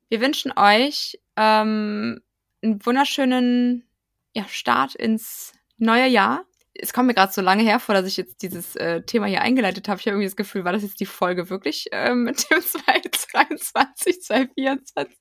Wir 0.10 0.22
wünschen 0.22 0.54
euch 0.58 1.20
ähm, 1.36 2.22
einen 2.62 2.86
wunderschönen 2.86 3.86
ja, 4.34 4.46
Start 4.48 4.96
ins 4.96 5.54
neue 5.78 6.08
Jahr 6.08 6.48
es 6.80 6.94
kommt 6.94 7.08
mir 7.08 7.14
gerade 7.14 7.32
so 7.32 7.42
lange 7.42 7.64
her 7.64 7.80
vor, 7.80 7.96
dass 7.96 8.06
ich 8.06 8.18
jetzt 8.18 8.42
dieses 8.42 8.76
äh, 8.76 9.02
Thema 9.02 9.26
hier 9.26 9.42
eingeleitet 9.42 9.88
habe. 9.88 10.00
Ich 10.00 10.06
habe 10.06 10.16
irgendwie 10.16 10.28
das 10.28 10.36
Gefühl, 10.36 10.64
war 10.64 10.74
das 10.74 10.84
jetzt 10.84 11.00
die 11.00 11.06
Folge 11.06 11.50
wirklich 11.50 11.88
äh, 11.92 12.14
mit 12.14 12.50
dem 12.50 12.62
2023, 12.62 14.22
2024? 14.22 15.18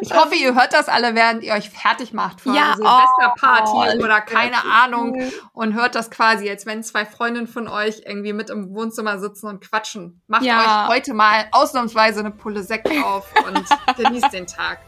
Ich 0.00 0.14
hoffe, 0.14 0.34
ihr 0.34 0.54
hört 0.54 0.72
das 0.72 0.88
alle, 0.88 1.14
während 1.14 1.42
ihr 1.42 1.52
euch 1.54 1.70
fertig 1.70 2.12
macht 2.12 2.40
für 2.40 2.54
ja, 2.54 2.72
eine 2.72 2.76
Silvesterparty 2.76 3.98
oh, 4.00 4.04
oder 4.04 4.20
keine 4.20 4.64
Ahnung 4.64 5.30
und 5.52 5.74
hört 5.74 5.94
das 5.94 6.10
quasi, 6.10 6.48
als 6.48 6.66
wenn 6.66 6.82
zwei 6.82 7.04
Freundinnen 7.04 7.46
von 7.46 7.68
euch 7.68 8.02
irgendwie 8.06 8.32
mit 8.32 8.50
im 8.50 8.74
Wohnzimmer 8.74 9.18
sitzen 9.18 9.46
und 9.48 9.60
quatschen. 9.60 10.22
Macht 10.26 10.44
ja. 10.44 10.86
euch 10.86 10.96
heute 10.96 11.14
mal 11.14 11.46
ausnahmsweise 11.52 12.20
eine 12.20 12.30
Pulle 12.30 12.62
Sekt 12.62 12.88
auf 13.02 13.26
und 13.46 13.64
genießt 13.96 14.32
den 14.32 14.46
Tag. 14.46 14.78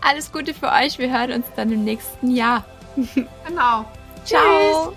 Alles 0.00 0.32
Gute 0.32 0.54
für 0.54 0.70
euch. 0.70 0.98
Wir 0.98 1.10
hören 1.10 1.32
uns 1.32 1.46
dann 1.56 1.70
im 1.72 1.84
nächsten 1.84 2.30
Jahr. 2.30 2.64
Genau. 3.46 3.84
Ciao. 4.24 4.94